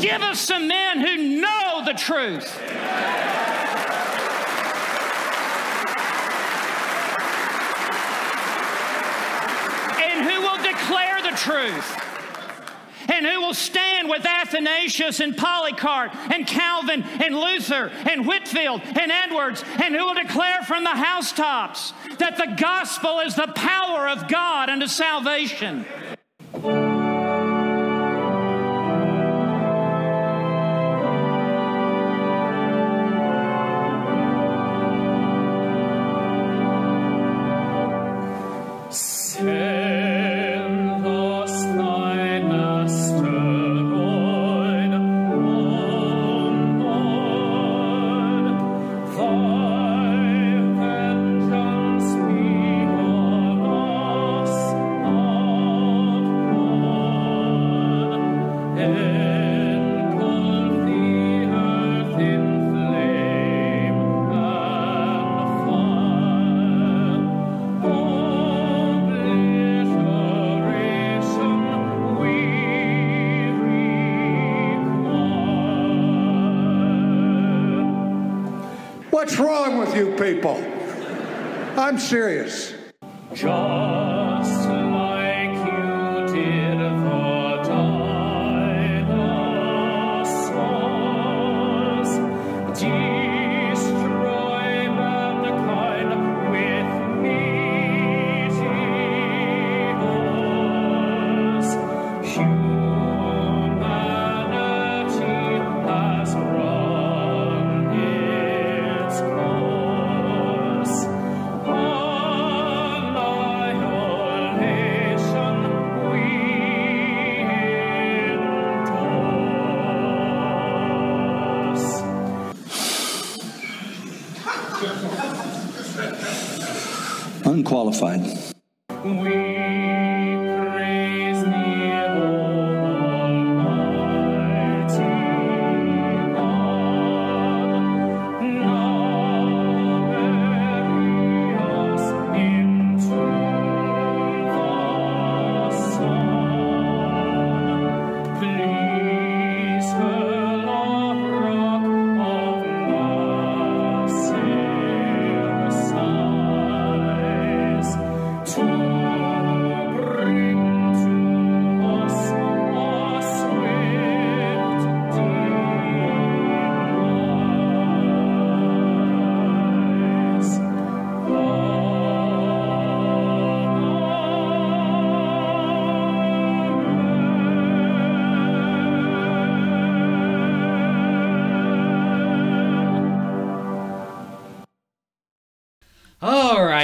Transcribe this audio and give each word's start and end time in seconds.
Give 0.00 0.22
us 0.22 0.40
some 0.40 0.68
men 0.68 1.00
who 1.00 1.40
know 1.40 1.82
the 1.84 1.94
truth. 1.94 2.60
and 10.00 10.24
who 10.28 10.40
will 10.40 10.62
declare 10.62 11.22
the 11.22 11.36
truth 11.36 12.08
and 13.08 13.26
who 13.26 13.40
will 13.40 13.54
stand 13.54 14.08
with 14.08 14.24
Athanasius 14.24 15.20
and 15.20 15.36
Polycarp 15.36 16.14
and 16.30 16.46
Calvin 16.46 17.02
and 17.02 17.34
Luther 17.34 17.90
and 18.08 18.26
Whitefield 18.26 18.82
and 18.84 19.10
Edwards 19.10 19.64
and 19.82 19.94
who 19.94 20.04
will 20.04 20.14
declare 20.14 20.62
from 20.62 20.84
the 20.84 20.90
housetops 20.90 21.92
that 22.18 22.36
the 22.36 22.54
gospel 22.60 23.20
is 23.20 23.34
the 23.34 23.52
power 23.54 24.08
of 24.08 24.28
God 24.28 24.68
unto 24.68 24.86
salvation. 24.86 25.86
Serious. 82.08 82.67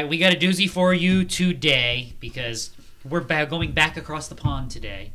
Right, 0.04 0.10
we 0.10 0.18
got 0.18 0.32
a 0.32 0.36
doozy 0.36 0.68
for 0.68 0.94
you 0.94 1.24
today 1.24 2.14
because 2.20 2.70
we're 3.04 3.20
going 3.20 3.72
back 3.72 3.96
across 3.96 4.28
the 4.28 4.34
pond 4.34 4.70
today. 4.70 5.12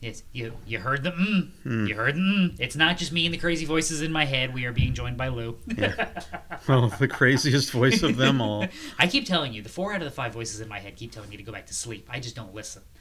Yes, 0.00 0.22
you 0.32 0.54
you 0.64 0.78
heard 0.78 1.02
the 1.02 1.10
mm. 1.10 1.88
You 1.88 1.94
heard 1.94 2.14
the 2.14 2.20
mm. 2.20 2.56
It's 2.58 2.76
not 2.76 2.96
just 2.96 3.12
me 3.12 3.26
and 3.26 3.34
the 3.34 3.38
crazy 3.38 3.66
voices 3.66 4.00
in 4.00 4.10
my 4.10 4.24
head. 4.24 4.54
We 4.54 4.64
are 4.64 4.72
being 4.72 4.94
joined 4.94 5.18
by 5.18 5.28
Lou. 5.28 5.58
Oh, 6.68 6.88
the 6.98 7.08
craziest 7.08 7.72
voice 7.72 8.02
of 8.02 8.16
them 8.16 8.40
all. 8.40 8.66
I 8.98 9.06
keep 9.06 9.26
telling 9.26 9.52
you, 9.52 9.60
the 9.60 9.68
four 9.68 9.92
out 9.92 10.00
of 10.00 10.04
the 10.04 10.10
five 10.10 10.32
voices 10.32 10.60
in 10.60 10.68
my 10.68 10.78
head 10.78 10.96
keep 10.96 11.12
telling 11.12 11.28
me 11.28 11.36
to 11.36 11.42
go 11.42 11.52
back 11.52 11.66
to 11.66 11.74
sleep. 11.74 12.08
I 12.10 12.20
just 12.20 12.36
don't 12.36 12.54
listen. 12.54 12.82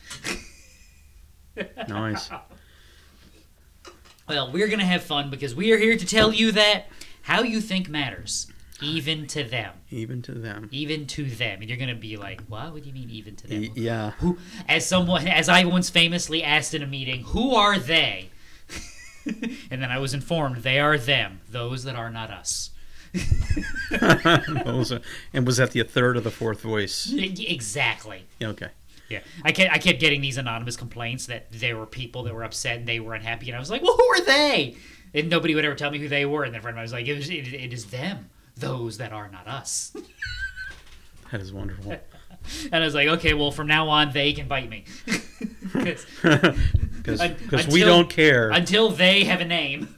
Nice. 1.89 2.29
Well, 4.29 4.49
we're 4.53 4.69
gonna 4.69 4.85
have 4.85 5.03
fun 5.03 5.29
because 5.29 5.53
we 5.53 5.73
are 5.73 5.77
here 5.77 5.97
to 5.97 6.05
tell 6.05 6.31
you 6.31 6.53
that 6.53 6.85
how 7.23 7.41
you 7.41 7.59
think 7.59 7.89
matters, 7.89 8.47
even 8.81 9.27
to 9.27 9.43
them, 9.43 9.73
Even 9.91 10.21
to 10.23 10.31
them. 10.33 10.69
even 10.71 11.05
to 11.07 11.25
them. 11.25 11.61
And 11.61 11.69
you're 11.69 11.77
gonna 11.77 11.95
be 11.95 12.17
like, 12.17 12.41
"What? 12.47 12.73
What 12.73 12.81
do 12.83 12.87
you 12.89 12.93
mean, 12.93 13.09
even 13.09 13.35
to 13.37 13.47
them?" 13.47 13.61
Y- 13.61 13.69
yeah. 13.75 14.11
Who, 14.19 14.37
as 14.67 14.85
someone, 14.85 15.27
as 15.27 15.49
I 15.49 15.65
once 15.65 15.89
famously 15.89 16.43
asked 16.43 16.73
in 16.73 16.81
a 16.83 16.87
meeting, 16.87 17.23
who 17.23 17.55
are 17.55 17.77
they? 17.79 18.29
and 19.25 19.81
then 19.81 19.91
I 19.91 19.97
was 19.99 20.13
informed 20.13 20.57
they 20.57 20.79
are 20.79 20.97
them, 20.97 21.41
those 21.49 21.83
that 21.83 21.95
are 21.95 22.09
not 22.09 22.31
us. 22.31 22.71
Are- 24.01 25.01
and 25.33 25.45
was 25.47 25.57
that 25.57 25.71
the 25.71 25.83
third 25.83 26.17
or 26.17 26.21
the 26.21 26.31
fourth 26.31 26.61
voice? 26.61 27.11
Exactly. 27.11 28.25
Yeah, 28.39 28.49
Okay. 28.49 28.67
Yeah, 29.09 29.21
I 29.43 29.51
kept, 29.51 29.73
I 29.73 29.79
kept 29.79 29.99
getting 29.99 30.21
these 30.21 30.37
anonymous 30.37 30.77
complaints 30.77 31.25
that 31.25 31.51
there 31.51 31.75
were 31.75 31.87
people 31.87 32.21
that 32.23 32.33
were 32.35 32.43
upset 32.43 32.77
and 32.77 32.87
they 32.87 32.99
were 32.99 33.15
unhappy, 33.15 33.47
and 33.49 33.55
I 33.55 33.59
was 33.59 33.71
like, 33.71 33.81
"Well, 33.81 33.97
who 33.97 34.03
are 34.05 34.21
they?" 34.23 34.75
And 35.15 35.31
nobody 35.31 35.55
would 35.55 35.65
ever 35.65 35.73
tell 35.73 35.89
me 35.89 35.97
who 35.97 36.07
they 36.07 36.27
were. 36.27 36.43
And 36.43 36.53
then 36.53 36.59
a 36.59 36.61
friend 36.61 36.75
of 36.75 36.77
mine 36.77 36.83
was 36.83 36.93
like, 36.93 37.07
"It, 37.07 37.15
was, 37.15 37.27
it, 37.27 37.51
it 37.51 37.73
is 37.73 37.85
them, 37.85 38.29
those 38.59 38.97
that 38.97 39.11
are 39.13 39.29
not 39.29 39.47
us." 39.47 39.93
That 41.31 41.41
is 41.41 41.53
wonderful. 41.53 41.91
and 42.71 42.75
I 42.75 42.79
was 42.79 42.95
like, 42.95 43.07
"Okay, 43.07 43.35
well, 43.35 43.51
from 43.51 43.67
now 43.67 43.89
on, 43.89 44.11
they 44.13 44.33
can 44.33 44.47
bite 44.47 44.69
me. 44.69 44.85
Because 47.03 47.67
we 47.67 47.81
don't 47.81 48.09
care. 48.09 48.49
until 48.49 48.89
they 48.89 49.23
have 49.23 49.39
a 49.41 49.45
name. 49.45 49.95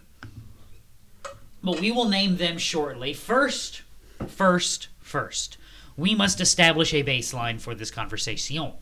But 1.64 1.80
we 1.80 1.92
will 1.92 2.08
name 2.10 2.38
them 2.38 2.58
shortly. 2.58 3.14
First, 3.14 3.84
first, 4.28 4.90
first, 5.00 5.58
we 5.98 6.16
must 6.16 6.42
establish 6.42 6.94
a 6.94 7.04
baseline 7.04 7.60
for 7.62 7.76
this 7.76 7.92
conversation. 7.92 8.74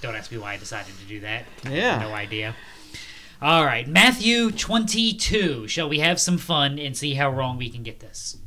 Don't 0.00 0.14
ask 0.14 0.30
me 0.30 0.38
why 0.38 0.54
I 0.54 0.56
decided 0.56 0.94
to 0.98 1.04
do 1.04 1.20
that. 1.20 1.44
Yeah. 1.68 1.98
No 2.00 2.12
idea. 2.12 2.54
All 3.42 3.64
right, 3.64 3.86
Matthew 3.86 4.50
22. 4.50 5.68
Shall 5.68 5.88
we 5.88 5.98
have 6.00 6.20
some 6.20 6.38
fun 6.38 6.78
and 6.78 6.96
see 6.96 7.14
how 7.14 7.30
wrong 7.30 7.58
we 7.58 7.68
can 7.68 7.82
get 7.82 8.00
this? 8.00 8.38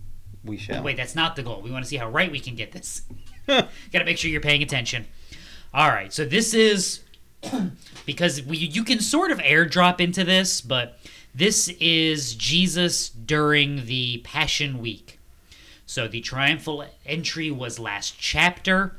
we 0.47 0.57
shall. 0.57 0.83
Wait, 0.83 0.97
that's 0.97 1.15
not 1.15 1.35
the 1.35 1.43
goal. 1.43 1.61
We 1.61 1.71
want 1.71 1.83
to 1.83 1.89
see 1.89 1.97
how 1.97 2.09
right 2.09 2.31
we 2.31 2.39
can 2.39 2.55
get 2.55 2.71
this. 2.71 3.01
Got 3.47 3.69
to 3.93 4.05
make 4.05 4.17
sure 4.17 4.29
you're 4.29 4.41
paying 4.41 4.63
attention. 4.63 5.05
All 5.73 5.89
right, 5.89 6.11
so 6.11 6.25
this 6.25 6.53
is 6.53 7.01
because 8.05 8.41
we, 8.41 8.57
you 8.57 8.83
can 8.83 8.99
sort 8.99 9.31
of 9.31 9.37
airdrop 9.39 10.01
into 10.01 10.23
this, 10.23 10.59
but 10.59 10.99
this 11.33 11.69
is 11.79 12.35
Jesus 12.35 13.09
during 13.09 13.85
the 13.85 14.19
Passion 14.23 14.79
Week. 14.79 15.19
So 15.85 16.07
the 16.07 16.19
triumphal 16.19 16.85
entry 17.05 17.51
was 17.51 17.79
last 17.79 18.15
chapter. 18.19 18.97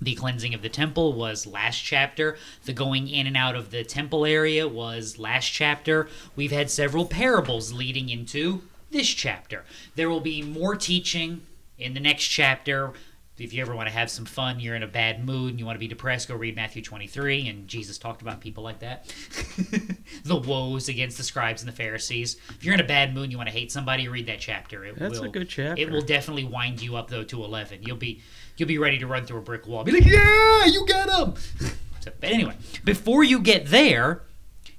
The 0.00 0.14
cleansing 0.14 0.54
of 0.54 0.62
the 0.62 0.68
temple 0.68 1.14
was 1.14 1.46
last 1.46 1.78
chapter. 1.78 2.36
The 2.64 2.72
going 2.72 3.08
in 3.08 3.26
and 3.26 3.36
out 3.36 3.56
of 3.56 3.70
the 3.70 3.82
temple 3.82 4.26
area 4.26 4.68
was 4.68 5.18
last 5.18 5.48
chapter. 5.48 6.08
We've 6.34 6.52
had 6.52 6.70
several 6.70 7.06
parables 7.06 7.72
leading 7.72 8.08
into 8.08 8.62
this 8.90 9.08
chapter. 9.08 9.64
There 9.94 10.10
will 10.10 10.20
be 10.20 10.42
more 10.42 10.76
teaching 10.76 11.42
in 11.78 11.94
the 11.94 12.00
next 12.00 12.24
chapter. 12.24 12.92
If 13.38 13.52
you 13.52 13.60
ever 13.60 13.76
want 13.76 13.86
to 13.88 13.94
have 13.94 14.10
some 14.10 14.24
fun, 14.24 14.60
you're 14.60 14.74
in 14.74 14.82
a 14.82 14.86
bad 14.86 15.24
mood 15.24 15.50
and 15.50 15.60
you 15.60 15.66
want 15.66 15.76
to 15.76 15.80
be 15.80 15.88
depressed, 15.88 16.28
go 16.28 16.34
read 16.34 16.56
Matthew 16.56 16.80
23. 16.80 17.48
And 17.48 17.68
Jesus 17.68 17.98
talked 17.98 18.22
about 18.22 18.40
people 18.40 18.64
like 18.64 18.78
that. 18.78 19.06
the 20.24 20.36
woes 20.36 20.88
against 20.88 21.18
the 21.18 21.22
scribes 21.22 21.60
and 21.60 21.70
the 21.70 21.76
Pharisees. 21.76 22.36
If 22.48 22.64
you're 22.64 22.72
in 22.72 22.80
a 22.80 22.84
bad 22.84 23.14
mood 23.14 23.24
and 23.24 23.32
you 23.32 23.36
want 23.36 23.50
to 23.50 23.54
hate 23.54 23.70
somebody, 23.70 24.08
read 24.08 24.26
that 24.26 24.40
chapter. 24.40 24.86
It 24.86 24.98
That's 24.98 25.18
a 25.18 25.22
will, 25.22 25.30
good 25.30 25.50
chapter. 25.50 25.80
It 25.80 25.90
will 25.90 26.00
definitely 26.00 26.44
wind 26.44 26.80
you 26.80 26.96
up 26.96 27.10
though 27.10 27.24
to 27.24 27.44
11. 27.44 27.82
You'll 27.82 27.96
be 27.96 28.22
you'll 28.56 28.68
be 28.68 28.78
ready 28.78 28.98
to 28.98 29.06
run 29.06 29.26
through 29.26 29.38
a 29.38 29.42
brick 29.42 29.66
wall. 29.66 29.84
Be 29.84 29.92
like, 29.92 30.06
yeah, 30.06 30.64
you 30.64 30.86
get 30.86 31.10
him. 31.10 31.34
so, 32.00 32.12
but 32.18 32.30
anyway, 32.30 32.56
before 32.84 33.22
you 33.22 33.38
get 33.38 33.66
there, 33.66 34.22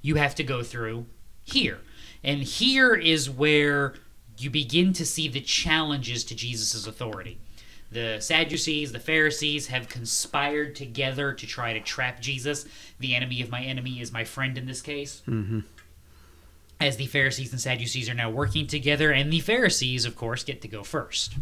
you 0.02 0.16
have 0.16 0.34
to 0.34 0.42
go 0.42 0.64
through 0.64 1.06
here, 1.44 1.78
and 2.24 2.42
here 2.42 2.94
is 2.94 3.30
where 3.30 3.94
you 4.36 4.50
begin 4.50 4.92
to 4.94 5.06
see 5.06 5.28
the 5.28 5.40
challenges 5.40 6.24
to 6.24 6.34
Jesus' 6.34 6.86
authority. 6.86 7.38
The 7.90 8.18
Sadducees, 8.20 8.92
the 8.92 9.00
Pharisees 9.00 9.68
have 9.68 9.88
conspired 9.88 10.76
together 10.76 11.32
to 11.32 11.46
try 11.46 11.72
to 11.72 11.80
trap 11.80 12.20
Jesus. 12.20 12.66
The 12.98 13.14
enemy 13.14 13.40
of 13.40 13.50
my 13.50 13.62
enemy 13.62 14.00
is 14.00 14.12
my 14.12 14.24
friend 14.24 14.58
in 14.58 14.66
this 14.66 14.82
case 14.82 15.22
as 16.80 16.96
the 16.96 17.06
Pharisees 17.06 17.52
and 17.52 17.60
Sadducees 17.60 18.08
are 18.08 18.14
now 18.14 18.30
working 18.30 18.66
together, 18.66 19.10
and 19.10 19.32
the 19.32 19.40
Pharisees, 19.40 20.04
of 20.04 20.16
course, 20.16 20.44
get 20.44 20.62
to 20.62 20.68
go 20.68 20.82
first. 20.82 21.34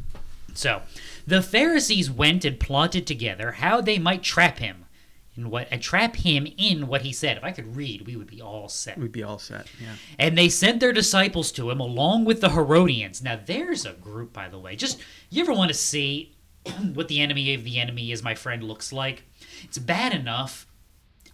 So, 0.55 0.83
the 1.27 1.43
Pharisees 1.43 2.11
went 2.11 2.45
and 2.45 2.59
plotted 2.59 3.07
together 3.07 3.53
how 3.53 3.81
they 3.81 3.99
might 3.99 4.23
trap 4.23 4.59
him, 4.59 4.87
and 5.35 5.51
what 5.51 5.71
uh, 5.71 5.77
trap 5.79 6.17
him 6.17 6.47
in 6.57 6.87
what 6.87 7.03
he 7.03 7.13
said. 7.13 7.37
If 7.37 7.45
I 7.45 7.53
could 7.53 7.77
read, 7.77 8.07
we 8.07 8.17
would 8.17 8.27
be 8.27 8.41
all 8.41 8.71
set. 8.71 8.97
We'd 8.97 9.13
be 9.13 9.23
all 9.23 9.39
set. 9.39 9.67
Yeah. 9.79 9.97
And 10.19 10.39
they 10.39 10.49
sent 10.49 10.81
their 10.81 10.93
disciples 10.93 11.53
to 11.53 11.71
him 11.71 11.79
along 11.79 12.25
with 12.25 12.41
the 12.41 12.51
Herodians. 12.51 13.23
Now, 13.23 13.39
there's 13.45 13.85
a 13.85 13.93
group, 13.93 14.33
by 14.33 14.49
the 14.49 14.59
way. 14.59 14.77
Just 14.77 14.99
you 15.29 15.43
ever 15.43 15.53
want 15.53 15.69
to 15.69 15.75
see 15.75 16.36
what 16.95 17.09
the 17.09 17.21
enemy 17.21 17.55
of 17.55 17.65
the 17.65 17.79
enemy 17.79 18.13
is, 18.13 18.23
my 18.23 18.35
friend, 18.35 18.63
looks 18.63 18.93
like? 18.93 19.25
It's 19.65 19.79
bad 19.79 20.13
enough 20.13 20.67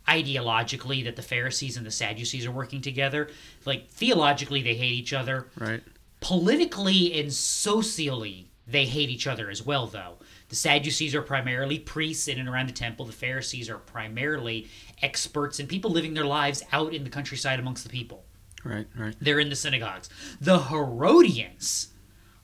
ideologically 0.08 1.04
that 1.04 1.16
the 1.16 1.22
Pharisees 1.22 1.76
and 1.76 1.86
the 1.86 1.90
Sadducees 1.90 2.46
are 2.46 2.50
working 2.50 2.80
together. 2.80 3.28
Like 3.64 3.88
theologically, 3.88 4.62
they 4.62 4.74
hate 4.74 4.92
each 4.92 5.12
other. 5.12 5.48
Right. 5.58 5.82
Politically 6.20 7.18
and 7.20 7.32
socially, 7.32 8.50
they 8.66 8.86
hate 8.86 9.10
each 9.10 9.26
other 9.26 9.50
as 9.50 9.64
well, 9.64 9.86
though. 9.86 10.18
The 10.48 10.56
Sadducees 10.56 11.14
are 11.14 11.22
primarily 11.22 11.78
priests 11.78 12.28
in 12.28 12.38
and 12.38 12.48
around 12.48 12.68
the 12.68 12.72
temple. 12.72 13.06
The 13.06 13.12
Pharisees 13.12 13.70
are 13.70 13.78
primarily 13.78 14.68
experts 15.00 15.58
and 15.58 15.68
people 15.68 15.90
living 15.90 16.14
their 16.14 16.26
lives 16.26 16.62
out 16.72 16.92
in 16.94 17.04
the 17.04 17.10
countryside 17.10 17.58
amongst 17.58 17.84
the 17.84 17.90
people. 17.90 18.24
Right. 18.64 18.86
Right. 18.96 19.16
They're 19.20 19.40
in 19.40 19.50
the 19.50 19.56
synagogues. 19.56 20.08
The 20.40 20.58
Herodians 20.64 21.88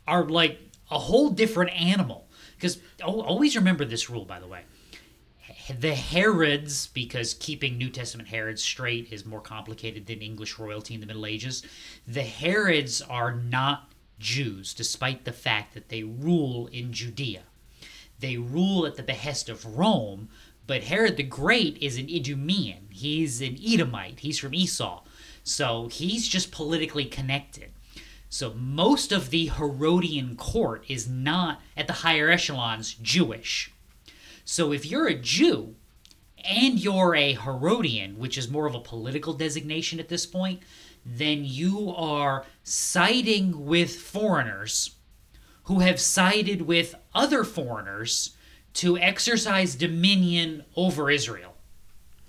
are 0.07 0.25
like 0.25 0.59
a 0.91 0.99
whole 0.99 1.31
different 1.31 1.71
animal. 1.73 2.28
Because 2.59 2.79
always 3.03 3.57
remember 3.57 3.85
this 3.85 4.11
rule, 4.11 4.25
by 4.25 4.41
the 4.41 4.47
way. 4.47 4.63
The 5.79 5.95
Herods, 5.95 6.89
because 6.89 7.35
keeping 7.35 7.79
New 7.79 7.91
Testament 7.91 8.29
Herods 8.29 8.63
straight 8.63 9.13
is 9.13 9.25
more 9.25 9.41
complicated 9.41 10.07
than 10.07 10.21
English 10.21 10.59
royalty 10.59 10.95
in 10.95 11.01
the 11.01 11.07
Middle 11.07 11.27
Ages, 11.27 11.63
the 12.07 12.23
Herods 12.23 13.01
are 13.03 13.35
not 13.35 13.93
Jews, 14.19 14.75
despite 14.75 15.25
the 15.25 15.33
fact 15.33 15.75
that 15.75 15.89
they 15.89 16.03
rule 16.03 16.67
in 16.69 16.93
Judea. 16.93 17.43
They 18.19 18.37
rule 18.37 18.87
at 18.87 18.97
the 18.97 19.03
behest 19.03 19.49
of 19.49 19.65
Rome, 19.79 20.29
but 20.67 20.85
Herod 20.85 21.17
the 21.17 21.23
Great 21.23 21.79
is 21.81 21.97
an 21.97 22.09
Idumean. 22.09 22.89
He's 22.91 23.41
an 23.41 23.59
Edomite. 23.65 24.21
He's 24.21 24.39
from 24.39 24.55
Esau. 24.55 25.03
So 25.45 25.89
he's 25.89 26.27
just 26.27 26.51
politically 26.51 27.05
connected. 27.05 27.71
So 28.29 28.53
most 28.55 29.11
of 29.13 29.31
the 29.31 29.47
Herodian 29.47 30.37
court 30.37 30.85
is 30.89 31.09
not 31.09 31.61
at 31.77 31.87
the 31.87 31.95
higher 31.95 32.31
echelons 32.31 32.95
Jewish. 32.95 33.73
So 34.45 34.73
if 34.73 34.87
you're 34.87 35.07
a 35.07 35.15
Jew 35.15 35.75
and 36.45 36.79
you're 36.79 37.15
a 37.15 37.35
Herodian, 37.35 38.19
which 38.19 38.37
is 38.39 38.51
more 38.51 38.67
of 38.67 38.75
a 38.75 38.81
political 38.81 39.33
designation 39.33 39.99
at 39.99 40.09
this 40.09 40.27
point, 40.27 40.63
then 41.05 41.45
you 41.45 41.93
are 41.97 42.45
siding 42.63 43.65
with 43.65 43.97
foreigners 43.97 44.97
who 45.65 45.81
have 45.81 46.01
sided 46.01 46.63
with 46.63 46.95
other 47.15 47.45
foreigners 47.45 48.37
to 48.75 48.99
exercise 48.99 49.75
dominion 49.75 50.65
over 50.77 51.11
Israel. 51.11 51.55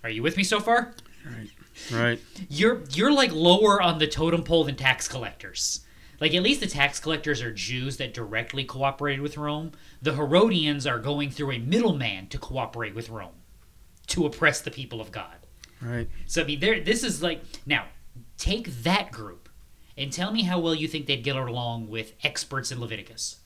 Are 0.04 0.10
you 0.10 0.24
with 0.24 0.38
me 0.38 0.44
so 0.44 0.60
far? 0.60 0.94
Right. 1.26 1.50
Right. 1.92 2.20
You're 2.50 2.84
you're 2.92 3.12
like 3.12 3.32
lower 3.32 3.82
on 3.82 4.00
the 4.00 4.08
totem 4.08 4.44
pole 4.44 4.64
than 4.66 4.76
tax 4.76 5.08
collectors. 5.08 5.82
Like 6.20 6.34
at 6.34 6.44
least 6.44 6.60
the 6.60 6.68
tax 6.68 7.00
collectors 7.00 7.42
are 7.42 7.54
Jews 7.54 7.98
that 7.98 8.14
directly 8.14 8.64
cooperated 8.64 9.22
with 9.22 9.38
Rome. 9.38 9.72
The 10.02 10.16
Herodians 10.16 10.86
are 10.86 11.00
going 11.00 11.32
through 11.32 11.52
a 11.52 11.60
middleman 11.60 12.28
to 12.28 12.38
cooperate 12.38 12.96
with 12.96 13.10
Rome 13.10 13.36
to 14.08 14.26
oppress 14.26 14.62
the 14.62 14.72
people 14.72 15.00
of 15.00 15.12
God. 15.12 15.36
Right. 15.82 16.10
So 16.26 16.42
I 16.42 16.46
mean, 16.46 16.60
there. 16.60 16.82
This 16.82 17.04
is 17.04 17.24
like 17.24 17.42
now 17.66 17.86
take 18.38 18.84
that 18.84 19.12
group 19.12 19.50
and 19.98 20.12
tell 20.12 20.32
me 20.32 20.44
how 20.44 20.60
well 20.60 20.76
you 20.76 20.88
think 20.88 21.06
they'd 21.06 21.24
get 21.24 21.36
along 21.36 21.90
with 21.90 22.14
experts 22.24 22.72
in 22.72 22.80
Leviticus. 22.80 23.38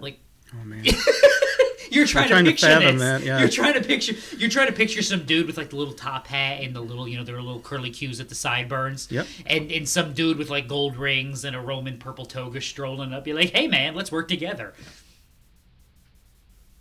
Like 0.00 0.18
Oh 0.60 0.64
man. 0.64 0.84
you're 1.90 2.06
trying, 2.06 2.28
trying 2.28 2.44
to 2.44 2.50
to 2.50 2.54
picture 2.54 2.66
fathom 2.66 2.98
this. 2.98 3.20
that, 3.20 3.22
yeah. 3.22 3.38
You're 3.38 3.48
trying 3.48 3.74
to 3.74 3.82
picture. 3.82 4.14
You're 4.36 4.50
trying 4.50 4.66
to 4.68 4.72
picture 4.72 5.02
some 5.02 5.24
dude 5.24 5.46
with 5.46 5.56
like 5.56 5.70
the 5.70 5.76
little 5.76 5.94
top 5.94 6.26
hat 6.26 6.62
and 6.62 6.74
the 6.74 6.80
little, 6.80 7.08
you 7.08 7.16
know, 7.16 7.24
their 7.24 7.40
little 7.40 7.60
curly 7.60 7.90
cues 7.90 8.20
at 8.20 8.28
the 8.28 8.34
sideburns. 8.34 9.08
Yep. 9.10 9.26
And 9.46 9.70
and 9.70 9.88
some 9.88 10.12
dude 10.12 10.38
with 10.38 10.50
like 10.50 10.68
gold 10.68 10.96
rings 10.96 11.44
and 11.44 11.54
a 11.54 11.60
Roman 11.60 11.98
purple 11.98 12.26
toga 12.26 12.60
strolling 12.60 13.12
up. 13.12 13.26
You're 13.26 13.36
like, 13.36 13.50
hey 13.50 13.68
man, 13.68 13.94
let's 13.94 14.12
work 14.12 14.28
together. 14.28 14.74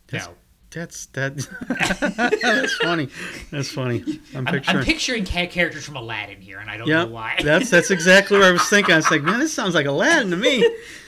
That's- 0.08 0.30
no. 0.30 0.36
That's 0.74 1.06
that. 1.08 1.36
that's 2.42 2.76
funny. 2.78 3.08
That's 3.52 3.70
funny. 3.70 4.04
I'm 4.34 4.44
picturing. 4.44 4.78
I'm 4.78 4.84
picturing 4.84 5.24
characters 5.24 5.86
from 5.86 5.98
Aladdin 5.98 6.42
here, 6.42 6.58
and 6.58 6.68
I 6.68 6.78
don't 6.78 6.88
yeah, 6.88 7.04
know 7.04 7.12
why. 7.12 7.40
that's 7.44 7.70
that's 7.70 7.92
exactly 7.92 8.40
what 8.40 8.48
I 8.48 8.52
was 8.52 8.64
thinking. 8.64 8.94
I 8.94 8.98
was 8.98 9.12
like, 9.12 9.22
man, 9.22 9.40
this 9.40 9.54
sounds 9.54 9.76
like 9.76 9.86
Aladdin 9.86 10.32
to 10.32 10.38
me. 10.38 10.68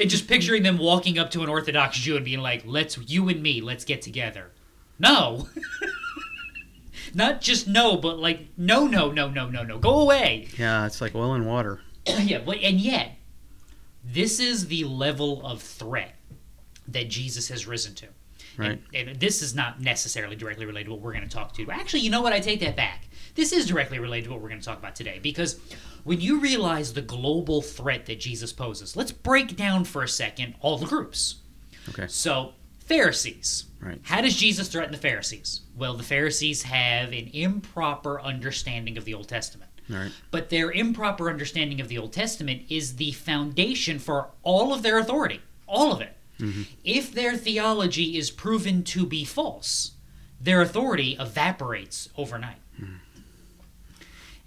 and 0.00 0.10
just 0.10 0.28
picturing 0.28 0.62
them 0.62 0.78
walking 0.78 1.18
up 1.18 1.30
to 1.32 1.42
an 1.42 1.48
Orthodox 1.48 1.98
Jew 1.98 2.16
and 2.16 2.24
being 2.24 2.40
like, 2.40 2.62
"Let's 2.66 2.98
you 2.98 3.28
and 3.28 3.42
me, 3.42 3.60
let's 3.60 3.84
get 3.84 4.02
together." 4.02 4.52
No. 4.98 5.48
Not 7.14 7.40
just 7.40 7.66
no, 7.66 7.96
but 7.96 8.18
like 8.18 8.48
no, 8.56 8.86
no, 8.86 9.10
no, 9.10 9.28
no, 9.28 9.48
no, 9.48 9.62
no. 9.64 9.78
Go 9.78 10.00
away. 10.00 10.48
Yeah, 10.56 10.86
it's 10.86 11.00
like 11.00 11.14
oil 11.14 11.32
and 11.34 11.46
water. 11.46 11.80
yeah, 12.06 12.38
but 12.38 12.58
and 12.58 12.80
yet, 12.80 13.16
this 14.04 14.38
is 14.38 14.68
the 14.68 14.84
level 14.84 15.44
of 15.44 15.60
threat 15.62 16.14
that 16.88 17.08
Jesus 17.08 17.48
has 17.48 17.66
risen 17.66 17.94
to. 17.96 18.06
Right. 18.56 18.80
And, 18.94 19.08
and 19.08 19.20
this 19.20 19.42
is 19.42 19.54
not 19.54 19.80
necessarily 19.80 20.36
directly 20.36 20.66
related 20.66 20.86
to 20.86 20.90
what 20.92 21.00
we're 21.00 21.12
going 21.12 21.26
to 21.26 21.34
talk 21.34 21.54
to. 21.54 21.70
Actually, 21.70 22.00
you 22.00 22.10
know 22.10 22.20
what? 22.20 22.32
I 22.32 22.40
take 22.40 22.60
that 22.60 22.76
back. 22.76 23.08
This 23.34 23.52
is 23.52 23.66
directly 23.66 23.98
related 23.98 24.24
to 24.24 24.30
what 24.32 24.40
we're 24.40 24.48
going 24.48 24.60
to 24.60 24.66
talk 24.66 24.78
about 24.78 24.94
today 24.94 25.18
because 25.22 25.58
when 26.04 26.20
you 26.20 26.40
realize 26.40 26.92
the 26.92 27.02
global 27.02 27.62
threat 27.62 28.06
that 28.06 28.20
Jesus 28.20 28.52
poses, 28.52 28.96
let's 28.96 29.12
break 29.12 29.56
down 29.56 29.84
for 29.84 30.02
a 30.02 30.08
second 30.08 30.54
all 30.60 30.78
the 30.78 30.86
groups. 30.86 31.36
Okay. 31.88 32.06
So, 32.08 32.52
Pharisees. 32.78 33.66
Right. 33.80 33.98
How 34.02 34.20
does 34.20 34.36
Jesus 34.36 34.68
threaten 34.68 34.92
the 34.92 34.98
Pharisees? 34.98 35.62
Well, 35.76 35.94
the 35.94 36.02
Pharisees 36.02 36.64
have 36.64 37.12
an 37.12 37.30
improper 37.32 38.20
understanding 38.20 38.98
of 38.98 39.04
the 39.04 39.14
Old 39.14 39.28
Testament. 39.28 39.70
Right. 39.88 40.12
But 40.30 40.50
their 40.50 40.70
improper 40.70 41.30
understanding 41.30 41.80
of 41.80 41.88
the 41.88 41.98
Old 41.98 42.12
Testament 42.12 42.62
is 42.68 42.96
the 42.96 43.12
foundation 43.12 43.98
for 43.98 44.30
all 44.42 44.72
of 44.74 44.82
their 44.82 44.98
authority. 44.98 45.40
All 45.66 45.92
of 45.92 46.00
it. 46.00 46.16
Mm-hmm. 46.38 46.62
If 46.84 47.12
their 47.12 47.36
theology 47.36 48.16
is 48.16 48.30
proven 48.30 48.82
to 48.84 49.06
be 49.06 49.24
false, 49.24 49.92
their 50.40 50.62
authority 50.62 51.16
evaporates 51.18 52.08
overnight. 52.16 52.58
Hmm. 52.78 52.94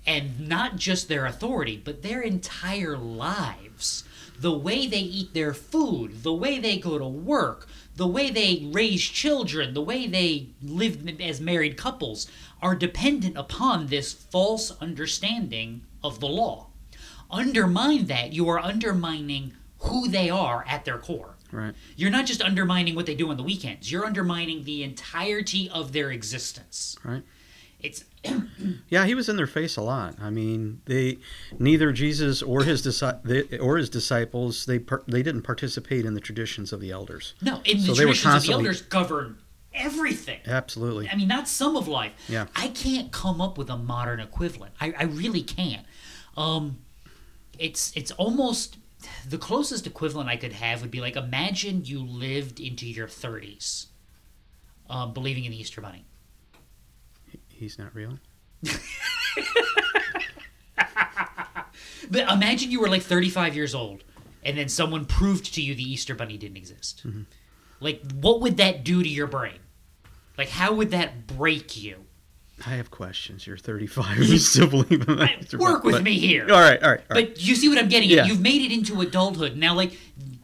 And 0.06 0.48
not 0.50 0.76
just 0.76 1.08
their 1.08 1.26
authority, 1.26 1.82
but 1.84 2.02
their 2.04 2.22
entire 2.22 2.98
lives. 2.98 4.04
The 4.40 4.58
way 4.58 4.88
they 4.88 5.00
eat 5.00 5.34
their 5.34 5.54
food, 5.54 6.24
the 6.24 6.34
way 6.34 6.60
they 6.60 6.78
go 6.78 6.98
to 6.98 7.08
work, 7.08 7.68
the 7.96 8.08
way 8.08 8.30
they 8.30 8.68
raise 8.72 9.04
children, 9.04 9.74
the 9.74 9.82
way 9.82 10.08
they 10.08 10.48
live 10.62 11.08
as 11.22 11.40
married 11.40 11.78
couples 11.78 12.28
are 12.62 12.76
dependent 12.76 13.38
upon 13.38 13.88
this 13.88 14.12
false 14.12 14.72
understanding 14.82 15.84
of 16.04 16.20
the 16.20 16.28
law. 16.28 16.68
Undermine 17.30 18.08
that, 18.08 18.34
you 18.34 18.50
are 18.50 18.60
undermining 18.60 19.54
who 19.80 20.08
they 20.08 20.30
are 20.30 20.66
at 20.68 20.86
their 20.86 20.98
core. 20.98 21.36
Right. 21.52 21.76
You're 21.96 22.10
not 22.10 22.26
just 22.26 22.42
undermining 22.42 22.96
what 22.96 23.06
they 23.06 23.16
do 23.16 23.30
on 23.30 23.38
the 23.38 23.44
weekends, 23.44 23.92
you're 23.92 24.06
undermining 24.06 24.64
the 24.64 24.84
entirety 24.84 25.70
of 25.70 25.94
their 25.94 26.12
existence. 26.12 26.98
Right. 27.04 27.24
It's 27.84 28.06
Yeah, 28.90 29.06
he 29.06 29.14
was 29.14 29.28
in 29.30 29.36
their 29.36 29.48
face 29.48 29.76
a 29.76 29.82
lot. 29.82 30.16
I 30.22 30.30
mean, 30.30 30.82
they 30.86 31.18
neither 31.60 31.92
Jesus 31.92 32.42
or 32.42 32.64
his 32.64 32.82
disci- 32.86 33.62
or 33.62 33.78
his 33.78 33.90
disciples 33.90 34.66
they 34.66 34.80
par- 34.80 35.04
they 35.08 35.22
didn't 35.22 35.42
participate 35.44 36.06
in 36.06 36.14
the 36.14 36.22
traditions 36.22 36.72
of 36.74 36.80
the 36.80 36.92
elders. 36.92 37.36
no, 37.42 37.62
in 37.66 37.78
the 37.78 37.84
So 37.84 37.90
were 37.92 37.96
traditions 38.14 38.36
of 38.36 38.44
the 38.44 38.54
elders 38.54 38.82
govern 38.82 39.38
everything. 39.74 40.40
Absolutely. 40.46 41.10
I 41.10 41.16
mean, 41.16 41.28
not 41.28 41.48
some 41.48 41.76
of 41.76 41.88
life. 41.88 42.14
Yeah. 42.30 42.46
I 42.56 42.70
can't 42.70 43.12
come 43.12 43.42
up 43.42 43.58
with 43.58 43.70
a 43.70 43.78
modern 43.78 44.20
equivalent. 44.20 44.74
I, 44.80 44.94
I 44.98 45.04
really 45.04 45.42
can't. 45.42 45.86
Um, 46.38 46.78
it's 47.60 47.92
it's 47.96 48.12
almost 48.12 48.78
the 49.28 49.38
closest 49.38 49.86
equivalent 49.86 50.30
I 50.30 50.38
could 50.38 50.54
have 50.54 50.82
would 50.82 50.92
be 50.92 51.02
like 51.02 51.16
imagine 51.16 51.84
you 51.84 52.02
lived 52.02 52.60
into 52.60 52.88
your 52.88 53.08
30s, 53.08 53.88
um, 54.90 55.14
believing 55.14 55.44
in 55.46 55.52
the 55.52 55.60
Easter 55.60 55.82
Bunny. 55.82 56.06
He's 57.56 57.78
not 57.80 57.94
real. 57.96 58.20
But 62.12 62.32
imagine 62.32 62.70
you 62.70 62.80
were 62.80 62.90
like 62.90 63.02
35 63.02 63.56
years 63.56 63.74
old, 63.74 64.04
and 64.44 64.58
then 64.58 64.70
someone 64.70 65.06
proved 65.06 65.54
to 65.56 65.62
you 65.62 65.74
the 65.74 65.84
Easter 65.90 66.14
Bunny 66.14 66.38
didn't 66.38 66.58
exist. 66.58 67.02
Mm-hmm. 67.08 67.22
Like, 67.80 68.04
what 68.14 68.42
would 68.42 68.58
that 68.58 68.84
do 68.84 69.02
to 69.02 69.10
your 69.10 69.26
brain? 69.26 69.58
Like, 70.38 70.50
how 70.50 70.74
would 70.74 70.92
that 70.92 71.26
break 71.26 71.82
you? 71.82 72.06
I 72.68 72.72
have 72.72 72.92
questions. 72.92 73.48
You're 73.48 73.58
35 73.58 74.18
you 74.20 74.38
still 74.38 74.68
believe 74.68 75.08
in 75.08 75.18
that. 75.18 75.54
Work 75.56 75.84
with 75.84 75.96
But- 75.96 76.04
me 76.04 76.20
here. 76.20 76.44
All 76.52 76.60
right, 76.60 76.82
all 76.84 76.92
right, 76.92 77.00
all 77.10 77.16
right. 77.16 77.28
But 77.32 77.42
you 77.42 77.56
see 77.56 77.68
what 77.70 77.78
I'm 77.80 77.90
getting 77.90 78.10
Yeah. 78.10 78.22
at? 78.24 78.28
You've 78.28 78.42
made 78.42 78.62
it 78.62 78.72
into 78.72 79.02
adulthood. 79.02 79.58
Now, 79.58 79.74
like, 79.74 79.98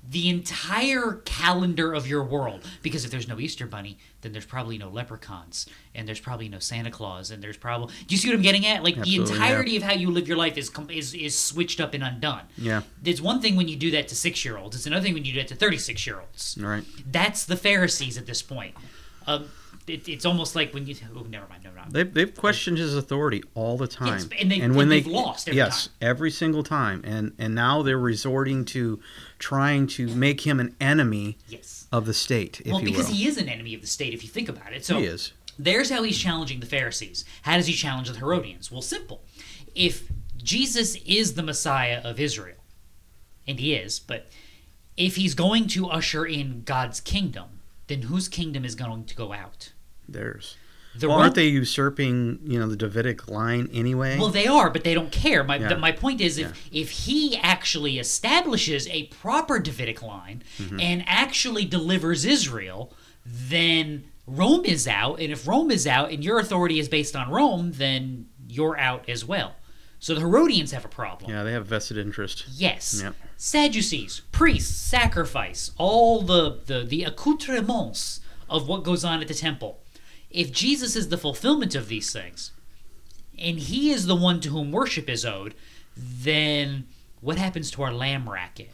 the 0.10 0.28
entire 0.28 1.22
calendar 1.26 1.94
of 1.94 2.08
your 2.08 2.24
world, 2.24 2.68
because 2.82 3.06
if 3.06 3.12
there's 3.12 3.28
no 3.28 3.40
Easter 3.40 3.68
Bunny, 3.68 4.00
then 4.22 4.32
there's 4.32 4.46
probably 4.46 4.78
no 4.78 4.90
leprechauns, 4.90 5.68
and 5.94 6.08
there's 6.08 6.20
probably 6.20 6.50
no 6.50 6.58
Santa 6.58 6.90
Claus, 6.90 7.30
and 7.30 7.44
there's 7.44 7.58
probably. 7.58 7.94
Do 8.08 8.16
you 8.16 8.18
see 8.18 8.28
what 8.28 8.36
I'm 8.36 8.42
getting 8.42 8.66
at? 8.66 8.84
Like, 8.84 8.98
Absolutely, 8.98 9.26
the 9.26 9.32
yeah. 9.32 9.46
entirety 9.46 9.78
of 9.78 9.84
how 9.84 9.94
you 9.94 10.10
live 10.10 10.28
your 10.28 10.38
life 10.38 10.58
is, 10.58 10.72
is, 10.90 11.14
is 11.14 11.38
switched 11.38 11.80
up 11.80 11.94
and 11.94 12.04
undone. 12.04 12.44
Yeah. 12.58 12.82
It's 13.06 13.22
one 13.22 13.40
thing 13.40 13.56
when 13.56 13.68
you 13.68 13.76
do 13.76 13.92
that 13.92 14.08
to 14.08 14.16
six 14.16 14.44
year 14.44 14.58
olds, 14.58 14.76
it's 14.76 14.88
another 14.88 15.04
thing 15.04 15.14
when 15.14 15.26
you 15.26 15.34
do 15.34 15.40
that 15.40 15.48
to 15.50 15.56
36 15.56 16.08
year 16.08 16.20
olds. 16.20 16.58
right. 16.60 16.84
That's 17.06 17.46
the 17.46 17.56
Pharisees 17.56 18.18
at 18.18 18.26
this 18.26 18.42
point. 18.42 18.76
Um, 19.28 19.50
it, 19.90 20.08
it's 20.08 20.26
almost 20.26 20.56
like 20.56 20.74
when 20.74 20.86
you. 20.88 20.96
Oh, 21.16 21.22
never 21.30 21.48
mind. 21.48 21.64
No, 21.64 21.72
no. 21.72 21.82
They've, 21.90 22.14
they've 22.14 22.36
questioned 22.36 22.78
his 22.78 22.96
authority 22.96 23.44
all 23.56 23.78
the 23.78 23.88
time. 23.88 24.08
Yes, 24.20 24.30
and 24.40 24.52
they- 24.52 24.60
and 24.62 24.92
they've 24.92 25.06
lost 25.08 25.48
every 25.48 25.58
yes, 25.58 25.88
time. 25.88 25.94
every 26.02 26.32
single 26.32 26.64
time. 26.64 27.02
And 27.06 27.34
and 27.40 27.56
now 27.56 27.82
they're 27.82 27.98
resorting 28.00 28.66
to 28.66 29.00
trying 29.40 29.88
to 29.88 30.08
make 30.08 30.42
him 30.42 30.60
an 30.60 30.76
enemy 30.80 31.38
Yes. 31.48 31.88
of 31.92 32.06
the 32.06 32.14
state, 32.14 32.62
if 32.62 32.72
Well, 32.74 32.82
because 32.84 33.08
will. 33.08 33.16
he 33.16 33.28
is 33.28 33.38
an 33.38 33.50
enemy 33.50 33.74
of 33.74 33.82
the 33.82 33.88
state, 33.88 34.14
if 34.14 34.24
you 34.24 34.30
think 34.30 34.50
about 34.50 34.74
it. 34.74 34.86
So 34.86 35.00
He 35.00 35.06
is. 35.06 35.34
There's 35.58 35.90
how 35.90 36.04
he's 36.04 36.18
challenging 36.18 36.62
the 36.62 36.66
Pharisees. 36.66 37.26
How 37.42 37.58
does 37.58 37.68
he 37.68 37.74
challenge 37.74 38.10
the 38.10 38.18
Herodians? 38.18 38.72
Well, 38.72 38.82
simple. 38.82 39.22
If 39.76 40.10
Jesus 40.38 40.96
is 41.06 41.34
the 41.34 41.44
Messiah 41.44 42.00
of 42.04 42.18
Israel, 42.20 42.56
and 43.48 43.60
he 43.60 43.74
is, 43.74 44.00
but 44.00 44.28
if 44.96 45.16
he's 45.18 45.34
going 45.34 45.68
to 45.68 45.88
usher 45.90 46.26
in 46.26 46.64
God's 46.64 47.02
kingdom, 47.02 47.60
then 47.88 48.04
whose 48.04 48.28
kingdom 48.30 48.64
is 48.64 48.76
going 48.76 49.04
to 49.06 49.16
go 49.16 49.34
out? 49.34 49.74
Theirs. 50.14 50.56
The 50.96 51.08
well, 51.08 51.18
Ro- 51.18 51.24
aren't 51.24 51.36
they 51.36 51.48
usurping, 51.48 52.40
you 52.44 52.60
know, 52.60 52.68
the 52.68 52.76
Davidic 52.76 53.28
line 53.30 53.70
anyway? 53.72 54.18
Well, 54.18 54.30
they 54.30 54.48
are, 54.48 54.70
but 54.72 54.84
they 54.84 54.94
don't 54.96 55.12
care. 55.12 55.44
My, 55.44 55.58
Yeah. 55.58 55.76
my 55.76 55.92
point 55.92 56.20
is, 56.20 56.38
if 56.40 56.68
if 56.72 56.90
he 56.90 57.38
actually 57.38 58.00
establishes 58.00 58.88
a 58.88 59.04
proper 59.08 59.60
Davidic 59.60 60.02
line 60.02 60.42
Mm-hmm. 60.58 60.80
and 60.80 61.04
actually 61.08 61.66
delivers 61.66 62.26
Israel, 62.26 62.92
then 63.26 64.06
Rome 64.26 64.66
is 64.66 64.88
out. 64.88 65.20
And 65.20 65.32
if 65.32 65.48
Rome 65.48 65.70
is 65.72 65.86
out 65.88 66.12
and 66.12 66.24
your 66.24 66.40
authority 66.40 66.80
is 66.80 66.90
based 66.90 67.16
on 67.16 67.30
Rome, 67.30 67.74
then 67.74 68.28
you're 68.48 68.78
out 68.78 69.08
as 69.08 69.24
well. 69.24 69.56
So 70.00 70.16
the 70.16 70.22
Herodians 70.22 70.72
have 70.72 70.86
a 70.86 70.90
problem. 70.90 71.30
yeah, 71.30 71.44
they 71.44 71.52
have 71.52 71.66
vested 71.68 71.98
interest. 71.98 72.46
Yes. 72.50 73.02
Yep. 73.04 73.16
Sadducees, 73.38 74.22
priests, 74.32 74.74
sacrifice, 74.76 75.72
all 75.78 76.22
the, 76.22 76.60
the, 76.66 76.84
the 76.84 77.04
accoutrements 77.04 78.22
of 78.50 78.68
what 78.68 78.84
goes 78.84 79.04
on 79.04 79.22
at 79.22 79.28
the 79.28 79.34
temple. 79.34 79.82
If 80.30 80.52
Jesus 80.52 80.96
is 80.96 81.10
the 81.10 81.18
fulfillment 81.18 81.76
of 81.76 81.88
these 81.88 82.12
things, 82.12 82.52
and 83.38 83.60
he 83.60 83.92
is 83.92 84.06
the 84.06 84.16
one 84.16 84.40
to 84.42 84.50
whom 84.50 84.72
worship 84.72 85.10
is 85.10 85.26
owed, 85.26 85.56
then 85.96 86.88
what 87.22 87.38
happens 87.38 87.72
to 87.72 87.84
our 87.84 87.94
lamb 87.94 88.30
racket? 88.30 88.72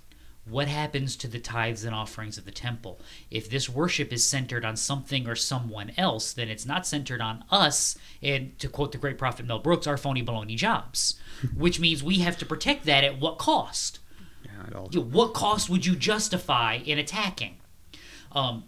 What 0.47 0.67
happens 0.67 1.15
to 1.17 1.27
the 1.27 1.39
tithes 1.39 1.83
and 1.83 1.95
offerings 1.95 2.38
of 2.38 2.45
the 2.45 2.51
temple? 2.51 3.00
If 3.31 3.50
this 3.50 3.67
worship 3.67 4.13
is 4.13 4.27
centered 4.27 4.63
on 4.63 4.75
something 4.75 5.27
or 5.27 5.35
someone 5.35 5.91
else, 5.97 6.33
then 6.33 6.50
it's 6.50 6.67
not 6.67 6.85
centered 6.85 7.19
on 7.19 7.43
us, 7.50 7.97
and 8.21 8.57
to 8.59 8.67
quote 8.67 8.91
the 8.91 9.00
great 9.00 9.17
prophet 9.17 9.47
Mel 9.47 9.57
Brooks, 9.57 9.88
our 9.88 9.97
phony 9.97 10.24
baloney 10.24 10.55
jobs, 10.55 11.19
which 11.55 11.79
means 11.79 12.03
we 12.03 12.19
have 12.19 12.38
to 12.38 12.45
protect 12.45 12.85
that 12.85 13.03
at 13.03 13.19
what 13.19 13.39
cost? 13.39 14.00
Yeah, 14.43 14.67
it 14.67 14.75
all, 14.75 14.89
You 14.91 15.00
know, 15.00 15.05
what 15.07 15.33
cost 15.33 15.67
would 15.69 15.85
you 15.85 15.95
justify 15.95 16.75
in 16.75 17.00
attacking? 17.00 17.57
Um, 18.31 18.65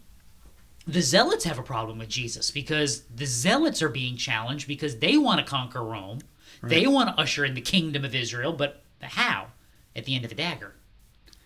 the 0.88 1.01
zealots 1.01 1.44
have 1.44 1.60
a 1.60 1.63
problem 1.63 2.00
with 2.00 2.10
Jesus 2.10 2.50
because 2.51 3.01
the 3.13 3.25
zealots 3.25 3.82
are 3.82 3.89
being 3.89 4.15
challenged 4.17 4.67
because 4.67 4.98
they 5.00 5.17
want 5.17 5.39
to 5.39 5.46
conquer 5.46 5.84
Rome. 5.84 6.20
They 6.63 6.88
want 6.88 7.10
to 7.15 7.22
usher 7.22 7.46
in 7.46 7.53
the 7.53 7.62
kingdom 7.62 8.03
of 8.03 8.15
Israel, 8.15 8.53
but 8.53 8.82
how? 9.01 9.48
At 9.96 10.06
the 10.06 10.15
end 10.15 10.24
of 10.25 10.29
the 10.29 10.36
dagger. 10.36 10.74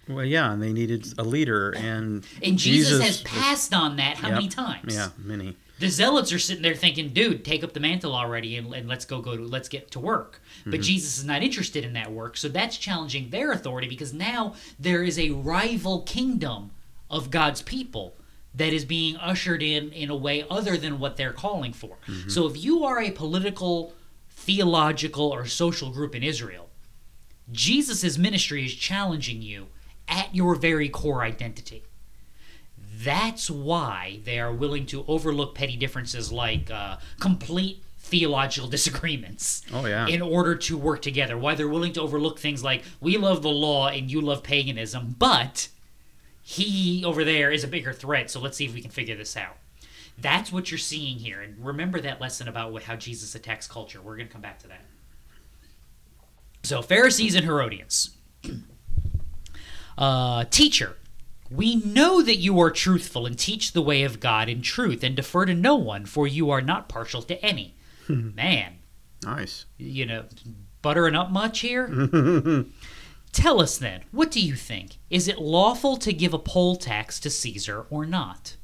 well, 0.08 0.26
yeah, 0.26 0.52
and 0.52 0.62
they 0.62 0.74
needed 0.74 1.08
a 1.18 1.24
leader, 1.24 1.72
and 1.72 2.26
And 2.44 2.58
Jesus, 2.58 3.02
has 3.02 3.22
was- 3.22 3.22
passed 3.24 3.74
on 3.74 3.96
that 3.98 4.18
how 4.18 4.28
Yep. 4.30 4.36
many 4.36 4.48
times? 4.50 4.94
Yeah, 4.96 5.10
many. 5.18 5.56
The 5.80 5.88
zealots 5.90 6.32
are 6.34 6.40
sitting 6.40 6.62
there 6.64 6.76
thinking, 6.76 7.10
"Dude, 7.10 7.44
take 7.46 7.64
up 7.64 7.74
the 7.74 7.80
mantle 7.80 8.14
already 8.16 8.56
and, 8.58 8.74
and 8.74 8.88
let's 8.88 9.06
go 9.06 9.22
go 9.22 9.36
to 9.38 9.44
let's 9.44 9.68
get 9.70 9.90
to 9.92 10.00
work." 10.00 10.42
But 10.66 10.82
mhm. 10.82 10.84
Jesus 10.84 11.18
is 11.18 11.24
not 11.26 11.42
interested 11.44 11.84
in 11.86 11.94
that 11.94 12.12
work, 12.12 12.36
so 12.38 12.50
that's 12.50 12.78
challenging 12.78 13.30
their 13.32 13.52
authority 13.52 13.88
because 13.88 14.14
now 14.14 14.54
there 14.80 15.02
is 15.04 15.18
a 15.18 15.32
rival 15.32 16.02
kingdom 16.02 16.72
of 17.10 17.32
God's 17.32 17.62
people 17.62 18.16
that 18.56 18.74
is 18.74 18.84
being 18.86 19.16
ushered 19.18 19.62
in 19.64 19.92
in 19.92 20.10
a 20.10 20.16
way 20.16 20.46
other 20.50 20.76
than 20.78 21.00
what 21.00 21.16
they're 21.18 21.34
calling 21.34 21.74
for. 21.74 21.98
So 22.28 22.48
if 22.48 22.62
you 22.64 22.84
are 22.84 23.00
a 23.02 23.12
political, 23.12 23.94
theological, 24.30 25.28
or 25.30 25.46
social 25.46 25.90
group 25.92 26.14
in 26.16 26.24
Israel, 26.24 26.70
Jesus' 27.52 28.18
ministry 28.18 28.66
is 28.66 28.74
challenging 28.76 29.42
you 29.42 29.68
at 30.08 30.36
your 30.36 30.56
very 30.56 30.90
core 30.90 31.24
identity. 31.24 31.84
That's 33.04 33.50
why 33.50 34.20
they 34.26 34.40
are 34.40 34.54
willing 34.54 34.86
to 34.88 35.04
overlook 35.08 35.56
petty 35.56 35.76
differences 35.76 36.32
like 36.32 36.70
uh, 36.70 36.98
complete 37.20 37.84
theological 38.00 38.70
disagreements 38.78 39.64
Oh, 39.74 39.86
yeah. 39.86 40.08
in 40.08 40.22
order 40.22 40.56
to 40.56 40.78
work 40.78 41.02
together. 41.02 41.38
Why 41.38 41.56
they're 41.56 41.68
willing 41.68 41.94
to 41.94 42.02
overlook 42.02 42.40
things 42.40 42.64
like 42.64 42.84
we 43.00 43.18
love 43.18 43.42
the 43.42 43.50
law 43.50 43.88
and 43.88 44.12
you 44.12 44.22
love 44.22 44.44
paganism, 44.44 45.16
but 45.18 45.70
he 46.42 47.04
over 47.06 47.24
there 47.24 47.52
is 47.52 47.64
a 47.64 47.68
bigger 47.68 47.94
threat, 47.94 48.30
so 48.32 48.40
let's 48.40 48.58
see 48.58 48.66
if 48.66 48.74
we 48.74 48.82
can 48.82 48.92
figure 48.92 49.16
this 49.16 49.36
out. 49.38 49.58
That's 50.18 50.52
what 50.52 50.70
you're 50.72 50.78
seeing 50.78 51.18
here. 51.18 51.42
And 51.42 51.64
remember 51.66 52.00
that 52.02 52.22
lesson 52.22 52.48
about 52.48 52.84
how 52.84 52.96
Jesus 52.96 53.34
attacks 53.34 53.68
culture. 53.68 54.02
We're 54.02 54.16
going 54.18 54.28
to 54.28 54.34
come 54.34 54.42
back 54.42 54.60
to 54.60 54.68
that. 54.68 54.82
So, 56.64 56.82
Pharisees 56.82 57.36
and 57.36 57.46
Herodians. 57.46 58.12
Uh, 59.98 60.46
teacher, 60.46 60.96
we 61.52 61.76
know 61.76 62.22
that 62.24 62.38
you 62.38 62.60
are 62.60 62.72
truthful 62.72 63.26
and 63.28 63.38
teach 63.38 63.74
the 63.74 63.82
way 63.82 64.02
of 64.04 64.20
God 64.20 64.50
in 64.50 64.62
truth 64.64 65.04
and 65.04 65.16
defer 65.16 65.46
to 65.46 65.54
no 65.54 65.76
one, 65.76 66.06
for 66.06 66.26
you 66.26 66.50
are 66.50 66.62
not 66.62 66.90
partial 66.90 67.22
to 67.24 67.40
any. 67.46 67.76
Man, 68.08 68.80
Nice. 69.24 69.66
you 69.78 70.06
know, 70.08 70.24
buttering 70.82 71.14
up 71.14 71.30
much 71.30 71.60
here? 71.60 71.88
Tell 73.32 73.62
us 73.62 73.78
then, 73.78 74.02
what 74.12 74.30
do 74.30 74.42
you 74.42 74.56
think? 74.56 74.98
Is 75.10 75.28
it 75.28 75.40
lawful 75.40 75.98
to 75.98 76.12
give 76.12 76.34
a 76.34 76.40
poll 76.40 76.76
tax 76.76 77.20
to 77.22 77.30
Caesar 77.30 77.86
or 77.90 78.06
not? 78.06 78.58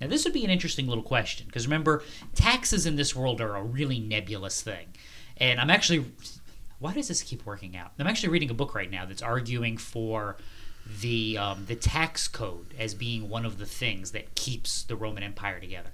Now, 0.00 0.08
this 0.08 0.24
would 0.24 0.34
be 0.34 0.44
an 0.44 0.50
interesting 0.50 0.86
little 0.86 1.04
question 1.04 1.46
because 1.46 1.66
remember, 1.66 2.02
taxes 2.34 2.84
in 2.84 2.96
this 2.96 3.14
world 3.14 3.40
are 3.40 3.56
a 3.56 3.62
really 3.62 4.00
nebulous 4.00 4.60
thing. 4.60 4.88
And 5.38 5.60
I'm 5.60 5.70
actually, 5.70 6.04
why 6.78 6.92
does 6.92 7.08
this 7.08 7.22
keep 7.22 7.46
working 7.46 7.76
out? 7.76 7.92
I'm 7.98 8.06
actually 8.06 8.30
reading 8.30 8.50
a 8.50 8.54
book 8.54 8.74
right 8.74 8.90
now 8.90 9.06
that's 9.06 9.22
arguing 9.22 9.76
for 9.76 10.36
the 11.00 11.36
um, 11.36 11.64
the 11.66 11.74
tax 11.74 12.28
code 12.28 12.74
as 12.78 12.94
being 12.94 13.28
one 13.28 13.44
of 13.44 13.58
the 13.58 13.66
things 13.66 14.12
that 14.12 14.34
keeps 14.34 14.84
the 14.84 14.96
Roman 14.96 15.22
Empire 15.22 15.60
together. 15.60 15.90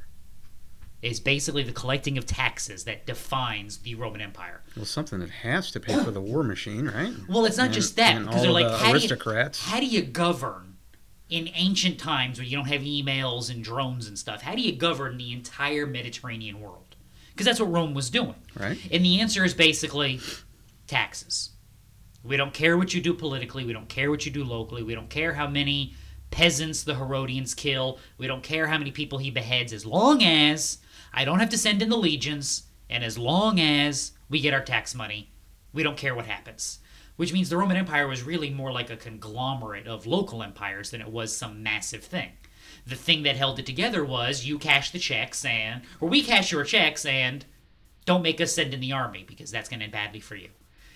It's 1.03 1.19
basically 1.19 1.65
the 1.65 1.73
collecting 1.73 2.17
of 2.17 2.27
taxes 2.27 2.85
that 2.85 3.07
defines 3.07 3.79
the 3.79 3.97
Roman 3.97 4.21
Empire. 4.21 4.63
Well, 4.77 4.85
something 4.85 5.19
that 5.19 5.31
has 5.31 5.71
to 5.73 5.81
pay 5.81 6.03
for 6.03 6.13
the 6.13 6.21
war 6.21 6.45
machine, 6.45 6.87
right? 6.87 7.13
Well, 7.29 7.45
it's 7.45 7.57
not 7.57 7.67
And- 7.67 7.75
just 7.75 7.97
that 7.97 8.19
because 8.25 8.43
they're 8.43 8.53
like, 8.53 8.69
the 8.69 8.79
how 8.79 8.93
aristocrats. 8.93 9.59
do 9.61 9.67
you 9.67 9.73
how 9.73 9.81
do 9.81 9.87
you 9.87 10.03
govern 10.03 10.77
in 11.29 11.51
ancient 11.55 11.99
times 11.99 12.39
where 12.39 12.47
you 12.47 12.57
don't 12.57 12.69
have 12.69 12.83
emails 12.83 13.51
and 13.51 13.65
drones 13.65 14.07
and 14.07 14.17
stuff? 14.17 14.43
How 14.43 14.55
do 14.55 14.63
you 14.63 14.71
govern 14.73 15.17
the 15.19 15.33
entire 15.33 15.87
Mediterranean 15.87 16.61
world? 16.61 16.95
Because 17.33 17.47
that's 17.47 17.59
what 17.59 17.73
Rome 17.73 17.95
was 17.95 18.09
doing. 18.11 18.37
Right. 18.55 18.79
And 18.93 19.05
the 19.05 19.21
answer 19.21 19.45
is 19.45 19.55
basically 19.55 20.21
taxes. 20.87 21.51
We 22.23 22.37
don't 22.37 22.55
care 22.55 22.77
what 22.79 22.95
you 22.95 23.01
do 23.01 23.15
politically. 23.15 23.65
We 23.65 23.73
don't 23.73 23.89
care 23.89 24.11
what 24.11 24.25
you 24.25 24.31
do 24.31 24.45
locally. 24.45 24.83
We 24.83 24.95
don't 24.95 25.11
care 25.11 25.33
how 25.35 25.49
many 25.49 25.95
peasants 26.31 26.85
the 26.85 26.95
Herodians 26.95 27.55
kill. 27.55 27.99
We 28.19 28.27
don't 28.27 28.43
care 28.43 28.67
how 28.69 28.79
many 28.79 28.91
people 28.93 29.19
he 29.19 29.31
beheads 29.31 29.73
as 29.73 29.85
long 29.85 30.23
as 30.23 30.79
I 31.13 31.25
don't 31.25 31.41
have 31.41 31.51
to 31.51 31.59
send 31.59 31.83
in 31.83 31.89
the 31.89 31.97
legions 31.97 32.65
And 32.89 33.05
as 33.05 33.17
long 33.17 33.61
as 33.61 34.13
we 34.29 34.41
get 34.41 34.55
our 34.55 34.63
tax 34.63 34.95
money, 34.95 35.31
we 35.73 35.83
don't 35.83 35.97
care 35.97 36.15
what 36.15 36.27
happens. 36.27 36.79
Which 37.17 37.33
means 37.33 37.49
the 37.49 37.57
Roman 37.57 37.77
Empire 37.77 38.07
was 38.07 38.23
really 38.23 38.51
more 38.51 38.73
like 38.73 38.91
a 38.91 38.97
conglomerate 38.97 39.87
of 39.87 40.07
local 40.07 40.43
empires 40.43 40.91
than 40.91 41.01
it 41.01 41.11
was 41.11 41.35
some 41.35 41.63
massive 41.63 42.05
thing. 42.05 42.31
The 42.87 42.97
thing 42.97 43.23
that 43.23 43.37
held 43.37 43.59
it 43.59 43.67
together 43.67 44.05
was 44.05 44.45
you 44.45 44.59
cash 44.59 44.91
the 44.91 44.99
checks 44.99 45.45
and, 45.45 45.83
or 46.01 46.09
we 46.09 46.23
cash 46.23 46.53
your 46.53 46.65
checks 46.65 47.05
and 47.05 47.45
don't 48.05 48.23
make 48.23 48.41
us 48.41 48.55
send 48.55 48.75
in 48.75 48.81
the 48.81 48.93
army 48.93 49.25
because 49.27 49.51
that's 49.51 49.69
going 49.69 49.81
to 49.81 49.85
end 49.85 49.93
badly 49.93 50.21
for 50.21 50.37
you. 50.37 50.49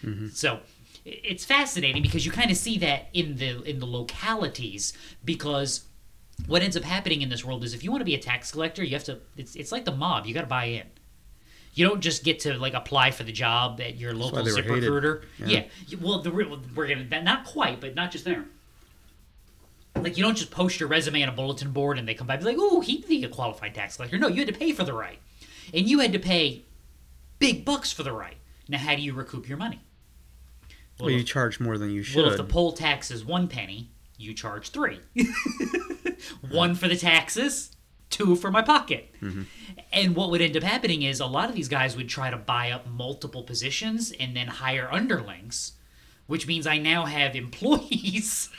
Mm-hmm. 0.02 0.28
So 0.28 0.61
it's 1.04 1.44
fascinating 1.44 2.02
because 2.02 2.26
you 2.26 2.32
kind 2.32 2.50
of 2.50 2.56
see 2.56 2.78
that 2.78 3.08
in 3.12 3.37
the 3.37 3.62
in 3.62 3.78
the 3.78 3.87
localities 3.87 4.92
because 5.25 5.85
what 6.47 6.62
ends 6.62 6.76
up 6.76 6.85
happening 6.85 7.23
in 7.23 7.28
this 7.28 7.45
world 7.45 7.64
is 7.64 7.75
if 7.75 7.83
you 7.83 7.90
want 7.90 8.00
to 8.02 8.05
be 8.05 8.14
a 8.14 8.21
tax 8.21 8.52
collector, 8.52 8.85
you 8.85 8.93
have 8.93 9.05
to. 9.05 9.19
It's 9.37 9.57
it's 9.57 9.73
like 9.73 9.85
the 9.85 9.93
mob. 9.95 10.26
You 10.26 10.35
got 10.35 10.43
to 10.43 10.47
buy 10.47 10.64
in. 10.66 10.87
You 11.75 11.87
don't 11.87 12.00
just 12.00 12.25
get 12.25 12.40
to 12.40 12.55
like 12.59 12.75
apply 12.75 13.11
for 13.11 13.23
the 13.25 13.33
job 13.33 13.81
at 13.81 13.97
your 13.97 14.14
local 14.14 14.45
zip 14.45 14.64
recruiter. 14.66 15.23
Yeah. 15.38 15.64
Yeah. 15.87 15.99
Well, 16.00 16.21
the 16.23 16.31
real 16.31 16.59
we're 16.75 16.87
gonna 16.88 17.05
that, 17.11 17.25
not 17.25 17.45
quite, 17.45 17.81
but 17.81 17.95
not 17.95 18.11
just 18.11 18.25
there. 18.25 18.45
Like 19.95 20.16
you 20.16 20.23
don't 20.23 20.37
just 20.37 20.50
post 20.50 20.78
your 20.78 20.88
resume 20.88 21.23
on 21.23 21.28
a 21.28 21.33
bulletin 21.33 21.73
board 21.73 21.99
and 21.99 22.07
they 22.07 22.14
come 22.14 22.26
by 22.26 22.35
and 22.35 22.43
be 22.45 22.50
like, 22.50 22.57
"Oh, 22.59 22.81
he'd 22.81 23.07
be 23.09 23.25
a 23.25 23.28
qualified 23.28 23.75
tax 23.75 23.97
collector." 23.97 24.19
No, 24.19 24.28
you 24.28 24.45
had 24.45 24.49
to 24.49 24.59
pay 24.59 24.73
for 24.73 24.85
the 24.85 24.93
right, 24.93 25.19
and 25.73 25.88
you 25.88 26.00
had 26.00 26.12
to 26.12 26.19
pay 26.19 26.64
big 27.38 27.64
bucks 27.64 27.93
for 27.93 28.02
the 28.02 28.12
right. 28.12 28.37
Now, 28.69 28.78
how 28.78 28.95
do 28.95 29.02
you 29.02 29.14
recoup 29.14 29.49
your 29.49 29.59
money? 29.59 29.81
Well, 30.99 31.11
you 31.11 31.21
if- 31.21 31.26
charge 31.26 31.61
more 31.61 31.78
than 31.78 31.90
you 31.90 32.02
should. 32.02 32.23
well, 32.23 32.31
if 32.31 32.37
the 32.37 32.45
poll 32.45 32.73
tax 32.73 33.11
is 33.11 33.25
one 33.25 33.49
penny, 33.49 33.90
you 34.18 34.35
charge 34.35 34.70
three. 34.70 35.00
one 36.50 36.75
for 36.75 36.88
the 36.88 36.96
taxes, 36.96 37.76
two 38.11 38.37
for 38.37 38.50
my 38.50 38.62
pocket. 38.62 39.14
And 39.92 40.16
what 40.16 40.30
would 40.30 40.40
end 40.40 40.56
up 40.56 40.62
happening 40.62 41.02
is 41.02 41.20
a 41.20 41.26
lot 41.26 41.49
of 41.49 41.54
these 41.54 41.68
guys 41.68 41.96
would 41.96 42.08
try 42.08 42.30
to 42.30 42.37
buy 42.37 42.70
up 42.70 42.87
multiple 42.87 43.42
positions 43.42 44.12
and 44.18 44.37
then 44.37 44.46
hire 44.46 44.88
underlings, 44.90 45.73
which 46.26 46.46
means 46.46 46.66
I 46.66 46.78
now 46.78 47.04
have 47.04 47.37
employees. 47.37 48.50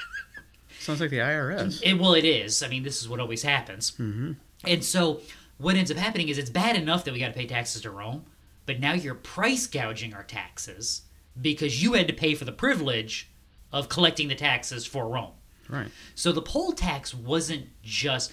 Sounds 0.79 1.01
like 1.01 1.09
the 1.09 1.17
IRS. 1.17 1.81
It, 1.83 1.99
well, 1.99 2.13
it 2.13 2.25
is. 2.25 2.63
I 2.63 2.67
mean, 2.67 2.83
this 2.83 3.01
is 3.01 3.09
what 3.09 3.19
always 3.19 3.43
happens. 3.43 3.91
Mm-hmm. 3.91 4.33
And 4.65 4.83
so, 4.83 5.21
what 5.57 5.75
ends 5.75 5.91
up 5.91 5.97
happening 5.97 6.29
is 6.29 6.37
it's 6.37 6.49
bad 6.49 6.75
enough 6.75 7.03
that 7.05 7.13
we 7.13 7.19
got 7.19 7.27
to 7.27 7.33
pay 7.33 7.45
taxes 7.47 7.81
to 7.81 7.91
Rome, 7.91 8.25
but 8.65 8.79
now 8.79 8.93
you're 8.93 9.15
price 9.15 9.67
gouging 9.67 10.13
our 10.13 10.23
taxes 10.23 11.01
because 11.39 11.83
you 11.83 11.93
had 11.93 12.07
to 12.07 12.13
pay 12.13 12.35
for 12.35 12.45
the 12.45 12.51
privilege 12.51 13.29
of 13.71 13.89
collecting 13.89 14.27
the 14.27 14.35
taxes 14.35 14.85
for 14.85 15.07
Rome. 15.07 15.33
Right. 15.69 15.89
So 16.15 16.31
the 16.31 16.41
poll 16.41 16.71
tax 16.71 17.13
wasn't 17.13 17.67
just 17.83 18.31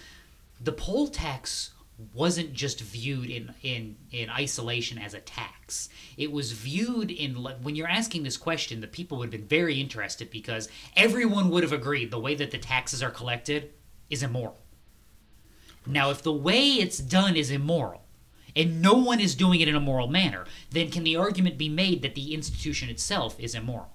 the 0.61 0.73
poll 0.73 1.09
tax 1.09 1.71
wasn't 2.13 2.53
just 2.53 2.81
viewed 2.81 3.31
in 3.31 3.55
in 3.63 3.97
in 4.11 4.31
isolation 4.31 4.99
as 4.99 5.15
a 5.15 5.21
tax. 5.21 5.89
It 6.17 6.33
was 6.33 6.53
viewed 6.53 7.11
in 7.11 7.35
when 7.63 7.77
you're 7.77 7.89
asking 7.89 8.23
this 8.23 8.37
question, 8.37 8.81
the 8.81 8.87
people 8.87 9.19
would 9.19 9.33
have 9.33 9.41
been 9.41 9.49
very 9.49 9.81
interested 9.81 10.31
because 10.31 10.69
everyone 10.97 11.51
would 11.51 11.63
have 11.63 11.73
agreed 11.73 12.11
the 12.11 12.21
way 12.21 12.35
that 12.35 12.51
the 12.51 12.59
taxes 12.59 13.03
are 13.03 13.11
collected 13.11 13.73
is 14.11 14.23
immoral. 14.23 14.59
Now, 15.87 16.11
if 16.11 16.23
the 16.23 16.33
way 16.33 16.75
it's 16.75 16.99
done 16.99 17.37
is 17.37 17.51
immoral, 17.51 18.05
and 18.57 18.81
no 18.81 18.95
one 18.95 19.21
is 19.21 19.35
doing 19.35 19.61
it 19.61 19.69
in 19.69 19.75
a 19.75 19.81
moral 19.81 20.09
manner, 20.09 20.47
then 20.71 20.91
can 20.91 21.05
the 21.05 21.17
argument 21.17 21.59
be 21.59 21.69
made 21.69 22.03
that 22.03 22.15
the 22.15 22.33
institution 22.33 22.89
itself 22.89 23.39
is 23.39 23.55
immoral? 23.55 23.94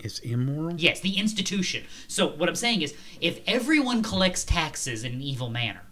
It's 0.00 0.18
immoral. 0.20 0.76
Yes, 0.76 1.00
the 1.00 1.18
institution. 1.18 1.84
So 2.08 2.28
what 2.28 2.48
I'm 2.48 2.54
saying 2.54 2.82
is, 2.82 2.94
if 3.20 3.40
everyone 3.46 4.02
collects 4.02 4.44
taxes 4.44 5.04
in 5.04 5.12
an 5.12 5.20
evil 5.20 5.50
manner, 5.50 5.82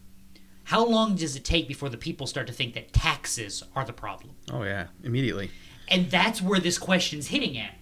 how 0.64 0.84
long 0.84 1.14
does 1.16 1.36
it 1.36 1.44
take 1.44 1.66
before 1.68 1.88
the 1.88 1.96
people 1.96 2.26
start 2.26 2.46
to 2.46 2.52
think 2.52 2.74
that 2.74 2.92
taxes 2.92 3.62
are 3.74 3.84
the 3.84 3.92
problem? 3.92 4.34
Oh 4.52 4.62
yeah, 4.62 4.88
immediately. 5.02 5.50
And 5.88 6.10
that's 6.10 6.42
where 6.42 6.60
this 6.60 6.78
question's 6.78 7.28
hitting 7.28 7.56
at. 7.56 7.74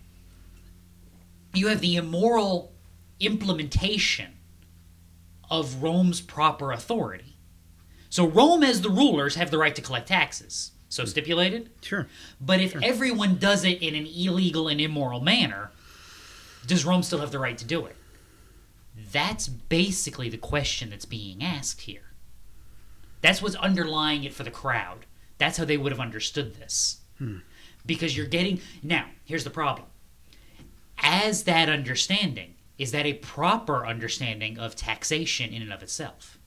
You 1.54 1.68
have 1.68 1.80
the 1.80 1.96
immoral 1.96 2.72
implementation 3.18 4.34
of 5.50 5.82
Rome's 5.82 6.20
proper 6.20 6.72
authority. 6.72 7.36
So 8.08 8.26
Rome, 8.26 8.62
as 8.62 8.82
the 8.82 8.90
rulers, 8.90 9.34
have 9.34 9.50
the 9.50 9.58
right 9.58 9.74
to 9.74 9.82
collect 9.82 10.08
taxes. 10.08 10.72
So 10.88 11.02
mm. 11.02 11.08
stipulated? 11.08 11.70
Sure. 11.82 12.06
But 12.40 12.60
if 12.60 12.76
everyone 12.82 13.36
does 13.36 13.64
it 13.64 13.82
in 13.82 13.94
an 13.94 14.06
illegal 14.06 14.68
and 14.68 14.80
immoral 14.80 15.20
manner, 15.20 15.70
does 16.66 16.84
Rome 16.84 17.02
still 17.02 17.20
have 17.20 17.30
the 17.30 17.38
right 17.38 17.56
to 17.58 17.64
do 17.64 17.86
it? 17.86 17.96
That's 19.12 19.48
basically 19.48 20.28
the 20.28 20.38
question 20.38 20.90
that's 20.90 21.04
being 21.04 21.42
asked 21.42 21.82
here. 21.82 22.12
That's 23.20 23.42
what's 23.42 23.54
underlying 23.56 24.24
it 24.24 24.34
for 24.34 24.42
the 24.42 24.50
crowd. 24.50 25.06
That's 25.38 25.58
how 25.58 25.64
they 25.64 25.76
would 25.76 25.92
have 25.92 26.00
understood 26.00 26.54
this. 26.54 26.98
Hmm. 27.18 27.38
Because 27.84 28.16
you're 28.16 28.26
getting. 28.26 28.60
Now, 28.82 29.06
here's 29.24 29.44
the 29.44 29.50
problem. 29.50 29.88
As 30.98 31.44
that 31.44 31.68
understanding, 31.68 32.54
is 32.78 32.92
that 32.92 33.06
a 33.06 33.14
proper 33.14 33.86
understanding 33.86 34.58
of 34.58 34.76
taxation 34.76 35.52
in 35.52 35.62
and 35.62 35.72
of 35.72 35.82
itself? 35.82 36.38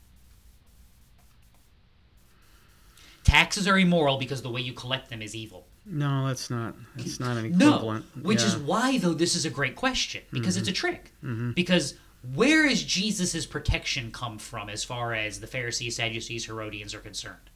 Taxes 3.24 3.68
are 3.68 3.78
immoral 3.78 4.18
because 4.18 4.42
the 4.42 4.50
way 4.50 4.62
you 4.62 4.74
collect 4.74 5.10
them 5.10 5.22
is 5.22 5.36
evil. 5.36 5.68
No, 5.86 6.28
that's 6.28 6.50
not. 6.50 6.76
That's 6.96 7.20
not 7.20 7.38
an 7.38 7.46
equivalent. 7.46 8.06
No, 8.16 8.22
which 8.24 8.44
is 8.44 8.56
why 8.58 8.98
though 8.98 9.14
this 9.14 9.36
is 9.36 9.46
a 9.46 9.50
great 9.50 9.76
question 9.76 10.22
because 10.32 10.58
it's 10.58 10.68
a 10.68 10.72
Mm-hmm. 10.72 10.80
trick. 10.80 11.56
Because 11.56 11.96
where 12.36 12.66
is 12.66 12.84
Jesus' 12.84 13.46
protection 13.46 14.12
come 14.12 14.38
from 14.40 14.70
as 14.70 14.84
far 14.84 15.14
as 15.14 15.40
the 15.40 15.48
Pharisees, 15.48 15.96
Sadducees, 15.96 16.46
Herodians 16.46 16.94
are 16.94 17.00
concerned? 17.00 17.50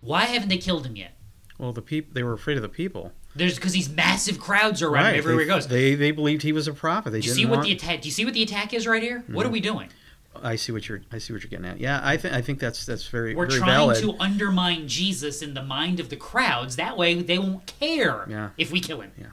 Why 0.00 0.24
haven't 0.24 0.48
they 0.48 0.58
killed 0.58 0.86
him 0.86 0.96
yet? 0.96 1.14
well, 1.58 1.72
the 1.72 1.82
people 1.82 2.12
they 2.14 2.22
were 2.22 2.32
afraid 2.34 2.56
of 2.56 2.62
the 2.62 2.68
people. 2.68 3.12
There's 3.34 3.56
because 3.56 3.72
these 3.72 3.88
massive 3.90 4.38
crowds 4.40 4.80
are 4.80 4.88
around 4.88 5.06
him 5.12 5.18
everywhere 5.18 5.44
they, 5.44 5.50
he 5.52 5.56
goes. 5.56 5.66
They 5.66 5.94
they 5.96 6.12
believed 6.12 6.42
he 6.42 6.52
was 6.52 6.68
a 6.68 6.72
prophet. 6.72 7.10
They 7.10 7.20
do 7.20 7.28
you 7.28 7.34
see 7.34 7.44
what 7.46 7.56
want, 7.58 7.66
the 7.66 7.72
attack? 7.72 8.02
Do 8.02 8.08
you 8.08 8.12
see 8.12 8.24
what 8.24 8.34
the 8.34 8.42
attack 8.42 8.72
is 8.72 8.86
right 8.86 9.02
here? 9.02 9.24
What 9.28 9.44
are 9.44 9.50
we 9.50 9.60
doing? 9.60 9.88
I 10.42 10.56
see 10.56 10.72
what 10.72 10.88
you're. 10.88 11.02
I 11.12 11.18
see 11.18 11.32
what 11.32 11.42
you're 11.42 11.50
getting 11.50 11.66
at. 11.66 11.78
Yeah, 11.80 12.00
I 12.02 12.16
think. 12.16 12.34
I 12.34 12.40
think 12.42 12.58
that's 12.60 12.84
that's 12.86 13.06
very 13.08 13.34
We're 13.34 13.46
very 13.46 13.58
trying 13.60 13.70
valid. 13.70 13.98
to 14.02 14.14
undermine 14.20 14.88
Jesus 14.88 15.42
in 15.42 15.54
the 15.54 15.62
mind 15.62 16.00
of 16.00 16.08
the 16.08 16.16
crowds. 16.16 16.76
That 16.76 16.96
way, 16.96 17.14
they 17.22 17.38
won't 17.38 17.66
care 17.66 18.26
Yeah. 18.28 18.50
if 18.56 18.70
we 18.70 18.80
kill 18.80 19.00
him. 19.00 19.12
Yeah. 19.18 19.26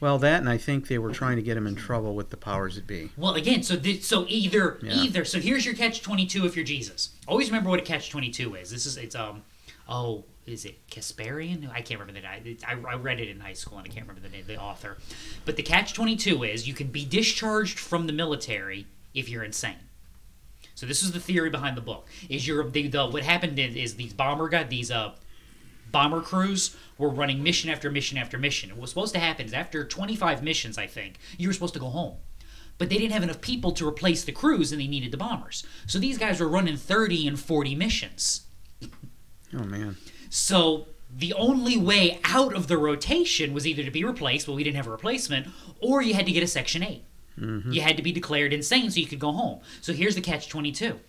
Well, 0.00 0.18
that 0.18 0.40
and 0.40 0.48
I 0.48 0.58
think 0.58 0.88
they 0.88 0.98
were 0.98 1.12
trying 1.12 1.36
to 1.36 1.42
get 1.42 1.56
him 1.56 1.66
in 1.66 1.76
trouble 1.76 2.14
with 2.16 2.30
the 2.30 2.36
powers 2.36 2.74
that 2.74 2.86
be. 2.88 3.10
Well, 3.16 3.34
again, 3.34 3.62
so 3.62 3.76
th- 3.76 4.02
so 4.02 4.26
either 4.28 4.78
Yeah. 4.82 4.94
either 4.94 5.24
so 5.24 5.38
here's 5.40 5.64
your 5.64 5.74
catch 5.74 6.02
twenty 6.02 6.26
two 6.26 6.44
if 6.44 6.56
you're 6.56 6.64
Jesus. 6.64 7.10
Always 7.28 7.48
remember 7.50 7.70
what 7.70 7.78
a 7.78 7.82
catch 7.82 8.10
twenty 8.10 8.30
two 8.30 8.54
is. 8.56 8.70
This 8.70 8.84
is 8.86 8.96
it's 8.96 9.14
um 9.14 9.42
oh 9.88 10.24
is 10.44 10.64
it 10.64 10.76
Kasparian? 10.90 11.70
I 11.70 11.82
can't 11.82 12.00
remember 12.00 12.20
the. 12.20 12.50
It's- 12.50 12.64
I, 12.66 12.72
I 12.90 12.94
read 12.96 13.20
it 13.20 13.28
in 13.28 13.38
high 13.38 13.52
school 13.52 13.78
and 13.78 13.86
I 13.88 13.90
can't 13.94 14.08
remember 14.08 14.28
the 14.28 14.34
name 14.34 14.44
the 14.48 14.60
author. 14.60 14.98
But 15.44 15.56
the 15.56 15.62
catch 15.62 15.92
twenty 15.94 16.16
two 16.16 16.42
is 16.42 16.66
you 16.66 16.74
can 16.74 16.88
be 16.88 17.04
discharged 17.04 17.78
from 17.78 18.08
the 18.08 18.12
military 18.12 18.86
if 19.14 19.28
you're 19.28 19.44
insane. 19.44 19.76
So 20.82 20.86
this 20.88 21.04
is 21.04 21.12
the 21.12 21.20
theory 21.20 21.48
behind 21.48 21.76
the 21.76 21.80
book. 21.80 22.08
Is 22.28 22.44
your 22.44 22.68
the, 22.68 22.88
the 22.88 23.06
what 23.06 23.22
happened 23.22 23.56
is, 23.56 23.76
is 23.76 23.94
these 23.94 24.12
bomber 24.12 24.48
guy 24.48 24.64
these 24.64 24.90
uh 24.90 25.12
bomber 25.92 26.20
crews 26.20 26.76
were 26.98 27.08
running 27.08 27.40
mission 27.40 27.70
after 27.70 27.88
mission 27.88 28.18
after 28.18 28.36
mission. 28.36 28.68
And 28.68 28.78
what 28.78 28.82
was 28.82 28.90
supposed 28.90 29.14
to 29.14 29.20
happen 29.20 29.46
is 29.46 29.52
after 29.52 29.84
25 29.84 30.42
missions, 30.42 30.76
I 30.76 30.88
think, 30.88 31.20
you 31.38 31.48
were 31.48 31.52
supposed 31.52 31.74
to 31.74 31.78
go 31.78 31.86
home. 31.86 32.16
But 32.78 32.88
they 32.88 32.98
didn't 32.98 33.12
have 33.12 33.22
enough 33.22 33.40
people 33.40 33.70
to 33.70 33.86
replace 33.86 34.24
the 34.24 34.32
crews 34.32 34.72
and 34.72 34.80
they 34.80 34.88
needed 34.88 35.12
the 35.12 35.18
bombers. 35.18 35.64
So 35.86 36.00
these 36.00 36.18
guys 36.18 36.40
were 36.40 36.48
running 36.48 36.76
30 36.76 37.28
and 37.28 37.38
40 37.38 37.76
missions. 37.76 38.40
Oh 39.54 39.62
man. 39.62 39.98
So 40.30 40.88
the 41.16 41.32
only 41.34 41.76
way 41.76 42.18
out 42.24 42.56
of 42.56 42.66
the 42.66 42.76
rotation 42.76 43.54
was 43.54 43.68
either 43.68 43.84
to 43.84 43.90
be 43.92 44.02
replaced, 44.02 44.48
well, 44.48 44.56
we 44.56 44.64
didn't 44.64 44.78
have 44.78 44.88
a 44.88 44.90
replacement, 44.90 45.46
or 45.78 46.02
you 46.02 46.14
had 46.14 46.26
to 46.26 46.32
get 46.32 46.42
a 46.42 46.48
Section 46.48 46.82
8. 46.82 47.04
You 47.36 47.80
had 47.80 47.96
to 47.96 48.02
be 48.02 48.12
declared 48.12 48.52
insane 48.52 48.90
so 48.90 49.00
you 49.00 49.06
could 49.06 49.18
go 49.20 49.32
home. 49.32 49.60
So 49.80 49.92
here's 49.92 50.14
the 50.14 50.20
catch 50.20 50.48
22. 50.48 51.00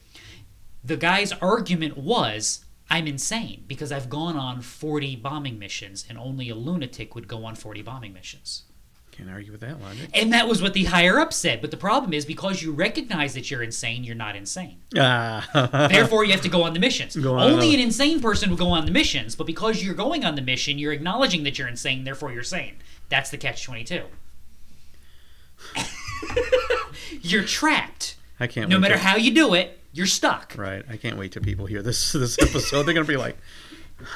The 0.83 0.97
guy's 0.97 1.31
argument 1.33 1.97
was, 1.97 2.65
I'm 2.89 3.07
insane 3.07 3.63
because 3.67 3.91
I've 3.91 4.09
gone 4.09 4.35
on 4.37 4.61
40 4.61 5.15
bombing 5.17 5.57
missions 5.59 6.05
and 6.09 6.17
only 6.17 6.49
a 6.49 6.55
lunatic 6.55 7.15
would 7.15 7.27
go 7.27 7.45
on 7.45 7.55
40 7.55 7.81
bombing 7.81 8.13
missions. 8.13 8.63
Can't 9.11 9.29
argue 9.29 9.51
with 9.51 9.61
that 9.61 9.79
logic. 9.79 10.09
And 10.15 10.33
that 10.33 10.47
was 10.47 10.59
what 10.61 10.73
the 10.73 10.85
higher 10.85 11.19
up 11.19 11.33
said. 11.33 11.61
But 11.61 11.69
the 11.69 11.77
problem 11.77 12.13
is 12.13 12.25
because 12.25 12.63
you 12.63 12.71
recognize 12.71 13.35
that 13.35 13.51
you're 13.51 13.61
insane, 13.61 14.03
you're 14.03 14.15
not 14.15 14.35
insane. 14.35 14.79
Ah. 14.97 15.87
Therefore, 15.91 16.25
you 16.25 16.31
have 16.31 16.41
to 16.41 16.49
go 16.49 16.63
on 16.63 16.73
the 16.73 16.79
missions. 16.79 17.15
On 17.15 17.23
Only 17.25 17.47
another- 17.53 17.67
an 17.67 17.79
insane 17.79 18.19
person 18.21 18.49
would 18.49 18.57
go 18.57 18.69
on 18.69 18.85
the 18.85 18.91
missions, 18.91 19.35
but 19.35 19.45
because 19.45 19.83
you're 19.83 19.93
going 19.93 20.25
on 20.25 20.33
the 20.33 20.41
mission, 20.41 20.79
you're 20.79 20.93
acknowledging 20.93 21.43
that 21.43 21.59
you're 21.59 21.67
insane, 21.67 22.05
therefore 22.05 22.31
you're 22.33 22.41
sane. 22.43 22.77
That's 23.09 23.29
the 23.29 23.37
catch 23.37 23.63
22. 23.63 24.01
you're 27.21 27.43
trapped. 27.43 28.15
I 28.39 28.47
can't. 28.47 28.69
No 28.69 28.79
matter 28.79 28.95
till- 28.95 29.03
how 29.03 29.15
you 29.17 29.33
do 29.33 29.53
it, 29.53 29.79
you're 29.91 30.05
stuck. 30.07 30.55
Right. 30.57 30.83
I 30.89 30.97
can't 30.97 31.17
wait 31.17 31.31
till 31.31 31.43
people 31.43 31.65
hear 31.65 31.81
this 31.81 32.11
this 32.13 32.37
episode. 32.39 32.83
They're 32.83 32.93
gonna 32.93 33.05
be 33.05 33.17
like, 33.17 33.37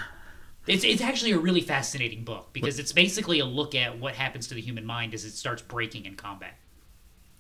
It's, 0.68 0.84
it's 0.84 1.02
actually 1.02 1.32
a 1.32 1.40
really 1.40 1.62
fascinating 1.62 2.26
book 2.26 2.50
because 2.52 2.78
it's 2.78 2.92
basically 2.92 3.40
a 3.40 3.46
look 3.46 3.74
at 3.74 4.00
what 4.00 4.16
happens 4.16 4.48
to 4.48 4.54
the 4.54 4.60
human 4.60 4.86
mind 4.86 5.14
as 5.14 5.24
it 5.24 5.32
starts 5.32 5.62
breaking 5.62 6.04
in 6.06 6.16
combat. 6.16 6.56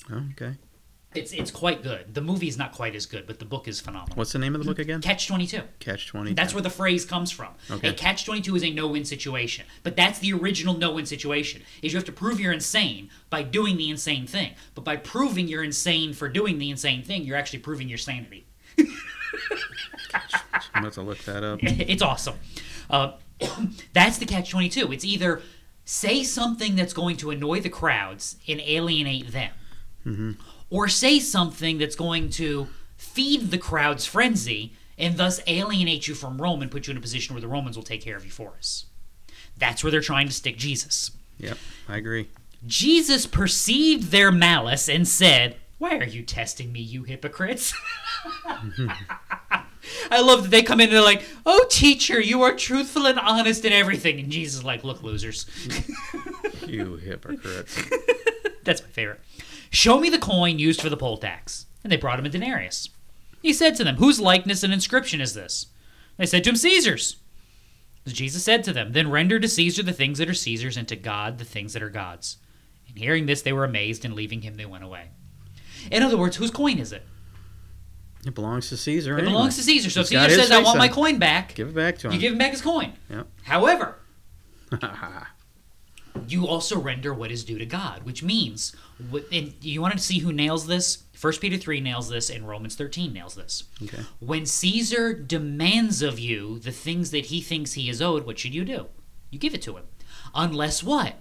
oh, 0.09 0.23
okay. 0.31 0.55
It's 1.15 1.31
it's 1.31 1.51
quite 1.51 1.81
good. 1.83 2.13
The 2.13 2.21
movie 2.21 2.47
is 2.47 2.57
not 2.57 2.73
quite 2.73 2.95
as 2.95 3.05
good, 3.05 3.25
but 3.25 3.39
the 3.39 3.45
book 3.45 3.67
is 3.67 3.79
phenomenal. 3.79 4.15
What's 4.15 4.33
the 4.33 4.39
name 4.39 4.53
of 4.53 4.61
the 4.61 4.67
book 4.67 4.77
again? 4.77 5.01
Catch 5.01 5.27
twenty 5.27 5.47
two? 5.47 5.61
Catch 5.79 6.07
twenty. 6.07 6.33
That's 6.33 6.53
where 6.53 6.61
the 6.61 6.69
phrase 6.69 7.05
comes 7.05 7.31
from. 7.31 7.53
Okay. 7.71 7.89
A 7.89 7.93
catch 7.93 8.25
22 8.25 8.55
is 8.57 8.63
a 8.63 8.71
no-win 8.71 9.05
situation. 9.05 9.65
But 9.83 9.95
that's 9.95 10.19
the 10.19 10.33
original 10.33 10.77
no-win 10.77 11.05
situation. 11.05 11.63
Is 11.81 11.93
you 11.93 11.97
have 11.97 12.05
to 12.05 12.11
prove 12.11 12.39
you're 12.39 12.53
insane 12.53 13.09
by 13.29 13.41
doing 13.41 13.77
the 13.77 13.89
insane 13.89 14.27
thing. 14.27 14.53
But 14.75 14.83
by 14.83 14.97
proving 14.97 15.47
you're 15.47 15.63
insane 15.63 16.13
for 16.13 16.29
doing 16.29 16.59
the 16.59 16.69
insane 16.69 17.03
thing, 17.03 17.23
you're 17.23 17.37
actually 17.37 17.59
proving 17.59 17.87
your 17.87 17.97
sanity. 17.97 18.45
I'm 20.73 20.83
about 20.83 20.93
to 20.93 21.01
look 21.01 21.19
that 21.19 21.43
up. 21.43 21.59
it's 21.63 22.01
awesome. 22.01 22.35
Uh, 22.89 23.13
that's 23.93 24.17
the 24.17 24.25
catch 24.25 24.51
22. 24.51 24.91
It's 24.91 25.05
either 25.05 25.41
say 25.85 26.23
something 26.23 26.75
that's 26.75 26.93
going 26.93 27.17
to 27.17 27.31
annoy 27.31 27.61
the 27.61 27.69
crowds 27.69 28.35
and 28.47 28.59
alienate 28.61 29.31
them, 29.31 29.51
or 30.69 30.87
say 30.87 31.19
something 31.19 31.77
that's 31.77 31.95
going 31.95 32.29
to 32.31 32.67
feed 32.97 33.51
the 33.51 33.57
crowd's 33.57 34.05
frenzy 34.05 34.73
and 34.97 35.17
thus 35.17 35.39
alienate 35.47 36.07
you 36.07 36.15
from 36.15 36.41
Rome 36.41 36.61
and 36.61 36.71
put 36.71 36.87
you 36.87 36.91
in 36.91 36.97
a 36.97 37.01
position 37.01 37.35
where 37.35 37.41
the 37.41 37.47
Romans 37.47 37.75
will 37.75 37.83
take 37.83 38.01
care 38.01 38.17
of 38.17 38.25
you 38.25 38.31
for 38.31 38.55
us. 38.57 38.85
That's 39.57 39.83
where 39.83 39.91
they're 39.91 40.01
trying 40.01 40.27
to 40.27 40.33
stick 40.33 40.57
Jesus. 40.57 41.11
Yep, 41.39 41.57
I 41.87 41.97
agree. 41.97 42.29
Jesus 42.65 43.25
perceived 43.25 44.11
their 44.11 44.31
malice 44.31 44.89
and 44.89 45.07
said, 45.07 45.57
Why 45.77 45.97
are 45.97 46.05
you 46.05 46.23
testing 46.23 46.71
me, 46.71 46.79
you 46.81 47.03
hypocrites? 47.03 47.73
I 50.11 50.21
love 50.21 50.43
that 50.43 50.51
they 50.51 50.63
come 50.63 50.79
in 50.79 50.89
and 50.89 50.95
they're 50.95 51.01
like, 51.03 51.23
Oh, 51.45 51.65
teacher, 51.69 52.19
you 52.19 52.41
are 52.41 52.55
truthful 52.55 53.05
and 53.05 53.19
honest 53.19 53.63
in 53.65 53.73
everything. 53.73 54.19
And 54.19 54.31
Jesus 54.31 54.59
is 54.59 54.63
like, 54.63 54.83
Look, 54.83 55.03
losers. 55.03 55.45
You 56.65 56.95
hypocrites. 56.95 57.79
That's 58.63 58.81
my 58.81 58.89
favorite. 58.89 59.21
Show 59.69 59.99
me 59.99 60.09
the 60.09 60.17
coin 60.17 60.59
used 60.59 60.81
for 60.81 60.89
the 60.89 60.97
poll 60.97 61.17
tax. 61.17 61.65
And 61.83 61.91
they 61.91 61.97
brought 61.97 62.19
him 62.19 62.25
a 62.25 62.29
denarius. 62.29 62.89
He 63.41 63.53
said 63.53 63.75
to 63.75 63.83
them, 63.83 63.95
Whose 63.97 64.19
likeness 64.19 64.63
and 64.63 64.73
inscription 64.73 65.21
is 65.21 65.33
this? 65.33 65.67
They 66.17 66.25
said 66.25 66.43
to 66.43 66.49
him, 66.49 66.55
Caesar's. 66.55 67.17
Jesus 68.05 68.43
said 68.43 68.63
to 68.63 68.73
them, 68.73 68.93
Then 68.93 69.11
render 69.11 69.39
to 69.39 69.47
Caesar 69.47 69.83
the 69.83 69.93
things 69.93 70.17
that 70.17 70.29
are 70.29 70.33
Caesar's, 70.33 70.77
and 70.77 70.87
to 70.87 70.95
God 70.95 71.37
the 71.37 71.45
things 71.45 71.73
that 71.73 71.83
are 71.83 71.89
God's. 71.89 72.37
And 72.87 72.97
hearing 72.97 73.25
this, 73.25 73.41
they 73.41 73.53
were 73.53 73.65
amazed, 73.65 74.05
and 74.05 74.13
leaving 74.13 74.41
him, 74.41 74.55
they 74.55 74.65
went 74.65 74.83
away. 74.83 75.09
In 75.91 76.03
other 76.03 76.17
words, 76.17 76.37
whose 76.37 76.51
coin 76.51 76.79
is 76.79 76.91
it? 76.91 77.03
It 78.25 78.33
belongs 78.33 78.69
to 78.69 78.77
Caesar. 78.77 79.13
It 79.13 79.19
anyway. 79.19 79.33
belongs 79.33 79.55
to 79.57 79.63
Caesar. 79.63 79.89
So 79.89 80.01
if 80.01 80.07
Caesar 80.07 80.29
says, 80.29 80.51
I 80.51 80.61
want 80.61 80.77
my 80.77 80.87
coin 80.87 81.19
back, 81.19 81.53
Give 81.55 81.69
it 81.69 81.75
back 81.75 81.97
to 81.99 82.07
him. 82.07 82.13
you 82.13 82.19
give 82.19 82.33
him 82.33 82.39
back 82.39 82.51
his 82.51 82.61
coin. 82.61 82.93
Yep. 83.09 83.27
However, 83.43 83.99
you 86.27 86.47
also 86.47 86.79
render 86.79 87.13
what 87.13 87.31
is 87.31 87.43
due 87.43 87.57
to 87.57 87.65
God, 87.65 88.03
which 88.03 88.23
means, 88.23 88.75
and 89.31 89.53
you 89.61 89.81
want 89.81 89.93
to 89.93 89.99
see 89.99 90.19
who 90.19 90.31
nails 90.31 90.67
this? 90.67 91.03
1 91.19 91.33
Peter 91.41 91.57
3 91.57 91.81
nails 91.81 92.09
this, 92.09 92.29
and 92.29 92.47
Romans 92.47 92.75
13 92.75 93.11
nails 93.11 93.35
this. 93.35 93.63
Okay. 93.83 94.03
When 94.19 94.45
Caesar 94.45 95.13
demands 95.13 96.01
of 96.01 96.19
you 96.19 96.59
the 96.59 96.71
things 96.71 97.11
that 97.11 97.27
he 97.27 97.41
thinks 97.41 97.73
he 97.73 97.89
is 97.89 98.01
owed, 98.01 98.25
what 98.25 98.37
should 98.37 98.53
you 98.53 98.63
do? 98.63 98.87
You 99.31 99.39
give 99.39 99.53
it 99.53 99.61
to 99.63 99.77
him. 99.77 99.85
Unless 100.35 100.83
what? 100.83 101.15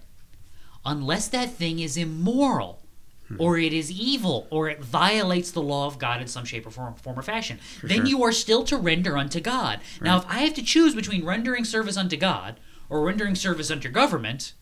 Unless 0.85 1.29
that 1.29 1.51
thing 1.51 1.81
is 1.81 1.97
immoral, 1.97 2.83
hmm. 3.29 3.37
or 3.39 3.59
it 3.59 3.73
is 3.73 3.91
evil, 3.91 4.47
or 4.51 4.69
it 4.69 4.81
violates 4.81 5.51
the 5.51 5.63
law 5.63 5.87
of 5.87 5.99
God 5.99 6.21
in 6.21 6.29
some 6.29 6.45
shape 6.45 6.67
or 6.67 6.71
form, 6.71 6.95
form 6.95 7.19
or 7.19 7.23
fashion. 7.23 7.59
then 7.83 7.99
sure. 7.99 8.07
you 8.07 8.23
are 8.23 8.33
still 8.33 8.65
to 8.65 8.77
render 8.77 9.17
unto 9.17 9.41
God. 9.41 9.81
Now, 10.01 10.19
if 10.19 10.27
I 10.29 10.41
have 10.41 10.55
to 10.55 10.63
choose 10.63 10.95
between 10.95 11.25
rendering 11.25 11.65
service 11.65 11.97
unto 11.97 12.17
God 12.17 12.61
or 12.89 13.03
rendering 13.03 13.35
service 13.35 13.71
unto 13.71 13.89
government, 13.89 14.53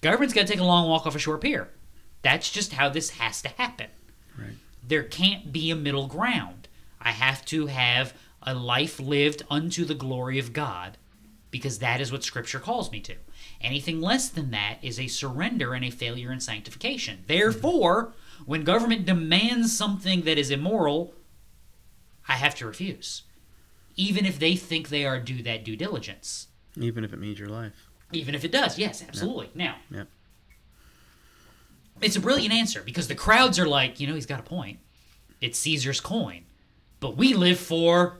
government's 0.00 0.34
got 0.34 0.42
to 0.42 0.46
take 0.52 0.60
a 0.60 0.64
long 0.64 0.88
walk 0.88 1.06
off 1.06 1.14
a 1.14 1.18
short 1.18 1.40
pier. 1.40 1.68
That's 2.22 2.50
just 2.50 2.72
how 2.72 2.88
this 2.88 3.10
has 3.10 3.40
to 3.42 3.48
happen 3.48 3.86
Right. 4.36 4.56
there 4.86 5.04
can't 5.04 5.52
be 5.52 5.70
a 5.70 5.76
middle 5.76 6.06
ground. 6.06 6.68
I 7.00 7.12
have 7.12 7.44
to 7.46 7.66
have 7.66 8.12
a 8.42 8.54
life 8.54 8.98
lived 9.00 9.42
unto 9.50 9.84
the 9.84 9.94
glory 9.94 10.38
of 10.38 10.52
God 10.52 10.96
because 11.50 11.78
that 11.78 12.00
is 12.00 12.12
what 12.12 12.24
Scripture 12.24 12.58
calls 12.58 12.90
me 12.92 13.00
to. 13.00 13.14
Anything 13.60 14.00
less 14.00 14.28
than 14.28 14.50
that 14.50 14.78
is 14.82 14.98
a 15.00 15.06
surrender 15.06 15.74
and 15.74 15.84
a 15.84 15.90
failure 15.90 16.30
in 16.32 16.40
sanctification. 16.40 17.16
Mm-hmm. 17.18 17.26
Therefore, 17.26 18.12
when 18.46 18.64
government 18.64 19.06
demands 19.06 19.76
something 19.76 20.22
that 20.22 20.38
is 20.38 20.50
immoral, 20.50 21.14
I 22.28 22.34
have 22.34 22.54
to 22.56 22.66
refuse, 22.66 23.22
even 23.96 24.26
if 24.26 24.38
they 24.38 24.54
think 24.56 24.88
they 24.88 25.04
are 25.06 25.18
due 25.18 25.42
that 25.42 25.64
due 25.64 25.76
diligence. 25.76 26.48
Even 26.76 27.02
if 27.02 27.12
it 27.12 27.18
means 27.18 27.38
your 27.38 27.48
life. 27.48 27.87
Even 28.12 28.34
if 28.34 28.44
it 28.44 28.52
does, 28.52 28.78
yes, 28.78 29.02
absolutely. 29.06 29.50
Now, 29.54 29.76
Yep. 29.90 30.08
it's 32.00 32.16
a 32.16 32.20
brilliant 32.20 32.54
answer 32.54 32.82
because 32.82 33.08
the 33.08 33.14
crowds 33.14 33.58
are 33.58 33.66
like, 33.66 34.00
you 34.00 34.06
know, 34.06 34.14
he's 34.14 34.26
got 34.26 34.40
a 34.40 34.44
point. 34.44 34.78
It's 35.40 35.58
Caesar's 35.58 36.00
coin. 36.00 36.44
But 37.00 37.16
we 37.16 37.34
live 37.34 37.58
for, 37.58 38.18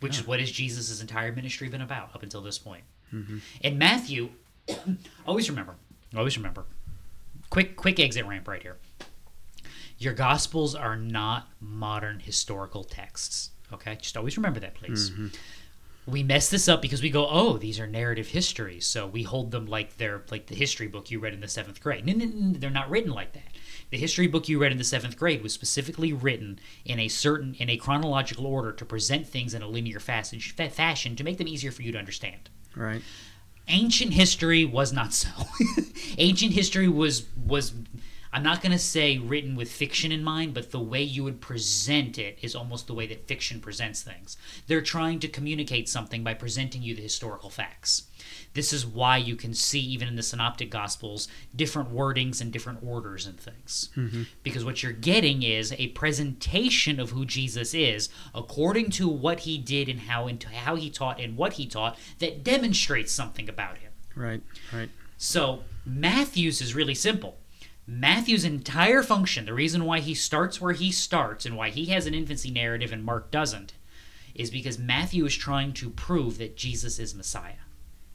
which 0.00 0.16
is 0.16 0.22
oh. 0.22 0.28
what 0.28 0.40
has 0.40 0.50
Jesus' 0.50 1.00
entire 1.00 1.32
ministry 1.32 1.68
been 1.68 1.80
about 1.80 2.14
up 2.14 2.22
until 2.22 2.42
this 2.42 2.58
point. 2.58 2.84
Mm-hmm. 3.12 3.38
And 3.62 3.78
Matthew, 3.78 4.30
always 5.26 5.48
remember, 5.48 5.74
always 6.16 6.36
remember, 6.36 6.66
quick, 7.50 7.76
quick 7.76 7.98
exit 7.98 8.26
ramp 8.26 8.46
right 8.46 8.62
here. 8.62 8.76
Your 9.98 10.12
gospels 10.12 10.74
are 10.74 10.96
not 10.96 11.48
modern 11.60 12.20
historical 12.20 12.84
texts. 12.84 13.50
Okay, 13.72 13.96
just 13.96 14.16
always 14.16 14.36
remember 14.36 14.60
that, 14.60 14.74
please. 14.74 15.10
Mm-hmm. 15.10 15.26
We 16.08 16.22
mess 16.22 16.48
this 16.48 16.68
up 16.68 16.80
because 16.80 17.02
we 17.02 17.10
go, 17.10 17.28
oh, 17.28 17.58
these 17.58 17.78
are 17.78 17.86
narrative 17.86 18.28
histories, 18.28 18.86
so 18.86 19.06
we 19.06 19.22
hold 19.24 19.50
them 19.50 19.66
like 19.66 19.96
they're 19.98 20.22
like 20.30 20.46
the 20.46 20.54
history 20.54 20.86
book 20.86 21.10
you 21.10 21.20
read 21.20 21.34
in 21.34 21.40
the 21.40 21.48
seventh 21.48 21.80
grade. 21.82 22.06
No, 22.06 22.12
no, 22.14 22.24
no, 22.24 22.58
they're 22.58 22.70
not 22.70 22.88
written 22.88 23.12
like 23.12 23.32
that. 23.34 23.42
The 23.90 23.98
history 23.98 24.26
book 24.26 24.48
you 24.48 24.58
read 24.58 24.72
in 24.72 24.78
the 24.78 24.84
seventh 24.84 25.16
grade 25.16 25.42
was 25.42 25.52
specifically 25.52 26.12
written 26.12 26.58
in 26.84 26.98
a 26.98 27.08
certain, 27.08 27.54
in 27.58 27.68
a 27.68 27.76
chronological 27.76 28.46
order 28.46 28.72
to 28.72 28.84
present 28.84 29.26
things 29.26 29.54
in 29.54 29.62
a 29.62 29.68
linear 29.68 30.00
fashion, 30.00 30.40
fashion 30.40 31.16
to 31.16 31.24
make 31.24 31.38
them 31.38 31.48
easier 31.48 31.70
for 31.70 31.82
you 31.82 31.92
to 31.92 31.98
understand 31.98 32.48
Right. 32.76 33.02
ancient 33.66 34.12
history 34.12 34.64
was 34.64 34.92
not 34.92 35.12
so. 35.12 35.28
ancient 36.18 36.52
history 36.52 36.88
was 36.88 37.26
was 37.44 37.72
I'm 38.32 38.42
not 38.42 38.60
going 38.60 38.72
to 38.72 38.78
say 38.78 39.18
written 39.18 39.56
with 39.56 39.70
fiction 39.70 40.12
in 40.12 40.22
mind, 40.22 40.54
but 40.54 40.70
the 40.70 40.80
way 40.80 41.02
you 41.02 41.24
would 41.24 41.40
present 41.40 42.18
it 42.18 42.38
is 42.42 42.54
almost 42.54 42.86
the 42.86 42.94
way 42.94 43.06
that 43.06 43.26
fiction 43.26 43.60
presents 43.60 44.02
things. 44.02 44.36
They're 44.66 44.82
trying 44.82 45.18
to 45.20 45.28
communicate 45.28 45.88
something 45.88 46.22
by 46.22 46.34
presenting 46.34 46.82
you 46.82 46.94
the 46.94 47.02
historical 47.02 47.50
facts. 47.50 48.04
This 48.54 48.72
is 48.72 48.86
why 48.86 49.16
you 49.18 49.36
can 49.36 49.54
see, 49.54 49.80
even 49.80 50.08
in 50.08 50.16
the 50.16 50.22
Synoptic 50.22 50.70
Gospels, 50.70 51.28
different 51.54 51.94
wordings 51.94 52.40
and 52.40 52.52
different 52.52 52.80
orders 52.82 53.26
and 53.26 53.38
things. 53.38 53.90
Mm-hmm. 53.96 54.22
Because 54.42 54.64
what 54.64 54.82
you're 54.82 54.92
getting 54.92 55.42
is 55.42 55.72
a 55.78 55.88
presentation 55.88 56.98
of 56.98 57.10
who 57.10 57.24
Jesus 57.24 57.74
is 57.74 58.08
according 58.34 58.90
to 58.90 59.08
what 59.08 59.40
he 59.40 59.58
did 59.58 59.88
and 59.88 60.00
how, 60.00 60.26
and 60.26 60.42
how 60.42 60.74
he 60.74 60.90
taught 60.90 61.20
and 61.20 61.36
what 61.36 61.54
he 61.54 61.66
taught 61.66 61.96
that 62.18 62.42
demonstrates 62.42 63.12
something 63.12 63.48
about 63.48 63.78
him. 63.78 63.92
Right. 64.14 64.42
Right. 64.72 64.90
So 65.16 65.64
Matthew's 65.84 66.60
is 66.60 66.74
really 66.74 66.94
simple. 66.94 67.38
Matthew's 67.90 68.44
entire 68.44 69.02
function, 69.02 69.46
the 69.46 69.54
reason 69.54 69.86
why 69.86 70.00
he 70.00 70.12
starts 70.12 70.60
where 70.60 70.74
he 70.74 70.92
starts 70.92 71.46
and 71.46 71.56
why 71.56 71.70
he 71.70 71.86
has 71.86 72.06
an 72.06 72.12
infancy 72.12 72.50
narrative 72.50 72.92
and 72.92 73.02
Mark 73.02 73.30
doesn't, 73.30 73.72
is 74.34 74.50
because 74.50 74.78
Matthew 74.78 75.24
is 75.24 75.34
trying 75.34 75.72
to 75.72 75.88
prove 75.88 76.36
that 76.36 76.54
Jesus 76.54 76.98
is 76.98 77.14
Messiah, 77.14 77.64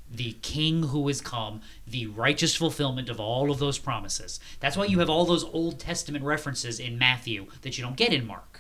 the 0.08 0.34
King 0.44 0.84
who 0.84 1.08
has 1.08 1.22
come, 1.22 1.62
the 1.88 2.06
righteous 2.06 2.56
fulfillment 2.56 3.10
of 3.10 3.20
all 3.20 3.50
of 3.50 3.58
those 3.58 3.80
promises. 3.80 4.40
That's 4.60 4.78
why 4.78 4.86
you 4.86 5.00
have 5.00 5.10
all 5.10 5.26
those 5.26 5.44
Old 5.44 5.80
Testament 5.80 6.24
references 6.24 6.80
in 6.80 7.00
Matthew 7.00 7.48
that 7.64 7.76
you 7.76 7.84
don't 7.84 7.98
get 7.98 8.14
in 8.14 8.28
Mark. 8.28 8.53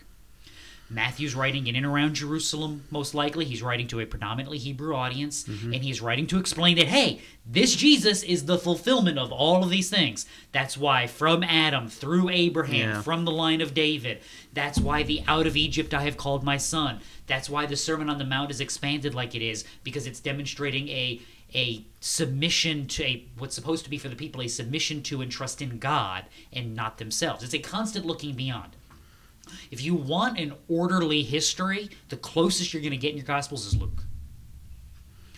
Matthew's 0.93 1.35
writing 1.35 1.67
in 1.67 1.75
and 1.75 1.85
around 1.85 2.15
Jerusalem, 2.15 2.83
most 2.91 3.13
likely. 3.13 3.45
He's 3.45 3.63
writing 3.63 3.87
to 3.87 3.99
a 3.99 4.05
predominantly 4.05 4.57
Hebrew 4.57 4.95
audience, 4.95 5.43
mm-hmm. 5.43 5.73
and 5.73 5.83
he's 5.83 6.01
writing 6.01 6.27
to 6.27 6.39
explain 6.39 6.77
that, 6.77 6.87
hey, 6.87 7.21
this 7.45 7.75
Jesus 7.75 8.23
is 8.23 8.45
the 8.45 8.57
fulfillment 8.57 9.17
of 9.17 9.31
all 9.31 9.63
of 9.63 9.69
these 9.69 9.89
things. 9.89 10.25
That's 10.51 10.77
why 10.77 11.07
from 11.07 11.43
Adam 11.43 11.87
through 11.89 12.29
Abraham, 12.29 12.89
Yeah. 12.89 13.01
from 13.01 13.25
the 13.25 13.31
line 13.31 13.61
of 13.61 13.73
David, 13.73 14.19
that's 14.53 14.79
why 14.79 15.03
the 15.03 15.23
out 15.27 15.47
of 15.47 15.57
Egypt 15.57 15.93
I 15.93 16.03
have 16.03 16.17
called 16.17 16.43
my 16.43 16.57
son. 16.57 16.99
That's 17.27 17.49
why 17.49 17.65
the 17.65 17.75
Sermon 17.75 18.09
on 18.09 18.17
the 18.19 18.25
Mount 18.25 18.51
is 18.51 18.61
expanded 18.61 19.15
like 19.15 19.33
it 19.35 19.41
is, 19.41 19.65
because 19.83 20.07
it's 20.07 20.19
demonstrating 20.19 20.89
a 20.89 21.21
a 21.55 21.85
submission 21.99 22.87
to 22.87 23.03
a 23.03 23.25
what's 23.37 23.53
supposed 23.53 23.83
to 23.83 23.89
be 23.89 23.99
for 23.99 24.09
the 24.09 24.15
people 24.15 24.41
a 24.41 24.47
submission 24.47 25.03
to 25.03 25.21
and 25.21 25.31
trust 25.31 25.61
in 25.61 25.77
God 25.77 26.25
and 26.51 26.75
not 26.75 26.97
themselves. 26.97 27.43
It's 27.43 27.53
a 27.53 27.59
constant 27.59 28.05
looking 28.05 28.33
beyond. 28.33 28.75
If 29.71 29.81
you 29.81 29.95
want 29.95 30.39
an 30.39 30.53
orderly 30.67 31.23
history, 31.23 31.89
the 32.09 32.17
closest 32.17 32.73
you're 32.73 32.81
going 32.81 32.91
to 32.91 32.97
get 32.97 33.11
in 33.11 33.17
your 33.17 33.25
Gospels 33.25 33.65
is 33.65 33.75
Luke. 33.75 34.03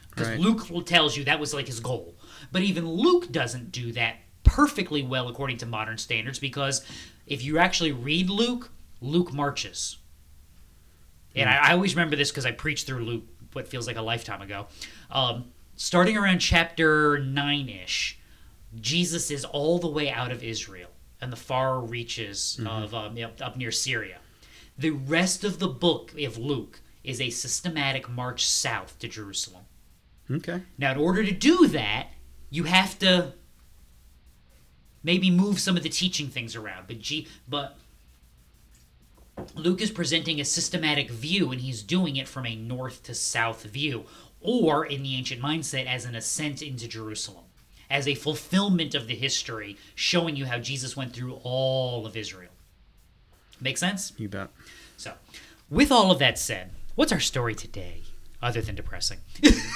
Because 0.09 0.29
Right. 0.29 0.39
Luke 0.39 0.85
tells 0.85 1.17
you 1.17 1.25
that 1.25 1.39
was 1.39 1.53
like 1.53 1.67
his 1.67 1.79
goal. 1.79 2.15
But 2.51 2.61
even 2.61 2.87
Luke 2.87 3.31
doesn't 3.31 3.71
do 3.71 3.91
that 3.93 4.17
perfectly 4.43 5.01
well 5.01 5.27
according 5.27 5.57
to 5.57 5.65
modern 5.65 5.97
standards 5.97 6.39
because 6.39 6.85
if 7.25 7.43
you 7.43 7.57
actually 7.57 7.91
read 7.91 8.29
Luke, 8.29 8.71
Luke 9.01 9.33
marches. 9.33 9.97
And 11.35 11.49
I, 11.49 11.69
I 11.69 11.71
always 11.73 11.95
remember 11.95 12.15
this 12.15 12.31
because 12.31 12.45
I 12.45 12.51
preached 12.51 12.87
through 12.87 13.03
Luke 13.03 13.23
what 13.51 13.67
feels 13.67 13.87
like 13.87 13.97
a 13.97 14.01
lifetime 14.01 14.41
ago. 14.41 14.67
Um, 15.11 15.51
starting 15.75 16.15
around 16.15 16.39
chapter 16.39 17.19
9 17.19 17.69
ish, 17.69 18.19
Jesus 18.79 19.31
is 19.31 19.43
all 19.43 19.79
the 19.79 19.87
way 19.87 20.09
out 20.09 20.31
of 20.31 20.43
Israel. 20.43 20.89
And 21.25 21.33
the 21.33 21.37
far 21.37 21.81
reaches 21.81 22.59
of 22.63 22.93
um, 22.93 23.17
up, 23.17 23.41
up 23.41 23.57
near 23.57 23.71
Syria. 23.71 24.19
The 24.77 24.91
rest 24.91 25.43
of 25.43 25.57
the 25.57 25.67
book 25.67 26.13
of 26.19 26.37
Luke 26.37 26.81
is 27.03 27.19
a 27.19 27.31
systematic 27.31 28.07
march 28.07 28.45
south 28.45 28.99
to 28.99 29.07
Jerusalem. 29.07 29.63
Okay. 30.29 30.61
Now, 30.77 30.91
in 30.91 30.99
order 30.99 31.23
to 31.23 31.31
do 31.31 31.67
that, 31.69 32.09
you 32.51 32.65
have 32.65 32.99
to 32.99 33.33
maybe 35.01 35.31
move 35.31 35.59
some 35.59 35.75
of 35.75 35.81
the 35.81 35.89
teaching 35.89 36.27
things 36.27 36.55
around. 36.55 36.85
But 36.85 36.99
G, 36.99 37.27
but 37.47 37.75
Luke 39.55 39.81
is 39.81 39.89
presenting 39.89 40.39
a 40.39 40.45
systematic 40.45 41.09
view, 41.09 41.51
and 41.51 41.59
he's 41.59 41.81
doing 41.81 42.17
it 42.17 42.27
from 42.27 42.45
a 42.45 42.55
north 42.55 43.01
to 43.03 43.15
south 43.15 43.63
view, 43.63 44.05
or 44.41 44.85
in 44.85 45.01
the 45.01 45.15
ancient 45.15 45.41
mindset, 45.41 45.87
as 45.87 46.05
an 46.05 46.13
ascent 46.13 46.61
into 46.61 46.87
Jerusalem, 46.87 47.44
as 47.89 48.07
a 48.07 48.15
fulfillment 48.15 48.95
of 48.95 49.07
the 49.07 49.15
history, 49.15 49.77
showing 49.93 50.35
you 50.35 50.45
how 50.45 50.59
Jesus 50.59 50.95
went 50.95 51.13
through 51.13 51.39
all 51.43 52.05
of 52.05 52.17
Israel. 52.17 52.51
Make 53.61 53.77
sense? 53.77 54.13
You 54.17 54.29
bet. 54.29 54.49
So, 54.97 55.13
with 55.69 55.91
all 55.91 56.11
of 56.11 56.19
that 56.19 56.37
said, 56.37 56.71
what's 56.95 57.11
our 57.11 57.19
story 57.19 57.55
today, 57.55 58.03
other 58.41 58.61
than 58.61 58.75
depressing? 58.75 59.19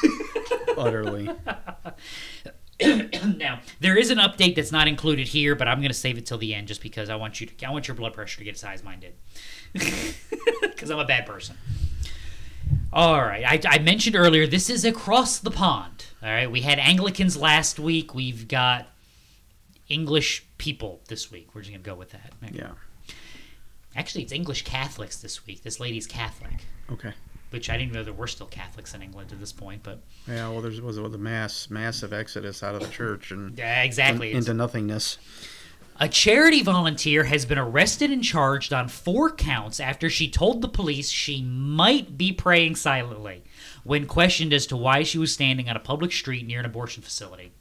Utterly. 0.78 1.30
now 3.38 3.60
there 3.82 3.98
is 3.98 4.10
an 4.10 4.20
update 4.20 4.56
that's 4.56 4.72
not 4.72 4.88
included 4.88 5.28
here, 5.28 5.54
but 5.56 5.68
I'm 5.68 5.80
going 5.80 5.90
to 5.90 5.94
save 5.94 6.18
it 6.18 6.26
till 6.26 6.38
the 6.38 6.54
end 6.54 6.68
just 6.68 6.82
because 6.82 7.10
I 7.10 7.16
want 7.16 7.42
you 7.42 7.48
to 7.48 7.66
I 7.66 7.72
want 7.72 7.88
your 7.88 7.96
blood 7.96 8.14
pressure 8.14 8.38
to 8.38 8.44
get 8.44 8.56
as 8.56 8.62
high 8.62 8.74
as 8.74 8.84
mine 8.84 9.02
did, 9.02 9.14
because 10.62 10.90
I'm 10.90 11.00
a 11.00 11.06
bad 11.06 11.26
person. 11.26 11.58
All 12.94 13.22
right, 13.22 13.44
I, 13.46 13.76
I 13.76 13.80
mentioned 13.80 14.16
earlier 14.16 14.48
this 14.48 14.70
is 14.70 14.86
across 14.86 15.40
the 15.40 15.52
pond. 15.52 16.06
All 16.22 16.30
right, 16.30 16.52
we 16.52 16.62
had 16.62 16.80
Anglicans 16.80 17.38
last 17.38 17.80
week. 17.80 18.14
We've 18.14 18.48
got 18.48 18.88
English 19.88 20.46
people 20.58 21.00
this 21.08 21.32
week. 21.32 21.50
We're 21.54 21.62
just 21.62 21.72
going 21.72 21.82
to 21.84 21.90
go 21.90 21.96
with 21.96 22.10
that. 22.12 22.34
Yeah. 22.52 22.72
Actually, 23.96 24.24
it's 24.24 24.34
English 24.34 24.64
Catholics 24.64 25.18
this 25.18 25.46
week. 25.48 25.64
This 25.64 25.80
lady's 25.80 26.06
Catholic, 26.08 26.66
Okay. 26.92 27.14
which 27.52 27.70
I 27.70 27.78
didn't 27.78 27.94
know 27.94 28.04
there 28.04 28.14
were 28.14 28.28
still 28.28 28.48
Catholics 28.48 28.94
in 28.94 29.02
England 29.02 29.32
at 29.32 29.40
this 29.40 29.52
point, 29.54 29.82
but 29.82 30.02
Yeah. 30.28 30.50
Well, 30.50 30.62
there 30.62 30.72
was 30.84 30.98
a 30.98 31.18
mass, 31.18 31.70
massive 31.70 32.12
exodus 32.14 32.62
out 32.64 32.76
of 32.76 32.82
the 32.82 32.90
church 32.90 33.32
and 33.32 33.58
yeah, 33.58 33.82
exactly. 33.84 34.34
Into 34.34 34.54
nothingness. 34.54 35.18
A 36.02 36.08
charity 36.08 36.64
volunteer 36.64 37.26
has 37.26 37.46
been 37.46 37.58
arrested 37.58 38.10
and 38.10 38.24
charged 38.24 38.72
on 38.72 38.88
four 38.88 39.30
counts 39.32 39.80
after 39.82 40.10
she 40.10 40.30
told 40.30 40.62
the 40.62 40.70
police 40.70 41.10
she 41.10 41.42
might 41.44 42.18
be 42.18 42.32
praying 42.32 42.78
silently 42.78 43.44
when 43.84 44.06
questioned 44.06 44.54
as 44.54 44.66
to 44.68 44.78
why 44.78 45.04
she 45.04 45.18
was 45.18 45.34
standing 45.34 45.70
on 45.70 45.76
a 45.76 45.80
public 45.80 46.12
street 46.14 46.48
near 46.48 46.60
an 46.60 46.66
abortion 46.66 47.04
facility. 47.04 47.52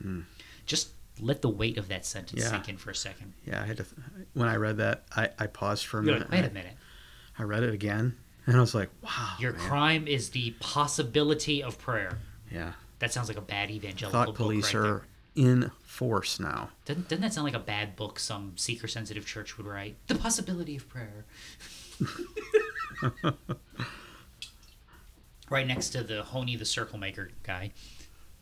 Hmm. 0.00 0.20
Just 0.64 0.90
let 1.20 1.42
the 1.42 1.48
weight 1.48 1.76
of 1.76 1.88
that 1.88 2.06
sentence 2.06 2.40
Yeah. 2.42 2.50
sink 2.50 2.68
in 2.68 2.76
for 2.76 2.90
a 2.90 2.94
second. 2.94 3.32
Yeah. 3.44 3.62
I 3.62 3.66
had 3.66 3.78
to. 3.78 3.86
When 4.34 4.48
I 4.48 4.54
read 4.54 4.76
that, 4.76 5.02
I, 5.16 5.30
I 5.36 5.46
paused 5.48 5.84
for 5.86 5.98
a 5.98 6.04
You're 6.04 6.14
minute. 6.14 6.30
like, 6.30 6.40
wait 6.42 6.48
a 6.50 6.54
minute. 6.54 6.76
I 7.36 7.42
read 7.42 7.64
it 7.64 7.74
again, 7.74 8.16
and 8.46 8.56
I 8.56 8.60
was 8.60 8.74
like, 8.76 8.90
wow. 9.02 9.34
Your 9.40 9.52
man. 9.54 9.60
crime 9.60 10.06
is 10.08 10.30
the 10.30 10.52
possibility 10.60 11.62
of 11.64 11.78
prayer. 11.78 12.18
Yeah. 12.52 12.72
That 13.00 13.12
sounds 13.12 13.28
like 13.28 13.38
a 13.38 13.42
bad 13.42 13.70
evangelical 13.72 14.20
Thought 14.20 14.26
book 14.28 14.36
police 14.36 14.72
right 14.74 14.84
are. 14.86 15.02
In 15.38 15.70
force 15.84 16.40
now. 16.40 16.70
Doesn't, 16.84 17.08
doesn't 17.08 17.22
that 17.22 17.32
sound 17.32 17.44
like 17.44 17.54
a 17.54 17.60
bad 17.60 17.94
book 17.94 18.18
some 18.18 18.54
seeker 18.56 18.88
sensitive 18.88 19.24
church 19.24 19.56
would 19.56 19.68
write? 19.68 19.94
The 20.08 20.16
possibility 20.16 20.76
of 20.76 20.88
prayer. 20.88 21.26
right 25.48 25.64
next 25.64 25.90
to 25.90 26.02
the 26.02 26.24
Honi 26.24 26.56
the 26.56 26.64
Circle 26.64 26.98
Maker 26.98 27.30
guy. 27.44 27.70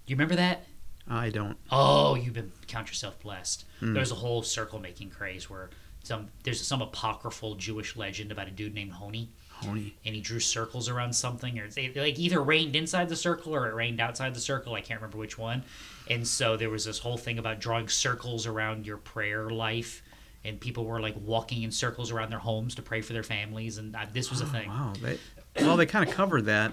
You 0.07 0.17
remember 0.17 0.37
that? 0.37 0.65
I 1.07 1.29
don't. 1.29 1.59
Oh, 1.71 2.15
you've 2.15 2.33
been 2.33 2.51
count 2.67 2.89
yourself 2.89 3.21
blessed. 3.21 3.67
Hmm. 3.81 3.93
There's 3.93 4.11
a 4.11 4.15
whole 4.15 4.43
circle 4.43 4.79
making 4.79 5.11
craze 5.11 5.51
where 5.51 5.69
some 6.03 6.29
there's 6.45 6.67
some 6.67 6.81
apocryphal 6.81 7.57
Jewish 7.57 7.95
legend 7.95 8.33
about 8.33 8.49
a 8.49 8.53
dude 8.53 8.75
named 8.75 8.93
Honi, 8.93 9.29
Honey. 9.51 9.95
and 10.07 10.15
he 10.15 10.23
drew 10.23 10.41
circles 10.41 10.89
around 10.89 11.13
something, 11.13 11.59
or 11.59 11.65
it's 11.65 11.77
like 11.77 12.19
either 12.19 12.41
rained 12.41 12.75
inside 12.75 13.11
the 13.11 13.17
circle 13.17 13.55
or 13.55 13.69
it 13.69 13.75
rained 13.75 14.01
outside 14.01 14.35
the 14.35 14.41
circle. 14.41 14.73
I 14.73 14.81
can't 14.81 14.99
remember 14.99 15.19
which 15.19 15.37
one. 15.37 15.63
And 16.09 16.27
so 16.27 16.57
there 16.57 16.71
was 16.71 16.85
this 16.85 16.99
whole 16.99 17.17
thing 17.17 17.39
about 17.39 17.61
drawing 17.61 17.89
circles 17.89 18.47
around 18.47 18.87
your 18.87 18.97
prayer 18.97 19.51
life, 19.51 20.03
and 20.45 20.61
people 20.61 20.85
were 20.85 21.01
like 21.01 21.15
walking 21.21 21.63
in 21.63 21.71
circles 21.73 22.11
around 22.11 22.31
their 22.31 22.39
homes 22.39 22.75
to 22.77 22.83
pray 22.83 23.01
for 23.01 23.13
their 23.13 23.23
families, 23.25 23.79
and 23.79 23.95
uh, 23.97 24.07
this 24.13 24.31
was 24.31 24.41
a 24.41 24.47
thing. 24.47 24.69
Wow. 24.69 24.93
They, 25.03 25.19
well, 25.61 25.77
they 25.77 25.87
kind 25.87 26.09
of 26.09 26.15
covered 26.15 26.45
that 26.47 26.73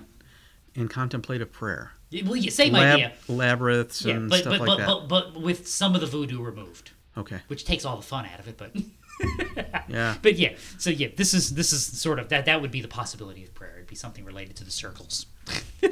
in 0.76 0.88
contemplative 0.88 1.52
prayer. 1.52 1.92
Well, 2.26 2.36
yeah, 2.36 2.52
same 2.52 2.74
Lab- 2.74 2.96
idea. 2.96 3.14
Labyrinths 3.28 4.06
Yeah, 4.06 4.16
and 4.16 4.30
but 4.30 4.42
stuff 4.42 4.60
but 4.60 4.68
like 4.68 4.68
but, 4.68 4.78
that. 4.78 5.08
but 5.08 5.34
but 5.34 5.42
with 5.42 5.68
some 5.68 5.96
of 5.96 6.02
the 6.02 6.08
voodoo 6.08 6.42
removed, 6.42 6.92
okay. 7.18 7.40
which 7.48 7.66
takes 7.66 7.86
all 7.86 7.96
the 7.96 8.04
fun 8.04 8.26
out 8.32 8.40
of 8.40 8.48
it. 8.48 8.58
But 8.58 8.76
Yeah. 9.88 10.16
but 10.22 10.38
yeah, 10.38 10.54
so 10.80 10.90
yeah, 10.90 11.10
this 11.16 11.34
is 11.34 11.54
this 11.56 11.72
is 11.74 11.86
sort 12.02 12.18
of 12.20 12.30
that 12.30 12.46
that 12.46 12.62
would 12.62 12.72
be 12.72 12.82
the 12.82 12.88
possibility 12.88 13.44
of 13.44 13.54
prayer. 13.54 13.76
It'd 13.76 13.88
be 13.88 13.96
something 13.96 14.26
related 14.26 14.56
to 14.58 14.64
the 14.64 14.72
circles. 14.72 15.26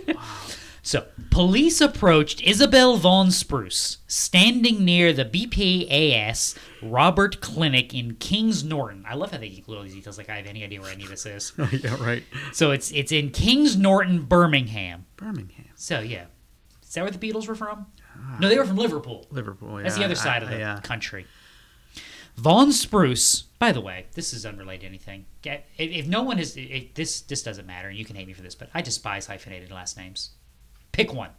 So, 0.83 1.05
police 1.29 1.79
approached 1.79 2.41
Isabel 2.41 2.97
Vaughan-Spruce, 2.97 3.97
standing 4.07 4.83
near 4.83 5.13
the 5.13 5.25
BPAS 5.25 6.57
Robert 6.81 7.39
Clinic 7.39 7.93
in 7.93 8.15
Kings 8.15 8.63
Norton. 8.63 9.05
I 9.07 9.13
love 9.13 9.29
how 9.31 9.37
they 9.37 9.45
include 9.55 9.77
all 9.77 9.83
these 9.83 9.93
details. 9.93 10.17
Like 10.17 10.29
I 10.29 10.37
have 10.37 10.47
any 10.47 10.63
idea 10.63 10.81
where 10.81 10.89
any 10.91 11.03
of 11.03 11.11
this 11.11 11.27
is. 11.27 11.53
Oh, 11.59 11.69
yeah. 11.71 12.03
Right. 12.03 12.23
So 12.51 12.71
it's 12.71 12.91
it's 12.91 13.11
in 13.11 13.29
Kings 13.29 13.77
Norton, 13.77 14.23
Birmingham. 14.23 15.05
Birmingham. 15.17 15.67
So 15.75 15.99
yeah, 15.99 16.25
is 16.81 16.95
that 16.95 17.03
where 17.03 17.11
the 17.11 17.19
Beatles 17.19 17.47
were 17.47 17.53
from? 17.53 17.85
Ah. 18.17 18.37
No, 18.39 18.49
they 18.49 18.57
were 18.57 18.65
from 18.65 18.77
Liverpool. 18.77 19.27
Liverpool. 19.29 19.75
That's 19.77 19.93
the 19.93 19.99
yeah, 20.01 20.05
other 20.07 20.15
I- 20.15 20.17
side 20.17 20.41
of 20.41 20.49
I- 20.49 20.53
the 20.53 20.59
yeah. 20.59 20.79
country. 20.81 21.27
Vaughan-Spruce, 22.37 23.43
by 23.59 23.71
the 23.71 23.81
way, 23.81 24.05
this 24.13 24.33
is 24.33 24.45
unrelated 24.45 24.81
to 24.81 24.87
anything. 24.87 25.25
Get- 25.41 25.67
If, 25.77 25.91
if 25.91 26.07
no 26.07 26.23
one 26.23 26.39
is, 26.39 26.55
if 26.57 26.93
this 26.93 27.21
this 27.21 27.43
doesn't 27.43 27.67
matter, 27.67 27.89
and 27.89 27.97
you 27.97 28.05
can 28.05 28.15
hate 28.15 28.27
me 28.27 28.33
for 28.33 28.41
this, 28.41 28.55
but 28.55 28.69
I 28.73 28.81
despise 28.81 29.27
hyphenated 29.27 29.71
last 29.71 29.97
names. 29.97 30.31
Pick 30.91 31.13
one. 31.13 31.29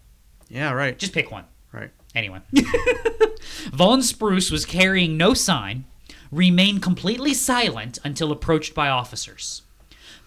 Yeah. 0.49 0.73
Right. 0.73 0.99
Just 0.99 1.13
pick 1.13 1.31
one. 1.31 1.45
right. 1.73 1.91
Anyway, 2.15 2.41
Vaughan-Spruce 3.73 4.51
was 4.51 4.65
carrying 4.67 5.17
no 5.17 5.35
sign, 5.35 5.85
remained 6.31 6.83
completely 6.83 7.35
silent 7.35 7.99
until 8.05 8.33
approached 8.33 8.75
by 8.75 8.89
officers. 8.89 9.63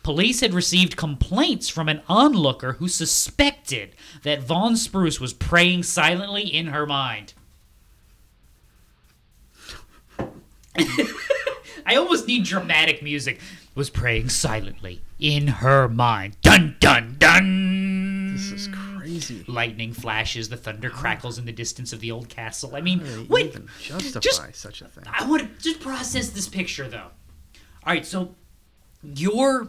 Police 0.03 0.41
had 0.41 0.53
received 0.53 0.97
complaints 0.97 1.67
from 1.69 1.89
an 1.89 2.01
onlooker 2.07 2.73
who 2.73 2.87
suspected 2.87 3.95
that 4.23 4.43
Vaughan-Spruce 4.43 5.19
was 5.19 5.33
praying 5.33 5.83
silently 5.83 6.41
in 6.43 6.67
her 6.67 6.85
mind. 6.85 7.33
I 11.85 11.95
almost 11.95 12.27
need 12.27 12.45
dramatic 12.45 13.01
music. 13.03 13.39
Was 13.75 13.89
praying 13.89 14.29
silently 14.29 15.01
in 15.19 15.47
her 15.47 15.89
mind. 15.89 16.37
Dun 16.41 16.77
dun 16.79 17.17
dun. 17.19 18.31
This 18.33 18.51
is 18.51 18.69
crazy. 18.69 19.43
Lightning 19.47 19.91
flashes, 19.91 20.47
the 20.47 20.55
thunder 20.57 20.89
crackles 20.89 21.37
in 21.37 21.45
the 21.45 21.51
distance 21.51 21.91
of 21.91 21.99
the 21.99 22.09
old 22.11 22.29
castle. 22.29 22.73
I 22.75 22.79
mean, 22.81 22.99
How 22.99 23.05
do 23.05 23.15
they 23.23 23.27
wait, 23.27 23.45
even 23.47 23.67
justify 23.81 24.19
just- 24.21 24.55
such 24.55 24.81
a 24.81 24.87
thing? 24.87 25.03
I 25.07 25.25
want 25.27 25.41
to 25.43 25.61
just 25.61 25.81
process 25.81 26.29
this 26.29 26.47
picture 26.47 26.87
though. 26.87 27.09
All 27.85 27.93
right, 27.93 28.05
so 28.05 28.33
you're 29.03 29.67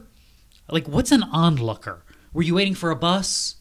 like, 0.70 0.86
what's 0.88 1.10
an 1.12 1.24
onlooker? 1.24 2.02
Were 2.32 2.42
you 2.42 2.54
waiting 2.54 2.74
for 2.74 2.90
a 2.92 2.96
bus? 2.96 3.55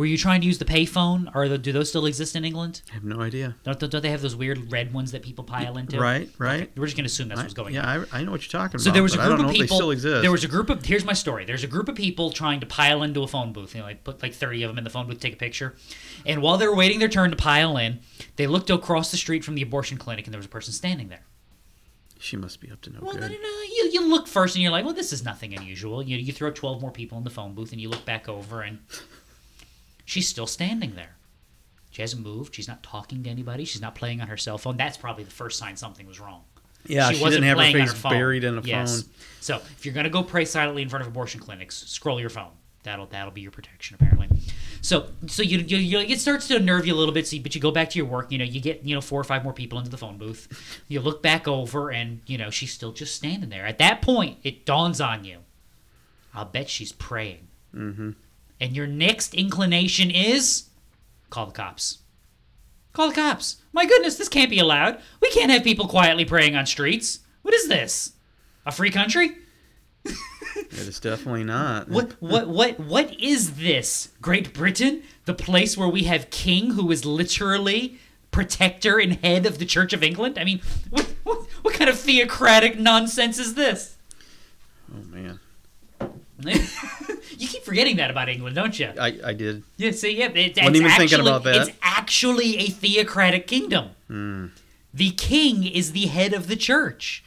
Were 0.00 0.06
you 0.06 0.16
trying 0.16 0.40
to 0.40 0.46
use 0.46 0.56
the 0.56 0.64
payphone? 0.64 1.30
Or 1.34 1.46
the, 1.46 1.58
do 1.58 1.72
those 1.72 1.90
still 1.90 2.06
exist 2.06 2.34
in 2.34 2.42
England? 2.42 2.80
I 2.90 2.94
have 2.94 3.04
no 3.04 3.20
idea. 3.20 3.54
Don't, 3.64 3.78
don't, 3.78 4.00
they 4.00 4.08
have 4.08 4.22
those 4.22 4.34
weird 4.34 4.72
red 4.72 4.94
ones 4.94 5.12
that 5.12 5.20
people 5.20 5.44
pile 5.44 5.76
into? 5.76 6.00
Right. 6.00 6.30
Right. 6.38 6.70
We're 6.74 6.86
just 6.86 6.96
gonna 6.96 7.04
assume 7.04 7.28
that's 7.28 7.40
I- 7.40 7.42
what's 7.42 7.52
going 7.52 7.74
yeah, 7.74 7.82
on. 7.86 8.06
I, 8.10 8.20
I 8.20 8.24
know 8.24 8.30
what 8.30 8.40
you're 8.40 8.58
talking 8.62 8.78
So 8.78 8.84
about. 8.84 8.92
So 8.92 8.94
there 8.94 9.02
was 9.02 9.12
a 9.12 9.18
group 9.18 9.28
don't 9.28 9.40
of 9.40 9.42
know 9.42 9.48
if 9.50 9.56
people. 9.56 9.76
they 9.76 9.80
still 9.80 9.90
exist. 9.90 10.22
There 10.22 10.32
was 10.32 10.42
a 10.42 10.48
group 10.48 10.70
of. 10.70 10.82
Here's 10.86 11.04
my 11.04 11.12
story. 11.12 11.44
There's 11.44 11.64
a 11.64 11.66
group 11.66 11.90
of 11.90 11.96
people 11.96 12.30
trying 12.30 12.60
to 12.60 12.66
pile 12.66 13.02
into 13.02 13.22
a 13.22 13.28
phone 13.28 13.52
booth. 13.52 13.74
You 13.74 13.82
know, 13.82 13.88
like 13.88 14.02
put 14.02 14.22
like 14.22 14.32
30 14.32 14.62
of 14.62 14.70
them 14.70 14.78
in 14.78 14.84
the 14.84 14.90
phone 14.90 15.06
booth, 15.06 15.20
take 15.20 15.34
a 15.34 15.36
picture. 15.36 15.76
And 16.24 16.40
while 16.40 16.56
they 16.56 16.66
were 16.66 16.74
waiting 16.74 16.98
their 16.98 17.10
turn 17.10 17.28
to 17.30 17.36
pile 17.36 17.76
in, 17.76 18.00
they 18.36 18.46
looked 18.46 18.70
across 18.70 19.10
the 19.10 19.18
street 19.18 19.44
from 19.44 19.54
the 19.54 19.60
abortion 19.60 19.98
clinic, 19.98 20.26
and 20.26 20.32
there 20.32 20.38
was 20.38 20.46
a 20.46 20.48
person 20.50 20.72
standing 20.72 21.10
there. 21.10 21.24
She 22.18 22.38
must 22.38 22.60
be 22.60 22.70
up 22.70 22.80
to 22.82 22.90
no 22.90 23.00
Well, 23.02 23.14
no, 23.16 23.20
good. 23.20 23.32
no, 23.32 23.36
no. 23.36 23.48
You, 23.62 23.90
you 23.92 24.08
look 24.08 24.28
first, 24.28 24.54
and 24.54 24.62
you're 24.62 24.72
like, 24.72 24.86
well, 24.86 24.94
this 24.94 25.12
is 25.12 25.24
nothing 25.24 25.54
unusual. 25.54 26.02
You 26.02 26.16
you 26.16 26.32
throw 26.32 26.50
12 26.50 26.80
more 26.80 26.90
people 26.90 27.18
in 27.18 27.24
the 27.24 27.30
phone 27.30 27.54
booth, 27.54 27.72
and 27.72 27.80
you 27.82 27.90
look 27.90 28.06
back 28.06 28.30
over, 28.30 28.62
and 28.62 28.78
she's 30.10 30.28
still 30.28 30.46
standing 30.46 30.94
there. 30.96 31.16
She 31.90 32.02
hasn't 32.02 32.22
moved. 32.22 32.54
She's 32.54 32.68
not 32.68 32.82
talking 32.82 33.22
to 33.22 33.30
anybody. 33.30 33.64
She's 33.64 33.80
not 33.80 33.94
playing 33.94 34.20
on 34.20 34.28
her 34.28 34.36
cell 34.36 34.58
phone. 34.58 34.76
That's 34.76 34.96
probably 34.96 35.24
the 35.24 35.30
first 35.30 35.58
sign 35.58 35.76
something 35.76 36.06
was 36.06 36.20
wrong. 36.20 36.42
Yeah, 36.86 37.10
she, 37.10 37.22
didn't 37.22 37.42
have 37.44 37.58
her 37.58 37.72
face 37.72 37.92
phone. 37.92 38.12
buried 38.12 38.42
in 38.44 38.58
a 38.58 38.62
Yes. 38.62 39.02
phone. 39.02 39.10
So 39.40 39.56
if 39.56 39.84
you're 39.84 39.94
gonna 39.94 40.08
go 40.10 40.22
pray 40.22 40.44
silently 40.44 40.82
in 40.82 40.88
front 40.88 41.02
of 41.02 41.08
abortion 41.08 41.40
clinics, 41.40 41.76
scroll 41.76 42.18
your 42.20 42.30
phone. 42.30 42.50
That'll 42.82 43.06
that'll 43.06 43.32
be 43.32 43.42
your 43.42 43.50
protection 43.50 43.96
apparently. 44.00 44.28
So 44.80 45.08
so 45.26 45.42
you, 45.42 45.58
you, 45.58 45.76
you 45.76 45.98
it 45.98 46.20
starts 46.20 46.48
to 46.48 46.56
unnerve 46.56 46.86
you 46.86 46.94
a 46.94 46.96
little 46.96 47.12
bit. 47.12 47.26
So 47.28 47.38
but 47.40 47.54
you 47.54 47.60
go 47.60 47.70
back 47.70 47.90
to 47.90 47.98
your 47.98 48.06
work. 48.06 48.32
You 48.32 48.38
know 48.38 48.44
you 48.44 48.60
get 48.60 48.82
you 48.82 48.94
know 48.94 49.02
four 49.02 49.20
or 49.20 49.24
five 49.24 49.44
more 49.44 49.52
people 49.52 49.78
into 49.78 49.90
the 49.90 49.98
phone 49.98 50.16
booth. 50.16 50.82
You 50.88 51.00
look 51.00 51.22
back 51.22 51.46
over 51.46 51.90
and 51.92 52.20
you 52.26 52.38
know 52.38 52.48
she's 52.50 52.72
still 52.72 52.92
just 52.92 53.14
standing 53.14 53.50
there. 53.50 53.66
At 53.66 53.78
that 53.78 54.00
point, 54.00 54.38
it 54.42 54.64
dawns 54.64 55.00
on 55.00 55.24
you. 55.24 55.38
I'll 56.34 56.46
bet 56.46 56.70
she's 56.70 56.92
praying. 56.92 57.48
Mm-hmm. 57.74 58.10
And 58.60 58.76
your 58.76 58.86
next 58.86 59.34
inclination 59.34 60.10
is 60.10 60.68
call 61.30 61.46
the 61.46 61.52
cops. 61.52 61.98
Call 62.92 63.08
the 63.08 63.14
cops. 63.14 63.62
My 63.72 63.86
goodness, 63.86 64.16
this 64.16 64.28
can't 64.28 64.50
be 64.50 64.58
allowed. 64.58 65.00
We 65.20 65.30
can't 65.30 65.50
have 65.50 65.64
people 65.64 65.86
quietly 65.86 66.24
praying 66.24 66.56
on 66.56 66.66
streets. 66.66 67.20
What 67.42 67.54
is 67.54 67.68
this? 67.68 68.12
A 68.66 68.72
free 68.72 68.90
country? 68.90 69.36
It 70.04 70.88
is 70.88 71.00
definitely 71.00 71.44
not. 71.44 71.88
What 71.88 72.12
what 72.20 72.48
what 72.48 72.80
what 72.80 73.18
is 73.20 73.56
this? 73.56 74.10
Great 74.20 74.52
Britain, 74.52 75.02
the 75.24 75.34
place 75.34 75.76
where 75.76 75.88
we 75.88 76.04
have 76.04 76.30
king 76.30 76.72
who 76.72 76.90
is 76.90 77.04
literally 77.04 77.98
protector 78.30 78.98
and 78.98 79.14
head 79.24 79.46
of 79.46 79.58
the 79.58 79.64
Church 79.64 79.92
of 79.92 80.02
England? 80.02 80.38
I 80.38 80.44
mean, 80.44 80.60
what 80.90 81.06
what, 81.22 81.42
what 81.62 81.74
kind 81.74 81.90
of 81.90 81.98
theocratic 81.98 82.78
nonsense 82.78 83.38
is 83.38 83.54
this? 83.54 83.96
Oh 84.92 85.04
man, 85.04 85.40
you 87.38 87.48
keep 87.48 87.64
forgetting 87.64 87.96
that 87.96 88.10
about 88.10 88.28
England, 88.28 88.56
don't 88.56 88.78
you? 88.78 88.92
I, 88.98 89.18
I 89.24 89.32
did. 89.32 89.62
Yeah, 89.76 89.92
see, 89.92 90.16
yeah, 90.16 90.26
it, 90.26 90.36
it's 90.36 90.58
even 90.58 90.86
actually, 90.86 91.08
thinking 91.08 91.26
about 91.26 91.44
that. 91.44 91.68
It's 91.68 91.76
actually 91.82 92.58
a 92.58 92.66
theocratic 92.66 93.46
kingdom. 93.46 93.90
Hmm. 94.08 94.46
The 94.92 95.10
king 95.10 95.66
is 95.66 95.92
the 95.92 96.06
head 96.06 96.32
of 96.32 96.48
the 96.48 96.56
church. 96.56 97.24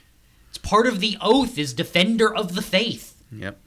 It's 0.49 0.57
part 0.57 0.85
of 0.85 0.99
the 0.99 1.17
oath 1.21 1.57
is 1.57 1.73
defender 1.73 2.33
of 2.33 2.55
the 2.55 2.61
faith. 2.61 3.15
Yep. 3.31 3.57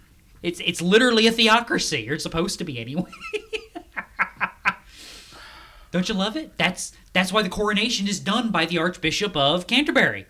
It's 0.42 0.60
it's 0.64 0.82
literally 0.82 1.26
a 1.26 1.32
theocracy. 1.32 2.02
You're 2.02 2.18
supposed 2.18 2.58
to 2.58 2.64
be 2.64 2.78
anyway. 2.78 3.10
Don't 5.90 6.08
you 6.08 6.14
love 6.14 6.36
it? 6.36 6.56
That's 6.58 6.92
that's 7.12 7.32
why 7.32 7.42
the 7.42 7.48
coronation 7.48 8.06
is 8.06 8.20
done 8.20 8.50
by 8.50 8.66
the 8.66 8.78
Archbishop 8.78 9.36
of 9.36 9.66
Canterbury. 9.66 10.26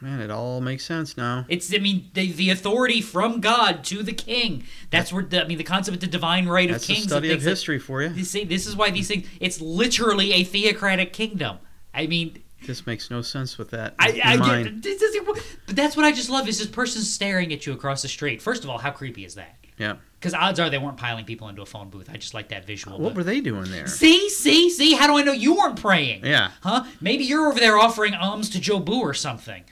Man, 0.00 0.20
it 0.20 0.30
all 0.30 0.60
makes 0.60 0.84
sense 0.84 1.16
now. 1.16 1.44
It's 1.48 1.74
I 1.74 1.78
mean 1.78 2.10
the, 2.14 2.30
the 2.32 2.50
authority 2.50 3.00
from 3.00 3.40
God 3.40 3.82
to 3.84 4.02
the 4.02 4.12
king. 4.12 4.64
That's 4.90 5.12
where 5.12 5.24
the, 5.24 5.44
I 5.44 5.48
mean 5.48 5.58
the 5.58 5.64
concept 5.64 5.96
of 5.96 6.00
the 6.00 6.06
divine 6.06 6.46
right 6.48 6.70
That's 6.70 6.84
of 6.88 6.94
kings. 6.94 7.08
study 7.08 7.28
and 7.30 7.38
of 7.38 7.42
like- 7.44 7.50
history 7.50 7.78
for 7.78 8.02
you. 8.02 8.10
You 8.10 8.24
see, 8.24 8.44
this 8.44 8.66
is 8.66 8.76
why 8.76 8.90
these 8.90 9.08
things. 9.08 9.26
It's 9.40 9.60
literally 9.60 10.32
a 10.34 10.44
theocratic 10.44 11.12
kingdom. 11.12 11.58
I 11.92 12.06
mean, 12.06 12.42
This 12.66 12.86
makes 12.86 13.10
no 13.10 13.22
sense 13.22 13.58
with 13.58 13.70
that. 13.70 13.94
I, 13.98 14.20
I 14.24 14.36
get, 14.62 14.82
this 14.82 15.02
is- 15.02 15.16
but 15.26 15.76
that's 15.76 15.96
what 15.96 16.04
I 16.06 16.12
just 16.12 16.30
love 16.30 16.46
is 16.48 16.58
this 16.58 16.68
person 16.68 17.02
staring 17.02 17.52
at 17.52 17.66
you 17.66 17.72
across 17.72 18.02
the 18.02 18.08
street. 18.08 18.40
First 18.40 18.62
of 18.64 18.70
all, 18.70 18.78
how 18.78 18.90
creepy 18.92 19.24
is 19.24 19.34
that? 19.34 19.56
Yeah. 19.78 19.96
Because 20.18 20.34
odds 20.34 20.58
are 20.58 20.68
they 20.70 20.78
weren't 20.78 20.96
piling 20.96 21.24
people 21.24 21.48
into 21.48 21.62
a 21.62 21.66
phone 21.66 21.88
booth. 21.88 22.08
I 22.12 22.16
just 22.16 22.34
like 22.34 22.48
that 22.48 22.66
visual. 22.66 22.98
What 22.98 23.10
but- 23.10 23.16
were 23.18 23.24
they 23.24 23.40
doing 23.40 23.70
there? 23.70 23.86
See, 23.88 24.28
see, 24.28 24.70
see. 24.70 24.94
How 24.94 25.06
do 25.08 25.16
I 25.18 25.22
know 25.22 25.32
you 25.32 25.54
weren't 25.56 25.80
praying? 25.80 26.24
Yeah. 26.24 26.50
Huh? 26.62 26.84
Maybe 27.00 27.24
you're 27.24 27.48
over 27.48 27.58
there 27.60 27.78
offering 27.78 28.14
alms 28.14 28.48
to 28.50 28.58
Jobu 28.58 28.98
or 29.00 29.14
something. 29.14 29.64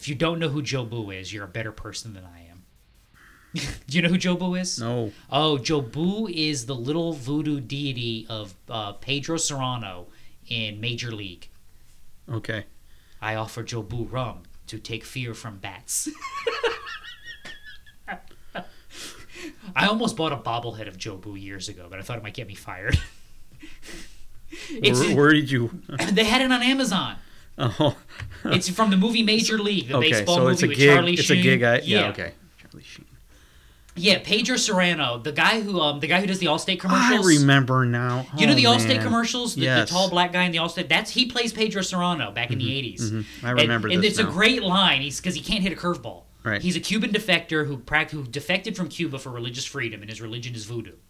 If 0.00 0.08
you 0.08 0.14
don't 0.14 0.38
know 0.38 0.48
who 0.48 0.62
Jobu 0.62 1.14
is, 1.14 1.30
you're 1.30 1.44
a 1.44 1.48
better 1.48 1.72
person 1.72 2.14
than 2.14 2.24
I 2.24 2.46
am. 2.50 2.62
Do 3.86 3.98
you 3.98 4.00
know 4.00 4.08
who 4.08 4.16
Jobu 4.16 4.58
is? 4.58 4.80
No. 4.80 5.12
Oh, 5.30 5.58
Jobu 5.58 6.32
is 6.32 6.64
the 6.64 6.74
little 6.74 7.12
voodoo 7.12 7.60
deity 7.60 8.24
of 8.30 8.54
uh, 8.70 8.94
Pedro 8.94 9.36
Cerrano 9.36 10.06
in 10.48 10.80
Major 10.80 11.12
League. 11.12 11.50
Okay. 12.32 12.64
I 13.20 13.34
offer 13.34 13.62
Jobu 13.62 14.10
rum 14.10 14.44
to 14.68 14.78
take 14.78 15.04
fear 15.04 15.34
from 15.34 15.58
bats. 15.58 16.08
I 19.76 19.86
almost 19.86 20.16
bought 20.16 20.32
a 20.32 20.36
bobblehead 20.38 20.88
of 20.88 20.96
Jobu 20.96 21.38
years 21.38 21.68
ago, 21.68 21.88
but 21.90 21.98
I 21.98 22.02
thought 22.02 22.16
it 22.16 22.22
might 22.22 22.32
get 22.32 22.48
me 22.48 22.54
fired. 22.54 22.98
Where, 24.80 25.14
where 25.14 25.32
did 25.32 25.50
you? 25.50 25.82
they 26.10 26.24
had 26.24 26.40
it 26.40 26.50
on 26.50 26.62
Amazon. 26.62 27.16
Oh. 27.60 27.96
It's 28.46 28.68
from 28.70 28.90
the 28.90 28.96
movie 28.96 29.22
Major 29.22 29.58
League, 29.58 29.88
the 29.88 29.96
okay. 29.96 30.10
baseball 30.12 30.36
So 30.36 30.40
movie 30.42 30.52
it's 30.54 30.62
a 30.62 30.68
with 30.68 30.76
gig. 30.78 30.88
Charlie 30.94 31.12
it's 31.14 31.22
Sheen. 31.24 31.38
a 31.38 31.42
gig. 31.42 31.62
I, 31.62 31.74
yeah. 31.80 31.80
yeah. 32.00 32.08
Okay. 32.08 32.32
Charlie 32.58 32.84
Sheen. 32.84 33.04
Yeah, 33.96 34.20
Pedro 34.24 34.56
Cerrano, 34.56 35.22
the 35.22 35.32
guy 35.32 35.60
who 35.60 35.78
um 35.80 36.00
the 36.00 36.06
guy 36.06 36.20
who 36.20 36.26
does 36.26 36.38
the 36.38 36.46
Allstate 36.46 36.80
commercials. 36.80 37.26
I 37.26 37.38
remember 37.40 37.84
now. 37.84 38.26
You 38.36 38.46
know 38.46 38.52
Oh, 38.52 38.56
the 38.56 38.64
Allstate 38.64 38.96
man. 38.96 39.02
commercials, 39.02 39.56
the, 39.56 39.62
Yes. 39.62 39.88
the 39.90 39.94
tall 39.94 40.08
black 40.08 40.32
guy 40.32 40.44
in 40.44 40.52
the 40.52 40.58
Allstate. 40.58 40.88
That's 40.88 41.10
he 41.10 41.26
plays 41.26 41.52
Pedro 41.52 41.82
Cerrano 41.82 42.32
back 42.34 42.50
in 42.50 42.58
the 42.58 42.66
80s 42.66 43.24
I 43.42 43.50
remember 43.50 43.88
and, 43.88 43.96
and 43.96 44.04
it's 44.04 44.18
a 44.18 44.24
great 44.24 44.62
line. 44.62 45.02
He's 45.02 45.18
because 45.20 45.34
he 45.34 45.42
can't 45.42 45.62
hit 45.62 45.72
a 45.72 45.76
curveball. 45.76 46.22
Right. 46.42 46.62
He's 46.62 46.76
a 46.76 46.80
Cuban 46.80 47.10
defector 47.10 47.66
who 47.66 47.76
prac- 47.76 48.10
who 48.12 48.24
defected 48.24 48.74
from 48.74 48.88
Cuba 48.88 49.18
for 49.18 49.28
religious 49.30 49.66
freedom, 49.66 50.00
and 50.00 50.08
his 50.08 50.22
religion 50.22 50.54
is 50.54 50.64
voodoo. 50.64 50.92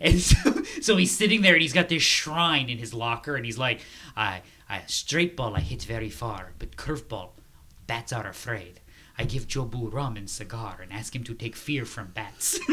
And 0.00 0.20
so, 0.20 0.62
so 0.82 0.96
he's 0.98 1.10
sitting 1.10 1.40
there, 1.40 1.54
and 1.54 1.62
he's 1.62 1.72
got 1.72 1.88
this 1.88 2.02
shrine 2.02 2.68
in 2.68 2.76
his 2.76 2.92
locker, 2.92 3.34
and 3.34 3.46
he's 3.46 3.56
like, 3.56 3.80
"I, 4.14 4.42
I 4.70 4.82
straight 4.86 5.36
ball 5.36 5.56
I 5.56 5.60
hit 5.60 5.82
very 5.82 6.08
far, 6.08 6.52
but 6.58 6.76
curveball, 6.76 7.30
bats 7.86 8.12
are 8.12 8.26
afraid." 8.26 8.80
I 9.20 9.24
give 9.24 9.46
Jobu 9.46 9.92
rum 9.92 10.16
and 10.16 10.30
cigar 10.30 10.78
and 10.82 10.90
ask 10.90 11.14
him 11.14 11.24
to 11.24 11.34
take 11.34 11.54
fear 11.54 11.84
from 11.84 12.06
bats. 12.14 12.58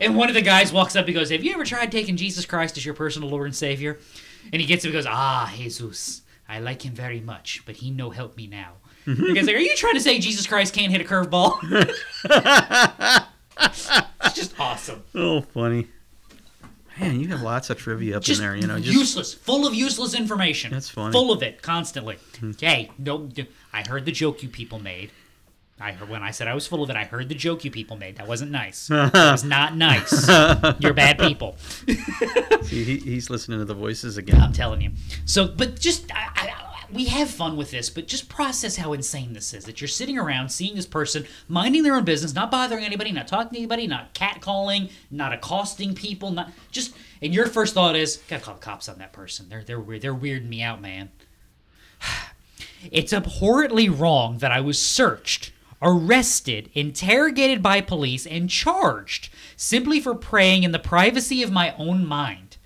and 0.00 0.16
one 0.16 0.28
of 0.28 0.34
the 0.34 0.42
guys 0.42 0.72
walks 0.72 0.96
up 0.96 1.06
and 1.06 1.14
goes, 1.14 1.30
Have 1.30 1.44
you 1.44 1.52
ever 1.52 1.64
tried 1.64 1.92
taking 1.92 2.16
Jesus 2.16 2.46
Christ 2.46 2.76
as 2.76 2.84
your 2.84 2.94
personal 2.94 3.28
Lord 3.28 3.46
and 3.46 3.54
Savior? 3.54 4.00
And 4.52 4.60
he 4.60 4.66
gets 4.66 4.84
him 4.84 4.88
and 4.88 4.98
goes, 4.98 5.06
Ah, 5.08 5.54
Jesus, 5.56 6.22
I 6.48 6.58
like 6.58 6.84
him 6.84 6.94
very 6.94 7.20
much, 7.20 7.62
but 7.64 7.76
he 7.76 7.92
no 7.92 8.10
help 8.10 8.36
me 8.36 8.48
now. 8.48 8.72
The 9.06 9.32
guy's 9.34 9.46
like, 9.46 9.54
Are 9.54 9.60
you 9.60 9.76
trying 9.76 9.94
to 9.94 10.00
say 10.00 10.18
Jesus 10.18 10.48
Christ 10.48 10.74
can't 10.74 10.90
hit 10.90 11.00
a 11.00 11.04
curveball? 11.04 11.56
it's 14.24 14.34
just 14.34 14.58
awesome. 14.58 15.04
Oh, 15.14 15.42
funny. 15.42 15.86
Man, 17.00 17.20
you 17.20 17.28
have 17.28 17.42
lots 17.42 17.70
of 17.70 17.78
trivia 17.78 18.16
up 18.16 18.22
Just, 18.22 18.40
in 18.40 18.46
there. 18.46 18.56
You 18.56 18.66
know, 18.66 18.78
just 18.78 18.92
useless, 18.96 19.34
full 19.34 19.66
of 19.66 19.74
useless 19.74 20.14
information. 20.14 20.70
That's 20.72 20.88
funny. 20.88 21.12
Full 21.12 21.32
of 21.32 21.42
it, 21.42 21.62
constantly. 21.62 22.18
Hmm. 22.38 22.52
Hey, 22.58 22.90
no, 22.98 23.28
I 23.72 23.86
heard 23.86 24.04
the 24.04 24.12
joke 24.12 24.42
you 24.42 24.48
people 24.48 24.78
made. 24.78 25.10
I 25.82 25.92
heard 25.92 26.10
when 26.10 26.22
I 26.22 26.30
said 26.30 26.46
I 26.46 26.52
was 26.52 26.66
full 26.66 26.82
of 26.82 26.90
it. 26.90 26.96
I 26.96 27.04
heard 27.04 27.30
the 27.30 27.34
joke 27.34 27.64
you 27.64 27.70
people 27.70 27.96
made. 27.96 28.16
That 28.16 28.28
wasn't 28.28 28.50
nice. 28.50 28.88
That 28.88 29.32
was 29.32 29.44
not 29.44 29.76
nice. 29.76 30.28
You're 30.78 30.92
bad 30.92 31.18
people. 31.18 31.56
see, 32.62 32.84
he, 32.84 32.98
he's 32.98 33.30
listening 33.30 33.60
to 33.60 33.64
the 33.64 33.74
voices 33.74 34.18
again. 34.18 34.40
I'm 34.42 34.52
telling 34.52 34.82
you. 34.82 34.90
So, 35.24 35.48
but 35.48 35.80
just 35.80 36.12
I, 36.12 36.39
we 36.92 37.06
have 37.06 37.30
fun 37.30 37.56
with 37.56 37.70
this, 37.70 37.90
but 37.90 38.06
just 38.06 38.28
process 38.28 38.76
how 38.76 38.92
insane 38.92 39.32
this 39.32 39.54
is. 39.54 39.64
That 39.64 39.80
you're 39.80 39.88
sitting 39.88 40.18
around 40.18 40.50
seeing 40.50 40.74
this 40.74 40.86
person 40.86 41.26
minding 41.48 41.82
their 41.82 41.94
own 41.94 42.04
business, 42.04 42.34
not 42.34 42.50
bothering 42.50 42.84
anybody, 42.84 43.12
not 43.12 43.28
talking 43.28 43.52
to 43.52 43.58
anybody, 43.58 43.86
not 43.86 44.14
catcalling, 44.14 44.90
not 45.10 45.32
accosting 45.32 45.94
people, 45.94 46.30
not 46.30 46.50
just. 46.70 46.94
And 47.22 47.34
your 47.34 47.46
first 47.46 47.74
thought 47.74 47.96
is, 47.96 48.18
gotta 48.28 48.42
call 48.42 48.54
the 48.54 48.60
cops 48.60 48.88
on 48.88 48.98
that 48.98 49.12
person. 49.12 49.48
They're 49.48 49.62
they're 49.62 49.80
weird. 49.80 50.02
They're 50.02 50.14
weirding 50.14 50.48
me 50.48 50.62
out, 50.62 50.80
man. 50.80 51.10
It's 52.90 53.12
abhorrently 53.12 53.90
wrong 53.90 54.38
that 54.38 54.52
I 54.52 54.62
was 54.62 54.80
searched, 54.80 55.52
arrested, 55.82 56.70
interrogated 56.72 57.62
by 57.62 57.82
police, 57.82 58.26
and 58.26 58.48
charged 58.48 59.28
simply 59.54 60.00
for 60.00 60.14
praying 60.14 60.62
in 60.62 60.72
the 60.72 60.78
privacy 60.78 61.42
of 61.42 61.52
my 61.52 61.74
own 61.76 62.06
mind. 62.06 62.56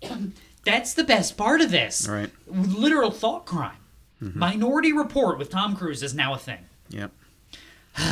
That's 0.64 0.94
the 0.94 1.04
best 1.04 1.36
part 1.36 1.60
of 1.60 1.70
this. 1.70 2.08
Right. 2.08 2.30
Literal 2.46 3.10
thought 3.10 3.46
crime. 3.46 3.78
Mm-hmm. 4.22 4.38
Minority 4.38 4.92
Report 4.92 5.38
with 5.38 5.50
Tom 5.50 5.76
Cruise 5.76 6.02
is 6.02 6.14
now 6.14 6.34
a 6.34 6.38
thing. 6.38 6.66
Yep. 6.90 7.12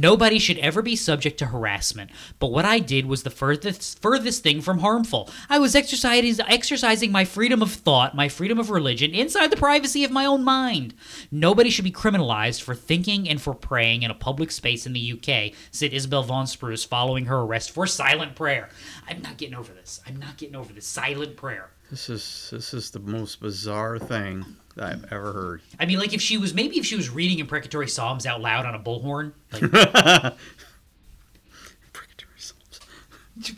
Nobody 0.00 0.38
should 0.38 0.58
ever 0.58 0.82
be 0.82 0.94
subject 0.94 1.38
to 1.38 1.46
harassment, 1.46 2.10
but 2.38 2.52
what 2.52 2.66
I 2.66 2.80
did 2.80 3.06
was 3.06 3.22
the 3.22 3.30
furthest 3.30 4.02
furthest 4.02 4.42
thing 4.42 4.60
from 4.60 4.80
harmful. 4.80 5.30
I 5.48 5.58
was 5.58 5.74
exercising 5.74 6.44
exercising 6.46 7.10
my 7.10 7.24
freedom 7.24 7.62
of 7.62 7.72
thought, 7.72 8.14
my 8.14 8.28
freedom 8.28 8.58
of 8.58 8.70
religion 8.70 9.14
inside 9.14 9.50
the 9.50 9.56
privacy 9.56 10.04
of 10.04 10.10
my 10.10 10.26
own 10.26 10.44
mind. 10.44 10.94
Nobody 11.30 11.70
should 11.70 11.84
be 11.84 11.90
criminalized 11.90 12.60
for 12.62 12.74
thinking 12.74 13.26
and 13.28 13.40
for 13.40 13.54
praying 13.54 14.02
in 14.02 14.10
a 14.10 14.14
public 14.14 14.50
space 14.50 14.86
in 14.86 14.92
the 14.92 15.12
UK, 15.12 15.54
said 15.70 15.94
Isabel 15.94 16.22
Vaughan-Spruce 16.22 16.84
following 16.84 17.24
her 17.26 17.38
arrest 17.38 17.70
for 17.70 17.86
silent 17.86 18.34
prayer. 18.34 18.68
I'm 19.08 19.22
not 19.22 19.38
getting 19.38 19.54
over 19.54 19.72
this. 19.72 20.00
I'm 20.06 20.16
not 20.16 20.36
getting 20.36 20.56
over 20.56 20.72
this 20.72 20.86
silent 20.86 21.36
prayer. 21.36 21.70
This 21.90 22.10
is 22.10 22.48
this 22.52 22.74
is 22.74 22.90
the 22.90 23.00
most 23.00 23.40
bizarre 23.40 23.98
thing 23.98 24.44
I've 24.78 25.04
ever 25.12 25.32
heard. 25.32 25.62
I 25.80 25.86
mean, 25.86 25.98
like 25.98 26.12
if 26.12 26.20
she 26.20 26.36
was 26.38 26.54
maybe 26.54 26.78
if 26.78 26.86
she 26.86 26.96
was 26.96 27.10
reading 27.10 27.38
imprecatory 27.38 27.88
psalms 27.88 28.26
out 28.26 28.40
loud 28.40 28.66
on 28.66 28.74
a 28.74 28.78
bullhorn, 28.78 29.32
like 29.52 29.62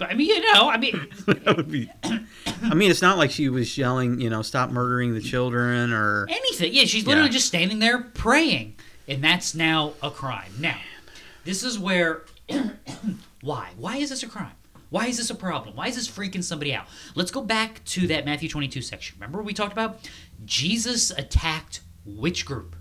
I 0.01 0.15
mean, 0.15 0.29
you 0.29 0.41
know, 0.53 0.69
I 0.69 0.77
mean, 0.77 1.07
that 1.27 1.57
would 1.57 1.71
be. 1.71 1.89
I 2.63 2.75
mean, 2.75 2.91
it's 2.91 3.03
not 3.03 3.17
like 3.17 3.31
she 3.31 3.49
was 3.49 3.79
yelling, 3.79 4.21
you 4.21 4.29
know, 4.29 4.43
stop 4.43 4.71
murdering 4.71 5.15
the 5.15 5.21
children 5.21 5.93
or. 5.93 6.27
anything. 6.29 6.75
Yeah, 6.75 6.85
she's 6.85 7.07
literally 7.07 7.29
Yeah. 7.29 7.33
just 7.35 7.47
standing 7.47 7.79
there 7.79 8.01
praying, 8.03 8.75
and 9.07 9.23
that's 9.23 9.55
now 9.55 9.93
a 10.03 10.11
crime. 10.11 10.51
Now, 10.59 10.79
this 11.45 11.63
is 11.63 11.79
where 11.79 12.23
why? 13.41 13.71
Why 13.77 13.99
is 13.99 14.11
this 14.11 14.23
a 14.25 14.29
crime? 14.29 14.51
Why 14.91 15.07
is 15.07 15.19
this 15.19 15.31
a 15.31 15.35
problem? 15.35 15.77
Why 15.77 15.89
is 15.89 15.97
this 15.97 16.09
freaking 16.09 16.43
somebody 16.43 16.73
out? 16.75 16.87
Let's 17.15 17.31
go 17.31 17.43
back 17.43 17.85
to 17.87 18.07
that 18.09 18.25
Matthew 18.25 18.49
22 18.49 18.81
section. 18.83 19.17
Remember 19.19 19.43
we 19.43 19.53
talked 19.53 19.73
about 19.73 20.09
Jesus 20.45 21.11
attacked 21.11 21.81
which 22.07 22.47
group? 22.47 22.75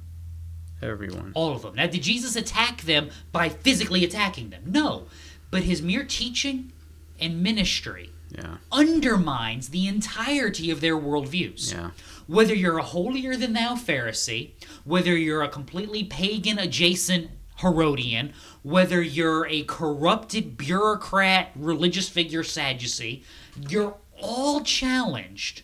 Everyone. 0.82 1.32
All 1.34 1.54
of 1.56 1.64
them. 1.64 1.76
Now, 1.76 1.88
did 1.88 2.04
Jesus 2.04 2.36
attack 2.36 2.82
them 2.84 3.10
by 3.32 3.50
physically 3.50 4.06
attacking 4.06 4.52
them? 4.52 4.62
No. 4.68 5.08
But 5.50 5.64
his 5.64 5.82
mere 5.82 6.04
teaching 6.06 6.72
and 7.20 7.42
ministry 7.42 8.12
Yeah. 8.38 8.58
undermines 8.72 9.70
the 9.70 9.88
entirety 9.88 10.70
of 10.70 10.82
their 10.82 10.96
worldviews. 10.98 11.74
Yeah. 11.74 11.92
Whether 12.28 12.54
you're 12.54 12.78
a 12.78 12.84
holier 12.84 13.36
than 13.36 13.54
thou 13.54 13.76
Pharisee, 13.76 14.52
whether 14.84 15.16
you're 15.18 15.42
a 15.42 15.50
completely 15.50 16.04
pagan 16.04 16.60
adjacent 16.60 17.32
Herodian, 17.62 18.34
whether 18.64 19.02
you're 19.02 19.48
a 19.48 19.64
corrupted 19.64 20.58
bureaucrat, 20.58 21.52
religious 21.56 22.08
figure 22.10 22.44
Sadducee, 22.44 23.24
you're 23.70 23.96
all 24.22 24.62
challenged 24.62 25.64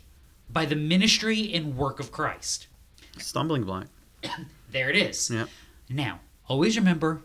by 0.49 0.65
the 0.65 0.75
ministry 0.75 1.53
and 1.53 1.77
work 1.77 1.99
of 1.99 2.11
Christ. 2.11 2.67
Stumbling 3.17 3.63
block. 3.63 3.87
There 4.71 4.89
it 4.89 4.95
is. 4.95 5.29
Yeah. 5.29 5.45
Now, 5.87 6.19
always 6.47 6.75
remember 6.77 7.21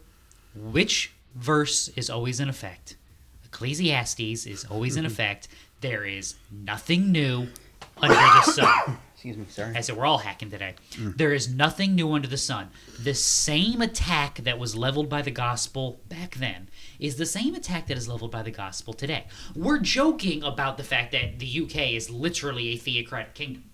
which 0.54 1.14
verse 1.34 1.88
is 1.96 2.10
always 2.10 2.40
in 2.40 2.50
effect. 2.50 2.98
Ecclesiastes 3.46 4.46
is 4.46 4.66
always 4.66 4.96
in 4.96 5.04
mm-hmm. 5.04 5.12
effect. 5.12 5.48
There 5.80 6.04
is 6.04 6.34
nothing 6.52 7.10
new 7.10 7.48
under 7.96 8.14
the 8.14 8.42
sun. 8.42 8.98
Excuse 9.18 9.36
me. 9.36 9.46
Sorry. 9.48 9.74
I 9.74 9.80
said 9.80 9.96
we're 9.96 10.06
all 10.06 10.18
hacking 10.18 10.48
today. 10.48 10.76
Mm. 10.92 11.16
There 11.16 11.32
is 11.32 11.52
nothing 11.52 11.96
new 11.96 12.12
under 12.12 12.28
the 12.28 12.36
sun. 12.36 12.70
The 13.02 13.14
same 13.14 13.82
attack 13.82 14.36
that 14.44 14.60
was 14.60 14.76
leveled 14.76 15.08
by 15.08 15.22
the 15.22 15.32
gospel 15.32 15.98
back 16.08 16.36
then 16.36 16.68
is 17.00 17.16
the 17.16 17.26
same 17.26 17.56
attack 17.56 17.88
that 17.88 17.98
is 17.98 18.08
leveled 18.08 18.30
by 18.30 18.44
the 18.44 18.52
gospel 18.52 18.94
today. 18.94 19.26
We're 19.56 19.80
joking 19.80 20.44
about 20.44 20.76
the 20.76 20.84
fact 20.84 21.10
that 21.10 21.40
the 21.40 21.62
UK 21.62 21.94
is 21.94 22.08
literally 22.08 22.68
a 22.68 22.76
theocratic 22.76 23.34
kingdom. 23.34 23.64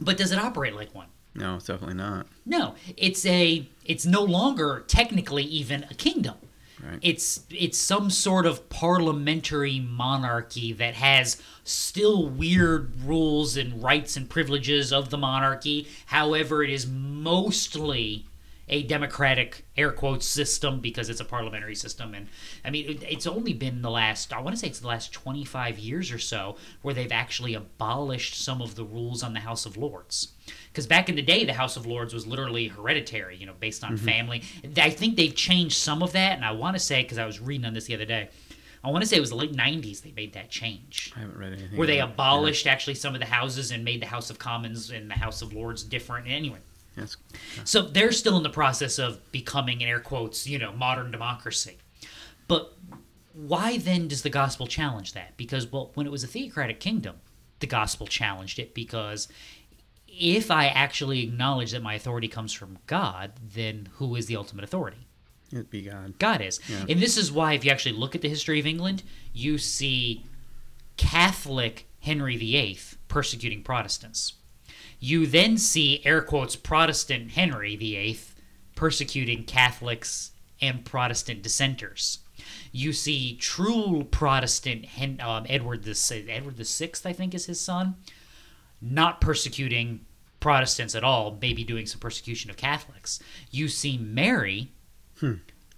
But 0.00 0.16
does 0.16 0.32
it 0.32 0.38
operate 0.38 0.74
like 0.74 0.94
one? 0.94 1.08
No, 1.34 1.56
it's 1.56 1.66
definitely 1.66 1.96
not. 1.96 2.28
No, 2.46 2.74
it's 2.96 3.26
a 3.26 3.68
it's 3.84 4.06
no 4.06 4.22
longer 4.22 4.82
technically 4.88 5.44
even 5.44 5.84
a 5.90 5.94
kingdom. 5.94 6.36
Right. 6.82 6.98
It's 7.00 7.40
it's 7.50 7.78
some 7.78 8.10
sort 8.10 8.44
of 8.44 8.68
parliamentary 8.68 9.78
monarchy 9.78 10.72
that 10.72 10.94
has 10.94 11.40
still 11.62 12.26
weird 12.28 13.00
rules 13.04 13.56
and 13.56 13.82
rights 13.82 14.16
and 14.16 14.28
privileges 14.28 14.92
of 14.92 15.10
the 15.10 15.18
monarchy. 15.18 15.86
However, 16.06 16.64
it 16.64 16.70
is 16.70 16.86
mostly 16.86 18.26
a 18.72 18.82
democratic 18.82 19.66
air 19.76 19.92
quotes 19.92 20.26
system 20.26 20.80
because 20.80 21.10
it's 21.10 21.20
a 21.20 21.24
parliamentary 21.26 21.74
system. 21.74 22.14
And 22.14 22.26
i 22.64 22.70
mean 22.70 22.88
it- 22.88 23.02
it's 23.02 23.26
only 23.26 23.52
been 23.52 23.82
the 23.82 23.90
last 23.90 24.32
i 24.32 24.40
want 24.40 24.56
to 24.56 24.60
say 24.60 24.66
it's 24.66 24.80
the 24.80 24.86
last 24.86 25.12
25 25.12 25.78
years 25.78 26.10
or 26.10 26.18
so 26.18 26.56
where 26.80 26.94
they've 26.94 27.12
actually 27.12 27.54
abolished 27.54 28.34
some 28.42 28.62
of 28.62 28.74
the 28.74 28.84
rules 28.84 29.22
on 29.22 29.34
the 29.34 29.40
house 29.40 29.66
of 29.66 29.76
lords. 29.76 30.32
Because 30.68 30.86
back 30.86 31.10
in 31.10 31.16
the 31.16 31.22
day 31.22 31.44
the 31.44 31.52
house 31.52 31.76
of 31.76 31.86
lords 31.86 32.14
was 32.14 32.26
literally 32.26 32.68
hereditary 32.68 33.36
you 33.36 33.44
know 33.44 33.54
based 33.60 33.84
on 33.84 33.96
mm-hmm. 33.96 34.06
family. 34.06 34.42
I 34.76 34.90
think 34.90 35.16
they've 35.16 35.34
changed 35.34 35.76
some 35.76 36.02
of 36.02 36.12
that 36.12 36.36
and 36.36 36.44
i 36.44 36.52
want 36.52 36.74
to 36.74 36.80
say 36.80 37.02
because 37.02 37.18
i 37.18 37.26
was 37.26 37.40
reading 37.40 37.66
on 37.66 37.74
this 37.74 37.84
the 37.84 37.94
other 37.94 38.06
day 38.06 38.30
i 38.82 38.90
want 38.90 39.02
to 39.02 39.08
say 39.08 39.16
it 39.16 39.20
was 39.20 39.30
the 39.30 39.36
late 39.36 39.52
90s 39.52 40.00
they 40.02 40.12
made 40.12 40.32
that 40.32 40.48
change. 40.48 41.12
I 41.14 41.20
haven't 41.20 41.38
read 41.38 41.52
anything. 41.52 41.76
where 41.76 41.86
they 41.86 42.00
abolished 42.00 42.66
actually 42.66 42.94
some 42.94 43.14
of 43.14 43.20
the 43.20 43.26
houses 43.26 43.70
and 43.70 43.84
made 43.84 44.00
the 44.00 44.06
house 44.06 44.30
of 44.30 44.38
commons 44.38 44.90
and 44.90 45.10
the 45.10 45.14
house 45.14 45.42
of 45.42 45.52
lords 45.52 45.84
different. 45.84 46.26
Anyway 46.26 46.58
Yeah, 46.96 47.06
so 47.64 47.82
they're 47.82 48.12
still 48.12 48.36
in 48.36 48.42
the 48.42 48.50
process 48.50 48.98
of 48.98 49.32
becoming, 49.32 49.80
in 49.80 49.88
air 49.88 50.00
quotes, 50.00 50.46
you 50.46 50.58
know, 50.58 50.72
modern 50.72 51.10
democracy. 51.10 51.78
But 52.48 52.76
why 53.32 53.78
then 53.78 54.08
does 54.08 54.22
the 54.22 54.30
gospel 54.30 54.66
challenge 54.66 55.14
that? 55.14 55.36
Because, 55.36 55.70
well, 55.70 55.90
when 55.94 56.06
it 56.06 56.10
was 56.10 56.22
a 56.22 56.26
theocratic 56.26 56.80
kingdom, 56.80 57.16
the 57.60 57.66
gospel 57.66 58.06
challenged 58.06 58.58
it 58.58 58.74
because 58.74 59.28
if 60.06 60.50
I 60.50 60.66
actually 60.66 61.22
acknowledge 61.22 61.72
that 61.72 61.82
my 61.82 61.94
authority 61.94 62.28
comes 62.28 62.52
from 62.52 62.78
God, 62.86 63.32
then 63.54 63.88
who 63.94 64.14
is 64.16 64.26
the 64.26 64.36
ultimate 64.36 64.64
authority? 64.64 65.06
it'd 65.52 65.70
be 65.70 65.82
God. 65.82 66.18
God 66.18 66.40
is. 66.40 66.60
And 66.88 67.00
this 67.00 67.16
is 67.16 67.30
why, 67.30 67.52
if 67.52 67.64
you 67.64 67.70
actually 67.70 67.92
look 67.92 68.14
at 68.14 68.22
the 68.22 68.28
history 68.28 68.58
of 68.58 68.66
England, 68.66 69.02
you 69.32 69.58
see 69.58 70.24
Catholic 70.96 71.86
Henry 72.00 72.36
VIII 72.36 72.78
persecuting 73.08 73.62
Protestants. 73.62 74.34
You 75.04 75.26
then 75.26 75.58
see, 75.58 76.00
air 76.04 76.22
quotes, 76.22 76.54
Protestant 76.54 77.32
Henry 77.32 77.74
VIII 77.74 78.20
persecuting 78.76 79.42
Catholics 79.42 80.30
and 80.60 80.84
Protestant 80.84 81.42
dissenters. 81.42 82.20
You 82.70 82.92
see 82.92 83.36
true 83.36 84.06
Protestant 84.12 84.84
Hen, 84.84 85.20
um, 85.20 85.44
Edward 85.48 85.82
the 85.82 86.24
Edward 86.28 86.56
the 86.56 86.64
Sixth, 86.64 87.04
I 87.04 87.12
think, 87.12 87.34
is 87.34 87.46
his 87.46 87.60
son, 87.60 87.96
not 88.80 89.20
persecuting 89.20 90.06
Protestants 90.38 90.94
at 90.94 91.02
all, 91.02 91.36
maybe 91.42 91.64
doing 91.64 91.84
some 91.86 91.98
persecution 91.98 92.48
of 92.48 92.56
Catholics. 92.56 93.18
You 93.50 93.66
see 93.66 93.98
Mary, 93.98 94.70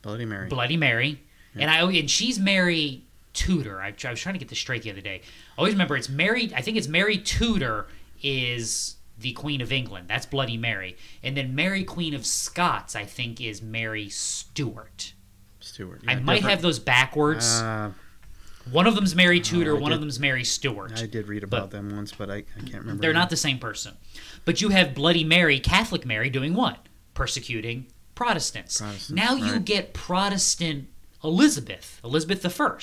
Bloody 0.03 0.27
Mary. 0.27 0.49
Bloody 0.51 0.77
Mary, 0.77 1.23
and 1.55 1.71
I 1.71 1.81
and 1.81 2.11
she's 2.11 2.39
Mary 2.39 3.05
Tudor. 3.33 3.81
I, 3.81 3.95
I 4.05 4.11
was 4.11 4.21
trying 4.21 4.35
to 4.35 4.39
get 4.39 4.51
this 4.51 4.59
straight 4.59 4.83
the 4.83 4.91
other 4.91 5.01
day. 5.01 5.23
I 5.25 5.59
always 5.59 5.73
remember 5.73 5.97
it's 5.97 6.11
Mary. 6.11 6.53
I 6.55 6.61
think 6.61 6.77
it's 6.77 6.89
Mary 6.89 7.17
Tudor 7.17 7.87
is 8.23 8.94
the 9.19 9.33
Queen 9.33 9.61
of 9.61 9.73
England. 9.73 10.09
That's 10.09 10.27
Bloody 10.27 10.57
Mary, 10.57 10.97
and 11.23 11.37
then 11.37 11.55
Mary 11.55 11.85
Queen 11.85 12.15
of 12.15 12.27
Scots. 12.27 12.97
I 12.97 13.05
think 13.05 13.41
is 13.41 13.63
Mary 13.63 14.09
Stuart. 14.09 15.15
Stewart. 15.61 16.03
I 16.07 16.17
might 16.17 16.37
different- 16.37 16.51
have 16.51 16.63
those 16.63 16.79
backwards. 16.79 17.61
Uh, 17.61 17.93
one 18.71 18.87
of 18.87 18.95
them's 18.95 19.15
Mary 19.15 19.41
Tudor. 19.41 19.77
I 19.77 19.81
one 19.81 19.93
of 19.93 20.01
them's 20.01 20.19
Mary 20.19 20.45
Stuart. 20.45 20.93
I 21.01 21.07
did 21.07 21.29
read 21.29 21.43
about 21.45 21.71
them 21.71 21.95
once, 21.95 22.13
but 22.13 22.31
I, 22.31 22.37
I 22.37 22.61
can't 22.61 22.81
remember. 22.81 23.01
They're 23.03 23.13
not 23.13 23.31
the 23.31 23.37
same 23.37 23.59
person. 23.59 23.95
But 24.45 24.61
you 24.61 24.71
have 24.71 24.95
Bloody 24.95 25.25
Mary, 25.25 25.59
Catholic 25.61 26.07
Mary, 26.07 26.31
doing 26.31 26.55
what? 26.55 26.87
Persecuting 27.15 27.87
Protestants. 28.15 28.81
Protestants, 28.81 29.11
now 29.11 29.35
you 29.35 29.59
get 29.59 29.93
Protestant 29.93 30.89
Elizabeth, 31.23 32.01
Elizabeth 32.05 32.61
I. 32.61 32.79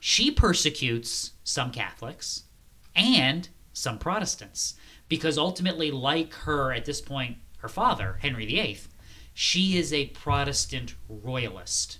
She 0.00 0.30
persecutes 0.30 1.32
some 1.44 1.70
Catholics 1.70 2.44
and 2.94 3.48
some 3.72 3.98
Protestants 3.98 4.74
because 5.10 5.36
ultimately, 5.36 5.90
like 5.90 6.32
her 6.32 6.72
at 6.72 6.86
this 6.86 7.02
point, 7.02 7.36
her 7.58 7.68
father, 7.68 8.18
Henry 8.22 8.46
VIII, 8.46 8.80
she 9.34 9.76
is 9.76 9.92
a 9.92 10.06
Protestant 10.06 10.94
royalist 11.08 11.98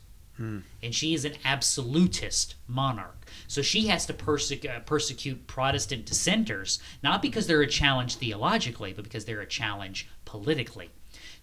and 0.83 0.95
she 0.95 1.13
is 1.13 1.27
an 1.27 1.35
absolutist 1.45 2.55
monarch. 2.67 3.27
So 3.47 3.61
she 3.61 3.89
has 3.89 4.07
to 4.07 4.15
persec- 4.15 4.69
uh, 4.69 4.81
persecute 4.81 5.47
Protestant 5.47 6.07
dissenters, 6.07 6.79
not 7.03 7.21
because 7.21 7.47
they're 7.47 7.61
a 7.61 7.67
challenge 7.67 8.17
theologically, 8.17 8.95
but 8.95 9.05
because 9.05 9.27
they're 9.27 9.43
a 9.43 9.47
challenge 9.47 10.09
politically. 10.25 10.91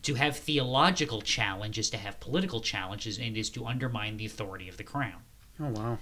To 0.03 0.15
have 0.15 0.37
theological 0.37 1.21
challenge 1.21 1.77
is 1.77 1.89
to 1.91 1.97
have 1.97 2.19
political 2.19 2.61
challenges 2.61 3.19
and 3.19 3.37
is 3.37 3.49
to 3.51 3.65
undermine 3.65 4.17
the 4.17 4.25
authority 4.25 4.67
of 4.67 4.77
the 4.77 4.83
crown. 4.83 5.21
Oh 5.59 5.69
wow. 5.69 5.97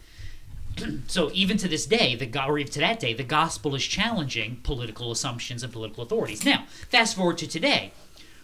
So 1.08 1.32
even 1.34 1.58
to 1.58 1.68
this 1.68 1.86
day, 1.86 2.16
the 2.16 2.46
or 2.46 2.60
even 2.60 2.72
to 2.74 2.80
that 2.80 3.00
day, 3.00 3.14
the 3.14 3.24
gospel 3.24 3.76
is 3.76 3.84
challenging 3.84 4.60
political 4.64 5.12
assumptions 5.12 5.64
and 5.64 5.72
political 5.72 6.04
authorities. 6.04 6.46
Now, 6.46 6.66
fast 6.90 7.16
forward 7.16 7.38
to 7.40 7.48
today. 7.48 7.92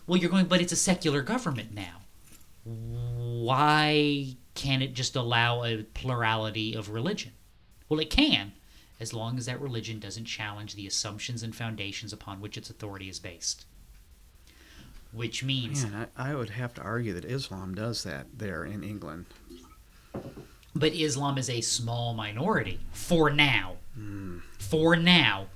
Well, 0.08 0.20
you're 0.20 0.30
going, 0.30 0.46
but 0.46 0.62
it's 0.62 0.72
a 0.72 0.78
secular 0.78 1.22
government 1.22 1.74
now. 1.74 2.02
Why 2.64 4.36
can't 4.56 4.84
it 4.84 4.94
just 4.94 5.16
allow 5.16 5.64
a 5.64 5.84
plurality 5.84 6.74
of 6.74 6.90
religion? 6.90 7.32
Well, 7.90 8.00
it 8.00 8.10
can, 8.10 8.54
as 9.00 9.14
long 9.14 9.38
as 9.38 9.46
that 9.48 9.60
religion 9.60 10.00
doesn't 10.00 10.26
challenge 10.26 10.76
the 10.76 10.88
assumptions 10.88 11.44
and 11.44 11.56
foundations 11.56 12.14
upon 12.14 12.40
which 12.40 12.58
its 12.58 12.70
authority 12.70 13.10
is 13.10 13.20
based. 13.20 13.66
Which 15.12 15.44
means 15.44 15.84
Man, 15.84 16.08
I, 16.16 16.32
I 16.32 16.36
would 16.36 16.52
have 16.52 16.74
to 16.76 16.82
argue 16.82 17.14
that 17.14 17.26
Islam 17.26 17.76
does 17.76 18.04
that 18.04 18.28
there 18.38 18.64
in 18.64 18.84
England. 18.84 19.26
But 20.76 20.94
Islam 20.94 21.38
is 21.38 21.50
a 21.50 21.62
small 21.62 22.14
minority 22.14 22.80
for 22.92 23.30
now. 23.30 23.76
For 24.58 24.96
now, 24.96 25.48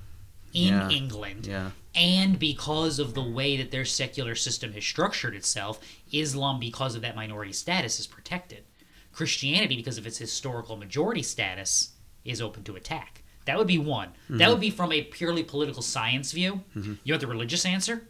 in 0.52 0.74
Yeah. 0.74 0.88
England. 0.90 1.46
Yeah. 1.46 1.70
And 1.94 2.38
because 2.38 2.98
of 2.98 3.14
the 3.14 3.22
way 3.22 3.56
that 3.56 3.70
their 3.70 3.86
secular 3.86 4.34
system 4.34 4.72
has 4.74 4.84
structured 4.84 5.34
itself, 5.34 5.80
Islam, 6.12 6.60
because 6.60 6.94
of 6.94 7.00
that 7.02 7.16
minority 7.16 7.52
status, 7.52 7.98
is 7.98 8.06
protected. 8.06 8.64
Christianity, 9.12 9.76
because 9.76 9.96
of 9.96 10.06
its 10.06 10.18
historical 10.18 10.76
majority 10.76 11.22
status, 11.22 11.92
is 12.24 12.42
open 12.42 12.62
to 12.64 12.76
attack. 12.76 13.22
That 13.46 13.56
would 13.56 13.66
be 13.66 13.78
one. 13.78 14.10
That 14.28 14.50
would 14.50 14.60
be 14.60 14.70
from 14.70 14.92
a 14.92 15.02
purely 15.02 15.42
political 15.42 15.80
science 15.80 16.32
view. 16.32 16.62
Mm-hmm. 16.76 16.94
You 17.04 17.14
want 17.14 17.20
the 17.22 17.26
religious 17.26 17.64
answer? 17.64 18.06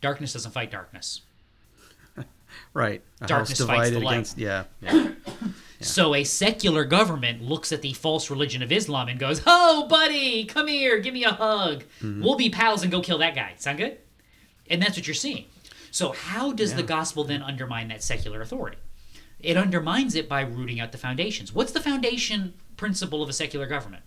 Darkness 0.00 0.32
doesn't 0.32 0.50
fight 0.52 0.70
darkness. 0.72 1.20
Right. 2.72 3.02
A 3.20 3.26
Darkness 3.26 3.60
fights 3.60 3.90
the 3.90 4.00
light. 4.00 4.12
against 4.14 4.38
yeah. 4.38 4.64
yeah. 4.80 5.10
So 5.84 6.14
a 6.14 6.24
secular 6.24 6.84
government 6.84 7.42
looks 7.42 7.72
at 7.72 7.82
the 7.82 7.92
false 7.92 8.30
religion 8.30 8.62
of 8.62 8.72
Islam 8.72 9.08
and 9.08 9.18
goes, 9.18 9.42
"Oh, 9.46 9.86
buddy, 9.88 10.44
come 10.44 10.66
here, 10.66 10.98
give 10.98 11.14
me 11.14 11.24
a 11.24 11.30
hug. 11.32 11.84
We'll 12.02 12.36
be 12.36 12.50
pals 12.50 12.82
and 12.82 12.90
go 12.90 13.00
kill 13.00 13.18
that 13.18 13.34
guy." 13.34 13.54
Sound 13.58 13.78
good? 13.78 13.98
And 14.68 14.80
that's 14.80 14.96
what 14.96 15.06
you're 15.06 15.14
seeing. 15.14 15.44
So 15.90 16.12
how 16.12 16.52
does 16.52 16.74
the 16.74 16.82
gospel 16.82 17.22
then 17.24 17.42
undermine 17.42 17.88
that 17.88 18.02
secular 18.02 18.40
authority? 18.40 18.78
It 19.40 19.56
undermines 19.56 20.14
it 20.14 20.28
by 20.28 20.40
rooting 20.40 20.80
out 20.80 20.90
the 20.90 20.98
foundations. 20.98 21.52
What's 21.52 21.72
the 21.72 21.80
foundation 21.80 22.54
principle 22.76 23.22
of 23.22 23.28
a 23.28 23.32
secular 23.32 23.66
government? 23.66 24.02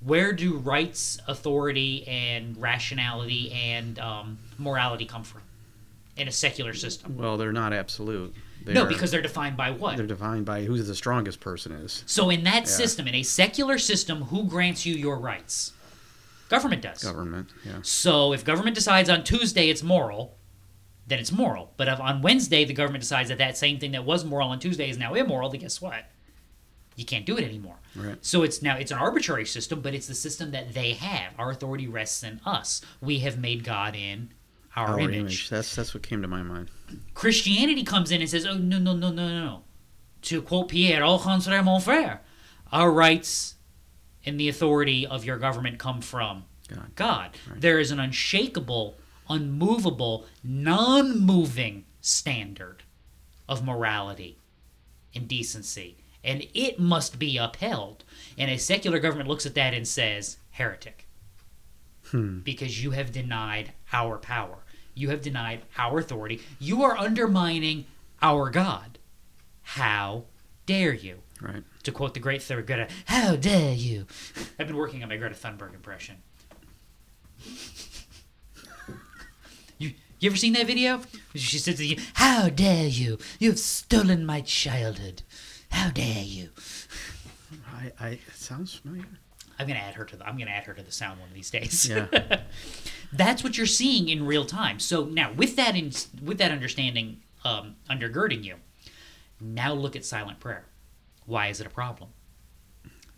Where 0.00 0.32
do 0.32 0.56
rights, 0.56 1.18
authority, 1.28 2.06
and 2.08 2.56
rationality 2.60 3.52
and 3.52 3.98
um, 3.98 4.38
morality 4.58 5.04
come 5.04 5.24
from 5.24 5.42
in 6.16 6.26
a 6.26 6.32
secular 6.32 6.74
system? 6.74 7.16
Well, 7.16 7.36
they're 7.36 7.52
not 7.52 7.72
absolute. 7.72 8.34
They're, 8.64 8.74
No, 8.74 8.86
because 8.86 9.10
they're 9.10 9.22
defined 9.22 9.56
by 9.56 9.70
what? 9.70 9.96
they're 9.96 10.06
defined 10.06 10.46
by 10.46 10.64
who 10.64 10.80
the 10.82 10.94
strongest 10.94 11.40
person 11.40 11.72
is. 11.72 12.02
So 12.06 12.30
in 12.30 12.44
that 12.44 12.66
system, 12.66 13.06
in 13.06 13.14
a 13.14 13.22
secular 13.22 13.78
system, 13.78 14.22
who 14.22 14.44
grants 14.44 14.86
you 14.86 14.94
your 14.94 15.18
rights? 15.18 15.72
Government 16.48 16.82
does. 16.82 17.02
Government. 17.02 17.48
Yeah. 17.64 17.78
So 17.82 18.32
if 18.32 18.44
government 18.44 18.74
decides 18.74 19.08
on 19.10 19.24
Tuesday 19.24 19.68
it's 19.68 19.82
moral, 19.82 20.36
then 21.06 21.18
it's 21.18 21.32
moral. 21.32 21.72
But 21.76 21.88
if 21.88 22.00
on 22.00 22.22
Wednesday 22.22 22.64
the 22.64 22.72
government 22.74 23.02
decides 23.02 23.28
that 23.28 23.38
that 23.38 23.56
same 23.58 23.78
thing 23.78 23.92
that 23.92 24.04
was 24.04 24.24
moral 24.24 24.48
on 24.48 24.58
Tuesday 24.58 24.88
is 24.88 24.98
now 24.98 25.14
immoral, 25.14 25.50
then 25.50 25.60
guess 25.60 25.80
what? 25.80 26.04
You 26.96 27.04
can't 27.04 27.26
do 27.26 27.36
it 27.36 27.44
anymore. 27.44 27.76
Right. 27.96 28.16
So 28.24 28.42
it's 28.42 28.62
now 28.62 28.76
it's 28.76 28.92
an 28.92 28.98
arbitrary 28.98 29.46
system, 29.46 29.80
but 29.80 29.94
it's 29.94 30.06
the 30.06 30.14
system 30.14 30.52
that 30.52 30.74
they 30.74 30.92
have. 30.92 31.32
Our 31.38 31.50
authority 31.50 31.88
rests 31.88 32.22
in 32.22 32.40
us. 32.46 32.80
We 33.00 33.18
have 33.20 33.38
made 33.38 33.64
God 33.64 33.96
in 33.96 34.30
our, 34.76 34.88
Our 34.88 35.00
image. 35.00 35.16
image. 35.18 35.48
That's 35.50 35.74
that's 35.74 35.94
what 35.94 36.02
came 36.02 36.22
to 36.22 36.28
my 36.28 36.42
mind. 36.42 36.70
Christianity 37.14 37.82
comes 37.84 38.10
in 38.10 38.20
and 38.20 38.28
says, 38.30 38.44
"Oh 38.46 38.56
no, 38.56 38.78
no, 38.78 38.92
no, 38.94 39.10
no, 39.10 39.28
no, 39.28 39.44
no." 39.44 39.62
To 40.22 40.42
quote 40.42 40.68
Pierre, 40.70 41.04
"Au 41.04 41.18
contraire, 41.18 41.62
mon 41.62 41.80
frère, 41.80 42.20
our 42.72 42.90
rights 42.90 43.54
and 44.26 44.38
the 44.40 44.48
authority 44.48 45.06
of 45.06 45.24
your 45.24 45.38
government 45.38 45.78
come 45.78 46.00
from 46.00 46.44
God. 46.68 46.90
God. 46.94 47.30
There 47.56 47.78
is 47.78 47.90
an 47.90 48.00
unshakable, 48.00 48.96
unmovable, 49.28 50.26
non-moving 50.42 51.84
standard 52.00 52.82
of 53.48 53.62
morality 53.64 54.38
and 55.14 55.28
decency, 55.28 55.98
and 56.24 56.46
it 56.54 56.78
must 56.80 57.18
be 57.18 57.36
upheld. 57.36 58.02
And 58.38 58.50
a 58.50 58.56
secular 58.58 58.98
government 58.98 59.28
looks 59.28 59.44
at 59.46 59.54
that 59.54 59.74
and 59.74 59.86
says, 59.86 60.38
"Heretic." 60.52 61.06
Hmm. 62.10 62.40
because 62.40 62.84
you 62.84 62.90
have 62.90 63.12
denied 63.12 63.72
our 63.92 64.18
power. 64.18 64.58
You 64.94 65.10
have 65.10 65.22
denied 65.22 65.62
our 65.76 65.98
authority. 65.98 66.40
You 66.58 66.82
are 66.82 66.96
undermining 66.96 67.86
our 68.22 68.50
God. 68.50 68.98
How 69.62 70.24
dare 70.66 70.94
you? 70.94 71.18
Right. 71.40 71.64
To 71.82 71.92
quote 71.92 72.14
the 72.14 72.20
great 72.20 72.42
Third 72.42 72.66
Greta, 72.66 72.88
how 73.06 73.36
dare 73.36 73.74
you? 73.74 74.06
I've 74.58 74.66
been 74.68 74.76
working 74.76 75.02
on 75.02 75.08
my 75.08 75.16
Greta 75.16 75.34
Thunberg 75.34 75.74
impression. 75.74 76.16
You, 79.76 79.92
you 80.20 80.30
ever 80.30 80.36
seen 80.36 80.52
that 80.52 80.68
video? 80.68 81.00
She 81.34 81.58
says 81.58 81.76
to 81.78 81.84
you, 81.84 81.96
How 82.14 82.48
dare 82.48 82.86
you? 82.86 83.18
You 83.40 83.50
have 83.50 83.58
stolen 83.58 84.24
my 84.24 84.40
childhood. 84.40 85.22
How 85.70 85.90
dare 85.90 86.22
you? 86.22 86.50
I, 87.68 87.92
I 88.00 88.08
it 88.10 88.20
sounds 88.34 88.74
familiar. 88.74 89.06
I'm 89.58 89.66
gonna 89.66 89.80
add 89.80 89.94
her 89.94 90.04
to 90.04 90.16
the 90.16 90.26
I'm 90.26 90.38
gonna 90.38 90.50
add 90.50 90.64
her 90.64 90.74
to 90.74 90.82
the 90.82 90.92
sound 90.92 91.20
one 91.20 91.28
of 91.28 91.34
these 91.34 91.50
days. 91.50 91.88
Yeah. 91.88 92.40
That's 93.12 93.44
what 93.44 93.56
you're 93.56 93.66
seeing 93.66 94.08
in 94.08 94.26
real 94.26 94.44
time. 94.44 94.80
So 94.80 95.04
now, 95.04 95.32
with 95.32 95.56
that 95.56 95.76
in, 95.76 95.92
with 96.22 96.38
that 96.38 96.50
understanding 96.50 97.22
um, 97.44 97.76
undergirding 97.88 98.42
you, 98.42 98.56
now 99.40 99.72
look 99.72 99.94
at 99.94 100.04
silent 100.04 100.40
prayer. 100.40 100.64
Why 101.26 101.48
is 101.48 101.60
it 101.60 101.66
a 101.66 101.70
problem? 101.70 102.10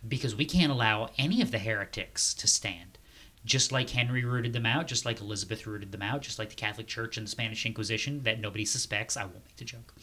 Because 0.07 0.37
we 0.37 0.45
can't 0.45 0.70
allow 0.70 1.11
any 1.18 1.41
of 1.41 1.51
the 1.51 1.59
heretics 1.59 2.34
to 2.34 2.47
stand. 2.47 2.99
Just 3.47 3.72
like 3.72 3.88
Henry 3.88 4.24
rooted 4.24 4.53
them 4.53 4.66
out, 4.66 4.88
just 4.88 5.07
like 5.07 5.20
Elizabeth 5.20 5.66
rooted 5.66 5.92
them 5.92 6.03
out, 6.03 6.20
just 6.20 6.38
like 6.38 6.51
the 6.51 6.57
Catholic 6.57 6.86
Church 6.88 7.16
and 7.16 7.26
the 7.26 7.30
Spanish 7.30 7.64
Inquisition 7.64 8.22
that 8.24 8.40
nobody 8.40 8.64
suspects. 8.64 9.16
I 9.16 9.22
won't 9.22 9.44
make 9.44 9.57
the 9.57 9.64
joke. 9.64 9.94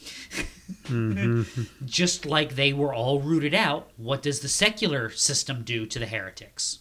just 1.86 2.26
like 2.26 2.56
they 2.56 2.74
were 2.74 2.94
all 2.94 3.20
rooted 3.20 3.54
out, 3.54 3.92
what 3.98 4.22
does 4.22 4.40
the 4.40 4.48
secular 4.48 5.10
system 5.10 5.64
do 5.64 5.86
to 5.86 6.00
the 6.00 6.06
heretics? 6.08 6.80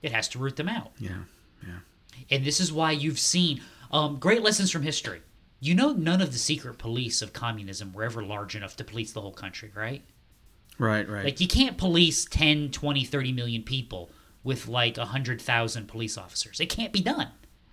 It 0.00 0.12
has 0.12 0.28
to 0.28 0.38
root 0.38 0.56
them 0.56 0.68
out. 0.68 0.92
Yeah. 0.98 1.24
Yeah. 1.66 1.80
And 2.30 2.44
this 2.44 2.60
is 2.60 2.72
why 2.72 2.92
you've 2.92 3.18
seen 3.18 3.60
um, 3.90 4.18
great 4.18 4.42
lessons 4.42 4.70
from 4.70 4.82
history. 4.82 5.20
You 5.60 5.74
know, 5.74 5.92
none 5.92 6.20
of 6.22 6.32
the 6.32 6.38
secret 6.38 6.78
police 6.78 7.20
of 7.22 7.32
communism 7.32 7.92
were 7.92 8.04
ever 8.04 8.22
large 8.22 8.54
enough 8.54 8.76
to 8.76 8.84
police 8.84 9.12
the 9.12 9.20
whole 9.20 9.32
country, 9.32 9.72
right? 9.74 10.02
Right. 10.78 11.08
Right. 11.08 11.24
Like, 11.24 11.40
you 11.40 11.48
can't 11.48 11.76
police 11.76 12.24
10, 12.26 12.70
20, 12.70 13.04
30 13.04 13.32
million 13.32 13.62
people 13.64 14.12
with 14.44 14.68
like 14.68 14.96
100,000 14.96 15.88
police 15.88 16.16
officers. 16.18 16.60
It 16.60 16.66
can't 16.66 16.92
be 16.92 17.00
done. 17.00 17.28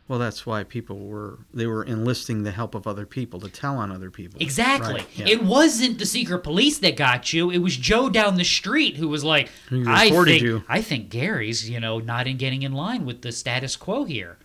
well, 0.07 0.19
that's 0.19 0.45
why 0.45 0.63
people 0.63 0.99
were 0.99 1.39
they 1.53 1.65
were 1.65 1.83
enlisting 1.83 2.43
the 2.43 2.51
help 2.51 2.75
of 2.75 2.85
other 2.85 3.05
people 3.05 3.39
to 3.39 3.49
tell 3.49 3.77
on 3.77 3.91
other 3.91 4.11
people. 4.11 4.39
Exactly. 4.41 4.95
Right, 4.95 5.07
yeah. 5.15 5.27
It 5.27 5.43
wasn't 5.43 5.97
the 5.99 6.05
secret 6.05 6.39
police 6.39 6.77
that 6.79 6.95
got 6.95 7.33
you. 7.33 7.49
It 7.49 7.59
was 7.59 7.75
Joe 7.77 8.09
down 8.09 8.35
the 8.37 8.43
street 8.43 8.97
who 8.97 9.07
was 9.07 9.23
like, 9.23 9.49
Who 9.69 9.83
I 9.87 10.09
think, 10.09 10.41
you." 10.41 10.63
I 10.67 10.81
think 10.81 11.09
Gary's, 11.09 11.69
you 11.69 11.79
know, 11.79 11.99
not 11.99 12.27
in 12.27 12.37
getting 12.37 12.61
in 12.63 12.73
line 12.73 13.05
with 13.05 13.21
the 13.21 13.31
status 13.31 13.75
quo 13.75 14.03
here. 14.05 14.37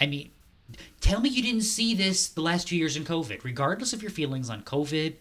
I 0.00 0.06
mean, 0.06 0.30
tell 1.00 1.20
me 1.20 1.28
you 1.28 1.42
didn't 1.42 1.62
see 1.62 1.94
this 1.94 2.28
the 2.28 2.40
last 2.42 2.68
two 2.68 2.76
years 2.76 2.96
in 2.96 3.04
COVID, 3.04 3.42
regardless 3.44 3.92
of 3.92 4.02
your 4.02 4.10
feelings 4.10 4.50
on 4.50 4.62
COVID, 4.62 5.14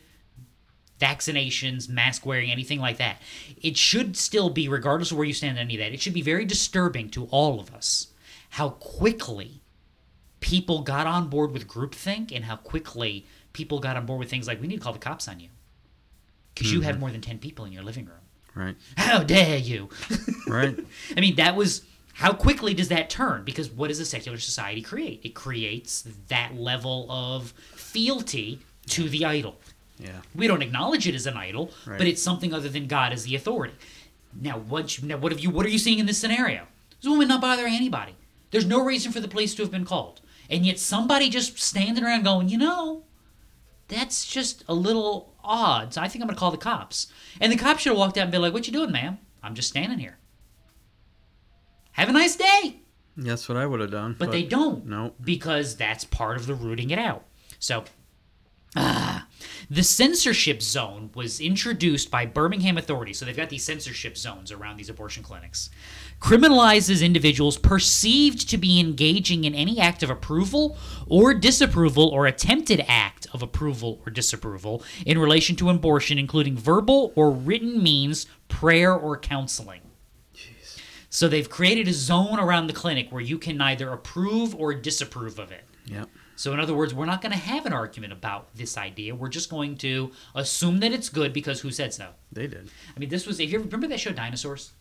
vaccinations, 1.03 1.89
mask 1.89 2.25
wearing, 2.25 2.49
anything 2.49 2.79
like 2.79 2.97
that. 2.97 3.21
It 3.61 3.75
should 3.75 4.15
still 4.15 4.49
be, 4.49 4.69
regardless 4.69 5.11
of 5.11 5.17
where 5.17 5.27
you 5.27 5.33
stand 5.33 5.57
on 5.57 5.63
any 5.63 5.75
of 5.75 5.79
that, 5.79 5.93
it 5.93 5.99
should 5.99 6.13
be 6.13 6.21
very 6.21 6.45
disturbing 6.45 7.09
to 7.09 7.25
all 7.25 7.59
of 7.59 7.73
us 7.73 8.07
how 8.51 8.69
quickly 8.69 9.61
people 10.39 10.81
got 10.81 11.07
on 11.07 11.27
board 11.27 11.51
with 11.51 11.67
groupthink 11.67 12.31
and 12.33 12.45
how 12.45 12.55
quickly 12.55 13.25
people 13.51 13.79
got 13.79 13.97
on 13.97 14.05
board 14.05 14.19
with 14.19 14.29
things 14.29 14.47
like 14.47 14.61
we 14.61 14.67
need 14.67 14.77
to 14.77 14.81
call 14.81 14.93
the 14.93 14.99
cops 14.99 15.27
on 15.27 15.39
you. 15.39 15.49
Because 16.53 16.71
you 16.71 16.81
have 16.81 16.93
mm-hmm. 16.93 17.01
more 17.01 17.11
than 17.11 17.21
10 17.21 17.39
people 17.39 17.65
in 17.65 17.71
your 17.71 17.83
living 17.83 18.05
room. 18.05 18.15
Right. 18.55 18.75
how 18.95 19.23
dare 19.23 19.57
you? 19.57 19.89
Right. 20.47 20.77
i 21.17 21.21
mean 21.21 21.37
that 21.37 21.55
was 21.55 21.83
how 22.13 22.31
quickly 22.33 22.75
does 22.75 22.89
that 22.89 23.09
turn? 23.09 23.43
Because 23.43 23.71
what 23.71 23.87
does 23.87 23.99
a 23.99 24.05
secular 24.05 24.37
society 24.37 24.81
create? 24.81 25.21
It 25.23 25.33
creates 25.33 26.05
that 26.27 26.55
level 26.55 27.07
of 27.09 27.51
fealty 27.73 28.59
to 28.89 29.09
the 29.09 29.25
idol 29.25 29.59
yeah. 29.99 30.21
we 30.35 30.47
don't 30.47 30.61
acknowledge 30.61 31.07
it 31.07 31.15
as 31.15 31.25
an 31.27 31.37
idol 31.37 31.71
Right. 31.85 31.97
but 31.97 32.07
it's 32.07 32.21
something 32.21 32.53
other 32.53 32.69
than 32.69 32.87
god 32.87 33.13
as 33.13 33.23
the 33.23 33.35
authority 33.35 33.75
now 34.39 34.57
what 34.57 34.97
you, 34.97 35.07
now 35.07 35.17
what 35.17 35.31
have 35.31 35.39
you 35.39 35.49
what 35.49 35.65
are 35.65 35.69
you 35.69 35.77
seeing 35.79 35.99
in 35.99 36.05
this 36.05 36.17
scenario 36.17 36.65
this 37.01 37.09
woman 37.09 37.27
not 37.27 37.41
bothering 37.41 37.73
anybody 37.73 38.15
there's 38.51 38.65
no 38.65 38.83
reason 38.83 39.11
for 39.11 39.19
the 39.19 39.27
police 39.27 39.53
to 39.55 39.61
have 39.61 39.71
been 39.71 39.85
called 39.85 40.21
and 40.49 40.65
yet 40.65 40.79
somebody 40.79 41.29
just 41.29 41.57
standing 41.59 42.03
around 42.03 42.23
going 42.23 42.49
you 42.49 42.57
know 42.57 43.03
that's 43.87 44.25
just 44.25 44.63
a 44.67 44.73
little 44.73 45.33
odd 45.43 45.93
so 45.93 46.01
i 46.01 46.07
think 46.07 46.21
i'm 46.21 46.27
going 46.27 46.35
to 46.35 46.39
call 46.39 46.51
the 46.51 46.57
cops 46.57 47.07
and 47.39 47.51
the 47.51 47.57
cops 47.57 47.81
should 47.81 47.91
have 47.91 47.97
walked 47.99 48.17
out 48.17 48.23
and 48.23 48.31
been 48.31 48.41
like 48.41 48.53
what 48.53 48.65
you 48.65 48.73
doing 48.73 48.91
ma'am 48.91 49.17
i'm 49.43 49.53
just 49.55 49.69
standing 49.69 49.99
here 49.99 50.17
have 51.91 52.09
a 52.09 52.13
nice 52.13 52.35
day 52.35 52.79
That's 53.15 53.47
what 53.47 53.57
I 53.59 53.67
would 53.67 53.79
have 53.79 53.91
done. 53.91 54.15
but, 54.17 54.31
they 54.31 54.41
don't. 54.41 54.87
No. 54.87 55.13
Because 55.23 55.75
that's 55.75 56.03
part 56.03 56.37
of 56.37 56.47
the 56.47 56.55
rooting 56.55 56.89
it 56.89 56.97
out. 56.97 57.23
So, 57.59 57.83
ah, 58.75 59.27
the 59.69 59.83
censorship 59.83 60.61
zone 60.61 61.09
was 61.13 61.39
introduced 61.39 62.09
by 62.11 62.25
Birmingham 62.25 62.77
authorities. 62.77 63.19
So 63.19 63.25
they've 63.25 63.35
got 63.35 63.49
these 63.49 63.63
censorship 63.63 64.17
zones 64.17 64.51
around 64.51 64.77
these 64.77 64.89
abortion 64.89 65.23
clinics. 65.23 65.69
Criminalizes 66.19 67.03
individuals 67.03 67.57
perceived 67.57 68.49
to 68.49 68.57
be 68.57 68.79
engaging 68.79 69.43
in 69.43 69.53
any 69.53 69.79
act 69.79 70.03
of 70.03 70.09
approval 70.09 70.77
or 71.07 71.33
disapproval 71.33 72.07
or 72.09 72.25
attempted 72.25 72.83
act 72.87 73.27
of 73.33 73.41
approval 73.41 74.01
or 74.05 74.11
disapproval 74.11 74.83
in 75.05 75.17
relation 75.17 75.55
to 75.57 75.69
abortion, 75.69 76.17
including 76.17 76.55
verbal 76.55 77.11
or 77.15 77.31
written 77.31 77.81
means, 77.81 78.25
prayer, 78.47 78.93
or 78.93 79.17
counseling. 79.17 79.81
So 81.09 81.27
they've 81.27 81.47
created 81.47 81.87
a 81.87 81.93
zone 81.93 82.39
around 82.39 82.65
the 82.65 82.73
clinic 82.73 83.11
where 83.11 83.21
you 83.21 83.37
can 83.37 83.55
neither 83.55 83.91
approve 83.91 84.55
or 84.55 84.73
disapprove 84.73 85.37
of 85.37 85.51
it. 85.51 85.63
Yep. 85.85 86.09
So 86.35 86.51
in 86.53 86.59
other 86.59 86.73
words, 86.73 86.93
we're 86.93 87.05
not 87.05 87.21
going 87.21 87.31
to 87.31 87.37
have 87.37 87.65
an 87.65 87.73
argument 87.73 88.11
about 88.13 88.53
this 88.55 88.77
idea. 88.77 89.13
We're 89.15 89.29
just 89.29 89.49
going 89.49 89.77
to 89.77 90.11
assume 90.35 90.79
that 90.79 90.91
it's 90.91 91.09
good 91.09 91.31
because 91.33 91.61
who 91.61 91.69
said 91.71 91.93
so? 91.93 92.09
They 92.31 92.47
did. 92.47 92.69
I 92.95 92.99
mean, 92.99 93.09
this 93.09 93.25
was. 93.27 93.39
If 93.39 93.51
you 93.51 93.59
remember 93.59 93.87
that 93.87 93.99
show 93.99 94.11
Dinosaurs, 94.11 94.71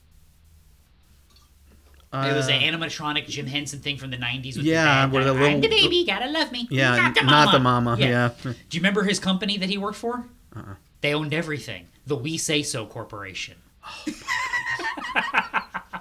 it 2.14 2.34
was 2.34 2.48
Uh, 2.48 2.52
an 2.52 2.74
animatronic 2.74 3.26
Jim 3.26 3.46
Henson 3.46 3.80
thing 3.80 3.96
from 3.98 4.10
the 4.10 4.16
'90s. 4.16 4.56
With 4.56 4.66
Yeah, 4.66 5.06
the 5.06 5.14
where 5.14 5.24
the 5.24 5.34
guy, 5.34 5.50
I'm 5.50 5.60
the 5.60 5.68
baby, 5.68 6.04
gotta 6.06 6.28
love 6.30 6.52
me. 6.52 6.68
Yeah, 6.70 6.96
not 6.96 7.14
the 7.14 7.22
not 7.22 7.30
mama. 7.46 7.52
the 7.52 7.58
mama, 7.58 7.96
yeah. 7.98 8.30
Do 8.42 8.50
you 8.70 8.80
remember 8.80 9.02
his 9.04 9.18
company 9.18 9.56
that 9.58 9.68
he 9.70 9.78
worked 9.78 9.96
for? 9.98 10.26
Uh-uh. 10.56 10.74
They 11.00 11.14
owned 11.14 11.32
everything. 11.34 11.88
The 12.06 12.16
We 12.16 12.36
Say 12.38 12.62
So 12.62 12.86
Corporation. 12.86 13.56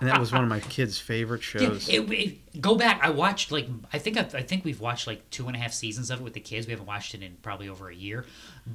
and 0.02 0.10
that 0.10 0.20
was 0.20 0.34
one 0.34 0.43
of 0.43 0.49
my 0.49 0.60
kids' 0.60 0.97
favorite 0.99 1.41
Yeah, 1.54 1.62
shows. 1.62 1.88
it, 1.88 2.12
it- 2.12 2.62
go 2.62 2.76
back. 2.76 2.99
I 3.02 3.10
watched 3.12 3.52
like 3.52 3.68
I 3.93 3.97
think 3.99 4.18
I, 4.18 4.22
I 4.38 4.41
think 4.41 4.66
we've 4.66 4.82
watched 4.82 5.08
like 5.08 5.30
two 5.30 5.47
and 5.47 5.56
a 5.56 5.60
half 5.60 5.72
seasons 5.72 6.10
of 6.12 6.20
it 6.20 6.24
with 6.24 6.34
the 6.34 6.39
kids. 6.41 6.68
We 6.68 6.72
haven't 6.72 6.88
watched 6.88 7.14
it 7.14 7.24
in 7.24 7.38
probably 7.41 7.70
over 7.70 7.88
a 7.89 7.95
year, 7.95 8.26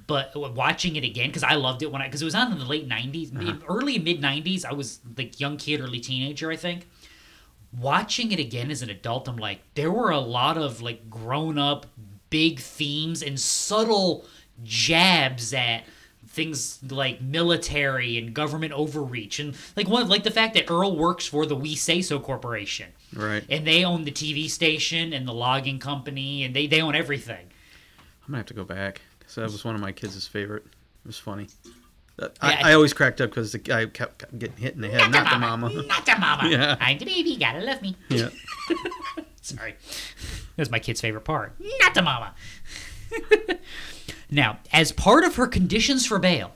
but 0.07 0.33
watching 0.55 0.97
it 0.97 1.05
again 1.05 1.29
because 1.29 1.43
I 1.43 1.55
loved 1.57 1.83
it 1.83 1.93
when 1.93 2.01
I 2.01 2.07
because 2.07 2.23
it 2.23 2.25
was 2.25 2.35
on 2.35 2.53
in 2.53 2.59
the 2.59 2.65
late 2.65 2.89
'90s, 2.89 3.35
uh-huh. 3.37 3.45
mid- 3.45 3.63
early 3.69 3.99
mid 3.99 4.23
'90s. 4.23 4.65
I 4.65 4.73
was 4.73 5.01
like 5.19 5.39
young 5.39 5.59
kid, 5.59 5.81
early 5.81 6.01
teenager, 6.01 6.51
I 6.51 6.57
think. 6.57 6.87
Watching 7.79 8.33
it 8.33 8.39
again 8.39 8.71
as 8.71 8.81
an 8.81 8.89
adult, 8.89 9.29
I'm 9.29 9.37
like, 9.37 9.61
there 9.75 9.91
were 9.93 10.11
a 10.11 10.21
lot 10.21 10.57
of 10.57 10.81
like 10.81 11.11
grown 11.11 11.59
up 11.59 11.85
big 12.31 12.61
themes 12.61 13.23
and 13.23 13.39
subtle 13.39 14.25
jabs 14.65 15.53
at 15.53 15.85
things 16.37 16.79
like 16.91 17.21
military 17.23 18.19
and 18.19 18.35
government 18.35 18.73
overreach 18.75 19.41
and 19.41 19.57
like 19.75 19.89
one 19.89 20.07
like 20.09 20.23
the 20.23 20.31
fact 20.31 20.53
that 20.55 20.71
Earl 20.71 20.97
works 20.97 21.27
for 21.27 21.47
the 21.47 21.57
We 21.57 21.75
Say 21.75 22.03
So 22.03 22.21
Corporation 22.21 22.93
right. 23.15 23.43
and 23.49 23.67
they 23.67 23.85
own 23.85 24.05
the 24.05 24.13
TV 24.13 24.49
station 24.51 25.13
and 25.15 25.27
the 25.27 25.33
logging 25.33 25.79
company 25.79 26.45
and 26.45 26.55
they, 26.55 26.67
they 26.67 26.81
own 26.83 26.95
everything. 26.95 27.47
I'm 28.25 28.29
gonna 28.29 28.37
have 28.39 28.47
to 28.47 28.55
go 28.55 28.65
back 28.65 29.01
because 29.19 29.35
that 29.37 29.45
was 29.45 29.65
one 29.65 29.75
of 29.75 29.81
my 29.81 29.93
kids' 29.93 30.27
favorite. 30.29 30.65
It 30.67 31.07
was 31.07 31.19
funny. 31.19 31.49
Uh, 32.19 32.29
Yeah, 32.43 32.49
I, 32.49 32.53
I- 32.55 32.71
I 32.71 32.75
always 32.75 32.93
cracked 32.93 33.21
up 33.21 33.31
because 33.31 33.53
the 33.53 33.59
guy 33.59 33.87
kept 33.87 34.19
kept 34.19 34.39
getting 34.39 34.57
hit 34.59 34.75
in 34.75 34.81
the 34.83 34.89
head, 34.89 35.11
not 35.11 35.31
the 35.31 35.39
mama. 35.39 35.71
Not 35.85 36.05
the 36.07 36.17
mama. 36.17 36.49
Yeah. 36.51 36.77
I'm 36.81 36.99
the 36.99 37.05
baby, 37.07 37.37
gotta 37.37 37.61
love 37.61 37.81
me. 37.83 37.97
Yeah. 38.11 38.29
Sorry. 39.43 39.73
That 40.57 40.63
was 40.63 40.71
my 40.71 40.81
kid's 40.81 41.01
favorite 41.01 41.25
part. 41.25 41.55
Not 41.81 41.95
the 41.95 42.03
mama. 42.03 42.35
now, 44.31 44.59
as 44.73 44.93
part 44.93 45.25
of 45.25 45.37
her 45.37 45.47
conditions 45.47 46.07
for 46.07 46.19
bail, 46.19 46.53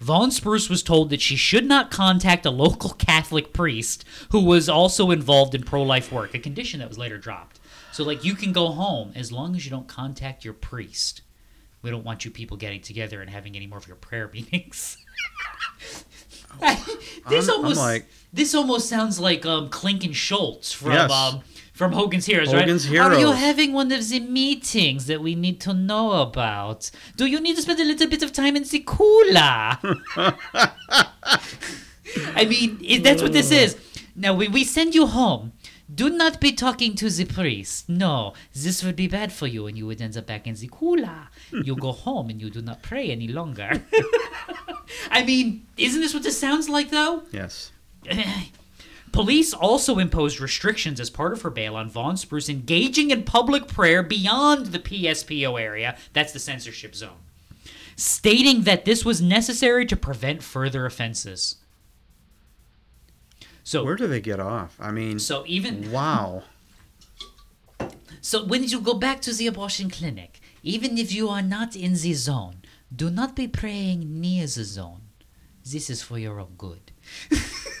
Vaughan-Spruce 0.00 0.68
was 0.68 0.82
told 0.82 1.10
that 1.10 1.20
she 1.20 1.34
should 1.36 1.66
not 1.66 1.90
contact 1.90 2.46
a 2.46 2.50
local 2.50 2.90
Catholic 2.98 3.52
priest 3.52 4.04
who 4.30 4.40
was 4.44 4.68
also 4.68 5.10
involved 5.10 5.54
in 5.54 5.62
pro 5.64 5.82
life 5.82 6.12
work, 6.12 6.34
a 6.34 6.38
condition 6.38 6.80
that 6.80 6.88
was 6.88 6.98
later 6.98 7.18
dropped. 7.18 7.58
So, 7.92 8.04
like, 8.04 8.24
you 8.24 8.34
can 8.34 8.52
go 8.52 8.68
home 8.68 9.12
as 9.16 9.32
long 9.32 9.56
as 9.56 9.64
you 9.64 9.70
don't 9.70 9.88
contact 9.88 10.44
your 10.44 10.54
priest. 10.54 11.22
We 11.82 11.90
don't 11.90 12.04
want 12.04 12.24
you 12.24 12.30
people 12.30 12.56
getting 12.56 12.80
together 12.80 13.20
and 13.20 13.30
having 13.30 13.56
any 13.56 13.66
more 13.66 13.78
of 13.78 13.86
your 13.86 13.96
prayer 13.96 14.28
meetings. 14.32 14.98
this 16.60 16.64
I'm- 16.64 16.78
I'm 17.28 17.50
almost 17.50 17.80
like- 17.80 18.06
this 18.32 18.54
almost 18.54 18.88
sounds 18.88 19.18
like 19.18 19.46
um, 19.46 19.68
Klink 19.70 20.04
and 20.04 20.14
Schultz 20.14 20.72
from 20.72 20.92
Yes. 20.92 21.10
um, 21.10 21.40
from 21.78 21.92
Hogan's 21.92 22.26
Heroes, 22.26 22.50
Hogan's 22.50 22.90
right? 22.90 22.98
Are 22.98 23.20
you 23.20 23.30
having 23.30 23.72
one 23.72 23.92
of 23.92 24.08
the 24.08 24.18
meetings 24.18 25.06
that 25.06 25.22
we 25.22 25.36
need 25.36 25.60
to 25.60 25.72
know 25.72 26.20
about? 26.20 26.90
Do 27.16 27.24
you 27.26 27.38
need 27.38 27.54
to 27.54 27.62
spend 27.62 27.78
a 27.78 27.84
little 27.84 28.08
bit 28.08 28.24
of 28.24 28.32
time 28.32 28.56
in 28.56 28.64
the 28.64 28.80
cooler? 28.84 29.78
I 32.34 32.44
mean, 32.48 33.02
that's 33.04 33.22
what 33.22 33.32
this 33.32 33.52
is. 33.52 33.76
Now, 34.16 34.34
when 34.34 34.50
we 34.50 34.64
send 34.64 34.96
you 34.96 35.06
home, 35.06 35.52
do 35.94 36.10
not 36.10 36.40
be 36.40 36.50
talking 36.50 36.96
to 36.96 37.08
the 37.10 37.24
priest. 37.24 37.88
No, 37.88 38.34
this 38.52 38.82
would 38.82 38.96
be 38.96 39.06
bad 39.06 39.32
for 39.32 39.46
you, 39.46 39.68
and 39.68 39.78
you 39.78 39.86
would 39.86 40.02
end 40.02 40.16
up 40.16 40.26
back 40.26 40.48
in 40.48 40.56
the 40.56 40.68
cooler. 40.68 41.28
You 41.52 41.76
go 41.76 41.92
home 41.92 42.28
and 42.28 42.42
you 42.42 42.50
do 42.50 42.60
not 42.60 42.82
pray 42.82 43.12
any 43.12 43.28
longer. 43.28 43.84
I 45.12 45.22
mean, 45.22 45.64
isn't 45.76 46.00
this 46.00 46.12
what 46.12 46.24
this 46.24 46.40
sounds 46.40 46.68
like, 46.68 46.90
though? 46.90 47.22
Yes. 47.30 47.70
Police 49.12 49.54
also 49.54 49.98
imposed 49.98 50.40
restrictions 50.40 51.00
as 51.00 51.10
part 51.10 51.32
of 51.32 51.42
her 51.42 51.50
bail 51.50 51.76
on 51.76 51.88
Vaughan-Spruce 51.88 52.48
engaging 52.48 53.10
in 53.10 53.22
public 53.22 53.66
prayer 53.66 54.02
beyond 54.02 54.66
the 54.66 54.78
PSPO 54.78 55.60
area, 55.60 55.96
that's 56.12 56.32
the 56.32 56.38
censorship 56.38 56.94
zone, 56.94 57.18
stating 57.96 58.62
that 58.62 58.84
this 58.84 59.04
was 59.04 59.20
necessary 59.20 59.86
to 59.86 59.96
prevent 59.96 60.42
further 60.42 60.86
offenses. 60.86 61.56
So, 63.62 63.84
Where 63.84 63.96
do 63.96 64.06
they 64.06 64.20
get 64.20 64.40
off? 64.40 64.76
I 64.80 64.90
mean, 64.90 65.18
so 65.18 65.44
even 65.46 65.92
wow. 65.92 66.44
so 68.22 68.44
when 68.44 68.64
you 68.64 68.80
go 68.80 68.94
back 68.94 69.20
to 69.22 69.34
the 69.34 69.46
abortion 69.46 69.90
clinic, 69.90 70.40
even 70.62 70.96
if 70.96 71.12
you 71.12 71.28
are 71.28 71.42
not 71.42 71.76
in 71.76 71.92
the 71.92 72.14
zone, 72.14 72.62
do 72.94 73.10
not 73.10 73.36
be 73.36 73.46
praying 73.46 74.20
near 74.20 74.46
the 74.46 74.64
zone. 74.64 75.02
This 75.70 75.90
is 75.90 76.02
for 76.02 76.18
your 76.18 76.40
own 76.40 76.54
good. 76.56 76.92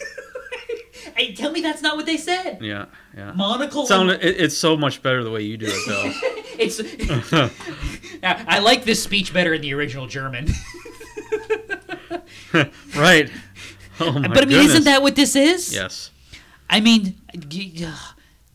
hey, 1.18 1.34
tell 1.34 1.50
me 1.50 1.60
that's 1.60 1.82
not 1.82 1.96
what 1.96 2.06
they 2.06 2.16
said. 2.16 2.58
Yeah, 2.62 2.86
yeah. 3.16 3.32
Monocle. 3.32 3.86
Sound, 3.86 4.10
it, 4.10 4.22
it's 4.22 4.56
so 4.56 4.76
much 4.76 5.02
better 5.02 5.22
the 5.24 5.30
way 5.30 5.42
you 5.42 5.56
do 5.56 5.66
it, 5.68 5.86
though. 5.86 6.12
It's. 6.60 6.80
I 8.24 8.44
I 8.48 8.58
like 8.58 8.82
this 8.82 9.00
speech 9.00 9.32
better 9.32 9.54
in 9.54 9.60
the 9.62 9.72
original 9.74 10.08
German. 10.08 10.48
right. 12.96 13.30
Oh 14.00 14.12
my 14.12 14.26
but 14.26 14.38
I 14.38 14.40
mean, 14.40 14.48
goodness. 14.48 14.66
isn't 14.70 14.84
that 14.84 15.00
what 15.00 15.14
this 15.14 15.36
is? 15.36 15.72
Yes. 15.72 16.10
I 16.68 16.80
mean, 16.80 17.16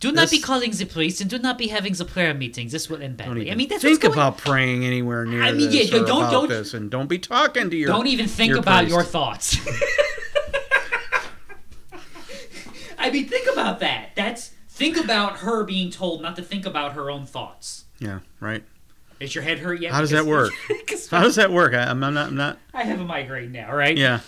do 0.01 0.11
not 0.11 0.29
be 0.29 0.39
calling 0.41 0.71
the 0.71 0.85
police 0.85 1.21
and 1.21 1.29
do 1.29 1.39
not 1.39 1.57
be 1.57 1.67
having 1.69 1.93
the 1.93 2.03
prayer 2.03 2.33
meetings. 2.33 2.73
This 2.73 2.89
will 2.89 3.01
end 3.01 3.15
badly. 3.15 3.49
I 3.49 3.55
mean, 3.55 3.69
that's 3.69 3.81
think 3.81 4.01
going. 4.01 4.13
about 4.13 4.37
praying 4.37 4.83
anywhere 4.83 5.25
near 5.25 5.41
I 5.41 5.53
mean, 5.53 5.69
this 5.69 5.89
yeah, 5.89 5.99
don't- 5.99 6.29
don't- 6.29 6.49
this, 6.49 6.73
and 6.73 6.91
don't 6.91 7.07
be 7.07 7.19
talking 7.19 7.69
to 7.69 7.77
your. 7.77 7.87
Don't 7.87 8.07
even 8.07 8.27
think 8.27 8.53
about 8.53 8.89
your 8.89 9.03
thoughts. 9.03 9.57
I 13.02 13.02
mean, 13.13 13.27
think 13.27 13.51
about 13.51 13.79
that. 13.79 14.09
That's 14.15 14.49
think 14.67 14.97
about 14.97 15.37
her 15.39 15.63
being 15.63 15.89
told 15.89 16.21
not 16.21 16.35
to 16.35 16.41
think 16.41 16.65
about 16.65 16.93
her 16.93 17.09
own 17.09 17.25
thoughts. 17.25 17.85
Yeah, 17.99 18.19
right. 18.39 18.63
Is 19.19 19.33
your 19.33 19.43
head 19.43 19.59
hurt 19.59 19.79
yet? 19.81 19.93
How 19.93 20.01
does 20.01 20.09
that 20.09 20.25
work? 20.25 20.51
How 21.11 21.23
does 21.23 21.35
that 21.35 21.51
work? 21.51 21.73
I, 21.73 21.83
I'm 21.83 21.99
not. 21.99 22.17
I'm 22.17 22.35
not. 22.35 22.57
I 22.73 22.83
have 22.83 22.99
a 22.99 23.05
migraine 23.05 23.51
now, 23.51 23.73
right? 23.73 23.97
Yeah. 23.97 24.19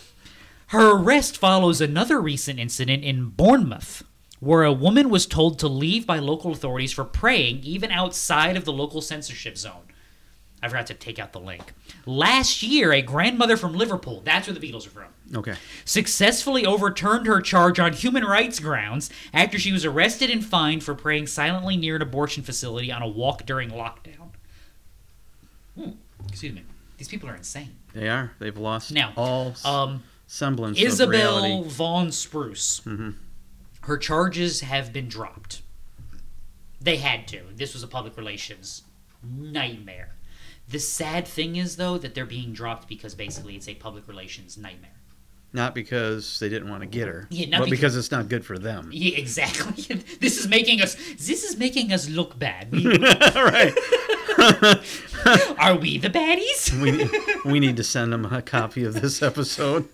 Her 0.68 0.96
arrest 0.96 1.38
follows 1.38 1.82
another 1.82 2.20
recent 2.20 2.60
incident 2.60 3.04
in 3.04 3.30
Bournemouth, 3.30 4.04
where 4.40 4.64
a 4.64 4.72
woman 4.74 5.10
was 5.10 5.26
told 5.26 5.60
to 5.60 5.68
leave 5.68 6.08
by 6.08 6.20
local 6.20 6.52
authorities 6.52 6.92
for 6.92 7.04
praying 7.04 7.60
even 7.64 7.92
outside 7.92 8.58
of 8.58 8.66
the 8.66 8.74
local 8.74 9.02
censorship 9.02 9.58
zone. 9.58 9.84
I 10.64 10.68
forgot 10.68 10.88
to 10.88 10.94
take 10.96 11.20
out 11.20 11.34
the 11.34 11.40
link. 11.40 11.74
Last 12.06 12.64
year, 12.64 12.92
a 12.92 13.02
grandmother 13.02 13.58
from 13.58 13.76
Liverpool, 13.76 14.22
that's 14.24 14.48
where 14.48 14.56
the 14.56 14.60
Beatles 14.60 14.88
are 14.88 14.92
from, 14.92 15.08
Okay. 15.34 15.56
successfully 15.86 16.66
overturned 16.66 17.26
her 17.26 17.42
charge 17.42 17.80
on 17.80 17.94
human 17.94 18.24
rights 18.24 18.60
grounds 18.60 19.10
after 19.34 19.58
she 19.58 19.72
was 19.72 19.84
arrested 19.84 20.30
and 20.30 20.46
fined 20.46 20.84
for 20.84 20.94
praying 20.94 21.26
silently 21.28 21.76
near 21.78 21.96
an 21.96 22.02
abortion 22.04 22.44
facility 22.44 22.92
on 22.92 23.02
a 23.02 23.08
walk 23.08 23.46
during 23.46 23.72
lockdown. 23.72 24.30
Hmm, 25.76 25.92
excuse 26.30 26.54
me. 26.54 26.64
These 26.98 27.08
people 27.08 27.28
are 27.30 27.36
insane. 27.36 27.76
They 27.94 28.08
are. 28.08 28.32
They've 28.40 28.58
lost 28.58 28.92
Now, 28.92 29.14
all 29.18 29.56
Um, 29.66 30.04
semblance 30.28 30.78
of 30.78 30.84
Isabel 30.86 31.42
reality. 31.44 31.70
Vaughan-Spruce. 31.70 32.82
Her 33.82 33.98
charges 33.98 34.62
have 34.62 34.94
been 34.94 35.08
dropped. 35.08 35.62
They 36.80 36.98
had 36.98 37.28
to. 37.30 37.42
This 37.56 37.74
was 37.74 37.84
a 37.84 37.88
public 37.88 38.16
relations 38.16 38.84
nightmare. 39.24 40.16
The 40.68 40.80
sad 40.80 41.28
thing 41.28 41.56
is, 41.56 41.76
though, 41.78 41.98
that 41.98 42.16
they're 42.16 42.26
being 42.26 42.54
dropped 42.54 42.88
because 42.88 43.16
basically 43.16 43.56
it's 43.56 43.68
a 43.68 43.76
public 43.76 44.08
relations 44.08 44.58
nightmare. 44.58 44.92
Not 45.54 45.74
because 45.74 46.38
they 46.40 46.50
didn't 46.50 46.70
want 46.70 46.82
to 46.82 46.88
get 46.88 47.08
her, 47.08 47.28
Yeah, 47.30 47.46
but 47.60 47.66
because- 47.66 47.70
because 47.80 47.96
it's 47.96 48.12
not 48.12 48.28
good 48.28 48.46
for 48.46 48.58
them. 48.60 48.90
Yeah, 48.92 49.18
exactly. 49.18 49.84
this 50.20 50.38
is 50.38 50.48
making 50.50 50.82
us. 50.82 50.96
This 51.18 51.44
is 51.46 51.58
making 51.58 51.94
us 51.94 52.10
look 52.10 52.38
bad. 52.38 52.72
We, 52.72 52.86
right. 52.98 53.74
are 55.58 55.76
we 55.78 55.98
the 55.98 56.10
baddies? 56.10 56.72
We 56.82 57.50
we 57.50 57.60
need 57.62 57.78
to 57.78 57.84
send 57.84 58.12
them 58.12 58.26
a 58.26 58.42
copy 58.42 58.84
of 58.84 58.96
this 59.02 59.22
episode. 59.22 59.88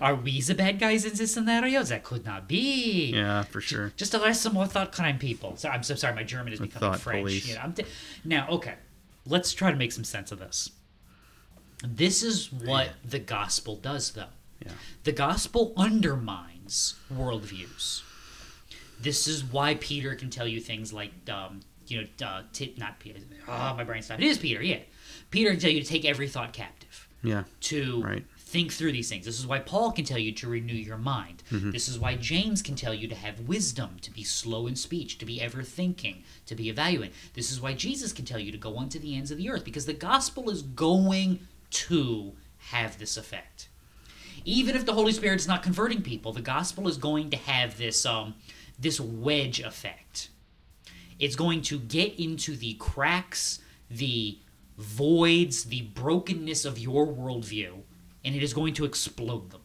Are 0.00 0.14
we 0.14 0.40
the 0.40 0.54
bad 0.54 0.78
guys 0.78 1.04
in 1.04 1.14
this 1.14 1.34
scenario? 1.34 1.82
That 1.82 2.02
could 2.02 2.24
not 2.24 2.48
be. 2.48 3.12
Yeah, 3.14 3.42
for 3.42 3.60
sure. 3.60 3.92
Just 3.96 4.12
to 4.12 4.22
arrest 4.22 4.42
some 4.42 4.54
more 4.54 4.66
thought 4.66 4.90
crime 4.92 5.18
people. 5.18 5.56
So 5.56 5.68
I'm 5.68 5.82
so 5.82 5.94
sorry, 5.94 6.14
my 6.14 6.24
German 6.24 6.52
is 6.54 6.60
becoming 6.60 6.80
thought 6.92 7.00
French. 7.00 7.22
police. 7.22 7.46
You 7.48 7.54
know, 7.56 7.60
I'm 7.60 7.72
t- 7.74 7.84
now, 8.24 8.48
okay, 8.48 8.74
let's 9.26 9.52
try 9.52 9.70
to 9.70 9.76
make 9.76 9.92
some 9.92 10.04
sense 10.04 10.32
of 10.32 10.38
this. 10.38 10.70
This 11.86 12.22
is 12.22 12.50
what 12.52 12.90
the 13.04 13.18
gospel 13.18 13.76
does, 13.76 14.10
though. 14.12 14.24
Yeah. 14.64 14.72
The 15.04 15.12
gospel 15.12 15.72
undermines 15.76 16.94
worldviews. 17.12 18.02
This 19.00 19.28
is 19.28 19.44
why 19.44 19.74
Peter 19.74 20.14
can 20.14 20.30
tell 20.30 20.46
you 20.48 20.60
things 20.60 20.92
like, 20.92 21.12
um, 21.30 21.60
you 21.86 22.02
know, 22.20 22.26
uh, 22.26 22.42
t- 22.52 22.74
not 22.78 22.98
Peter. 22.98 23.20
Oh, 23.46 23.74
my 23.76 23.84
brain 23.84 24.02
stopped. 24.02 24.22
It 24.22 24.26
is 24.26 24.38
Peter, 24.38 24.62
yeah. 24.62 24.80
Peter 25.30 25.50
can 25.50 25.60
tell 25.60 25.70
you 25.70 25.80
to 25.82 25.86
take 25.86 26.04
every 26.04 26.28
thought 26.28 26.52
captive 26.52 27.06
Yeah. 27.22 27.44
to 27.62 28.02
Right. 28.02 28.24
think 28.38 28.72
through 28.72 28.92
these 28.92 29.08
things. 29.08 29.26
This 29.26 29.38
is 29.38 29.46
why 29.46 29.58
Paul 29.58 29.92
can 29.92 30.04
tell 30.04 30.18
you 30.18 30.32
to 30.32 30.48
renew 30.48 30.72
your 30.74 30.96
mind. 30.96 31.42
Mm-hmm. 31.50 31.72
This 31.72 31.88
is 31.88 31.98
why 31.98 32.14
James 32.16 32.62
can 32.62 32.74
tell 32.74 32.94
you 32.94 33.06
to 33.08 33.14
have 33.14 33.40
wisdom, 33.40 33.98
to 34.00 34.10
be 34.10 34.24
slow 34.24 34.66
in 34.66 34.76
speech, 34.76 35.18
to 35.18 35.26
be 35.26 35.40
ever 35.42 35.62
thinking, 35.62 36.24
to 36.46 36.54
be 36.54 36.68
evaluating. 36.70 37.14
This 37.34 37.50
is 37.52 37.60
why 37.60 37.74
Jesus 37.74 38.12
can 38.12 38.24
tell 38.24 38.38
you 38.38 38.50
to 38.52 38.58
go 38.58 38.78
unto 38.78 38.98
the 38.98 39.14
ends 39.14 39.30
of 39.30 39.36
the 39.38 39.50
earth 39.50 39.64
because 39.64 39.84
the 39.86 39.92
gospel 39.92 40.48
is 40.48 40.62
going 40.62 41.40
to 41.70 42.32
have 42.70 42.98
this 42.98 43.16
effect. 43.16 43.68
Even 44.48 44.74
if 44.74 44.86
the 44.86 44.94
Holy 44.94 45.12
Spirit's 45.12 45.46
not 45.46 45.62
converting 45.62 46.00
people, 46.00 46.32
the 46.32 46.40
gospel 46.40 46.88
is 46.88 46.96
going 46.96 47.30
to 47.30 47.36
have 47.36 47.76
this 47.76 48.06
um 48.06 48.34
this 48.78 48.98
wedge 48.98 49.60
effect 49.60 50.30
it's 51.18 51.36
going 51.36 51.62
to 51.62 51.78
get 51.78 52.18
into 52.18 52.56
the 52.56 52.74
cracks, 52.74 53.60
the 53.90 54.38
voids, 54.76 55.64
the 55.64 55.82
brokenness 55.82 56.64
of 56.64 56.78
your 56.78 57.06
worldview, 57.06 57.80
and 58.24 58.34
it 58.34 58.42
is 58.42 58.52
going 58.52 58.74
to 58.74 58.84
explode 58.84 59.50
them. 59.50 59.62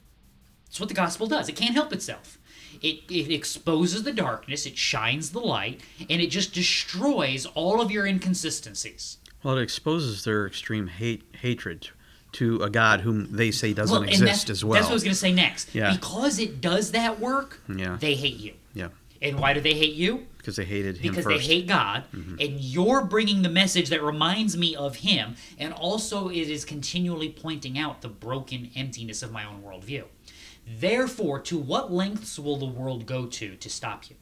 That's 0.65 0.79
what 0.79 0.89
the 0.89 0.95
gospel 0.95 1.27
does. 1.27 1.49
It 1.49 1.57
can't 1.57 1.73
help 1.73 1.91
itself. 1.91 2.37
It, 2.81 3.01
it 3.09 3.33
exposes 3.33 4.03
the 4.03 4.13
darkness, 4.13 4.65
it 4.65 4.77
shines 4.77 5.31
the 5.31 5.41
light, 5.41 5.81
and 6.09 6.21
it 6.21 6.27
just 6.27 6.53
destroys 6.53 7.45
all 7.47 7.81
of 7.81 7.91
your 7.91 8.05
inconsistencies. 8.05 9.17
Well, 9.43 9.57
it 9.57 9.63
exposes 9.63 10.23
their 10.23 10.47
extreme 10.47 10.87
hate 10.87 11.23
hatred 11.41 11.89
to 12.33 12.61
a 12.63 12.69
God 12.69 13.01
whom 13.01 13.31
they 13.35 13.51
say 13.51 13.73
doesn't 13.73 13.93
Well, 14.01 14.07
exist 14.09 14.49
as 14.49 14.63
well. 14.63 14.73
That's 14.75 14.85
what 14.85 14.91
I 14.91 14.93
was 14.93 15.03
going 15.03 15.13
to 15.13 15.19
say 15.19 15.33
next. 15.33 15.73
Yeah. 15.75 15.93
Because 15.93 16.39
it 16.39 16.61
does 16.61 16.91
that 16.91 17.19
work, 17.19 17.61
Yeah. 17.73 17.97
they 17.99 18.15
hate 18.15 18.37
you. 18.37 18.53
yeah, 18.73 18.87
And 19.21 19.37
why 19.39 19.53
do 19.53 19.59
they 19.61 19.73
hate 19.73 19.93
you? 19.95 20.27
because 20.37 20.55
they 20.55 20.65
hated 20.65 20.97
him 20.97 21.11
because 21.11 21.25
first. 21.25 21.37
Mm-hmm. 21.41 21.47
they 21.49 21.53
hate 21.55 21.67
God, 21.67 22.03
and 22.13 22.59
you're 22.59 23.03
bringing 23.05 23.43
the 23.43 23.49
message 23.49 23.89
that 23.89 24.01
reminds 24.01 24.57
me 24.57 24.75
of 24.75 24.95
Him, 24.95 25.35
and 25.59 25.71
also 25.71 26.29
it 26.29 26.49
is 26.49 26.65
continually 26.65 27.29
pointing 27.29 27.77
out 27.77 28.01
the 28.01 28.07
broken 28.07 28.71
emptiness 28.75 29.21
of 29.21 29.31
my 29.31 29.45
own 29.45 29.61
worldview. 29.61 30.05
Therefore, 30.67 31.39
to 31.41 31.57
what 31.59 31.91
lengths 31.91 32.39
will 32.39 32.57
the 32.57 32.65
world 32.65 33.05
go 33.05 33.25
to 33.27 33.55
to 33.55 33.69
stop 33.69 34.09
you? 34.09 34.15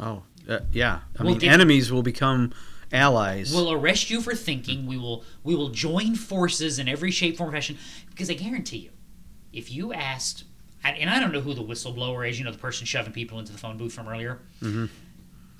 Oh, 0.00 0.22
uh, 0.48 0.60
yeah. 0.72 1.00
I 1.18 1.22
We'll 1.22 1.36
mean, 1.36 1.48
enemies 1.48 1.92
will 1.92 2.02
become 2.02 2.52
allies. 2.92 3.52
We'll 3.54 3.72
arrest 3.72 4.10
you 4.10 4.20
for 4.20 4.34
thinking. 4.34 4.86
We 4.86 4.98
will 4.98 5.24
we 5.42 5.54
will 5.54 5.70
join 5.70 6.14
forces 6.14 6.78
in 6.78 6.88
every 6.88 7.10
shape, 7.10 7.36
form, 7.36 7.50
or 7.50 7.52
fashion. 7.52 7.78
Because 8.10 8.30
I 8.30 8.34
guarantee 8.34 8.78
you, 8.78 8.90
if 9.52 9.70
you 9.70 9.92
asked, 9.92 10.44
and 10.84 11.10
I 11.10 11.20
don't 11.20 11.32
know 11.32 11.40
who 11.40 11.54
the 11.54 11.62
whistleblower 11.62 12.28
is, 12.28 12.38
you 12.38 12.44
know, 12.44 12.52
the 12.52 12.58
person 12.58 12.86
shoving 12.86 13.12
people 13.12 13.38
into 13.38 13.52
the 13.52 13.58
phone 13.58 13.76
booth 13.76 13.92
from 13.92 14.08
earlier. 14.08 14.40
Mm-hmm. 14.62 14.86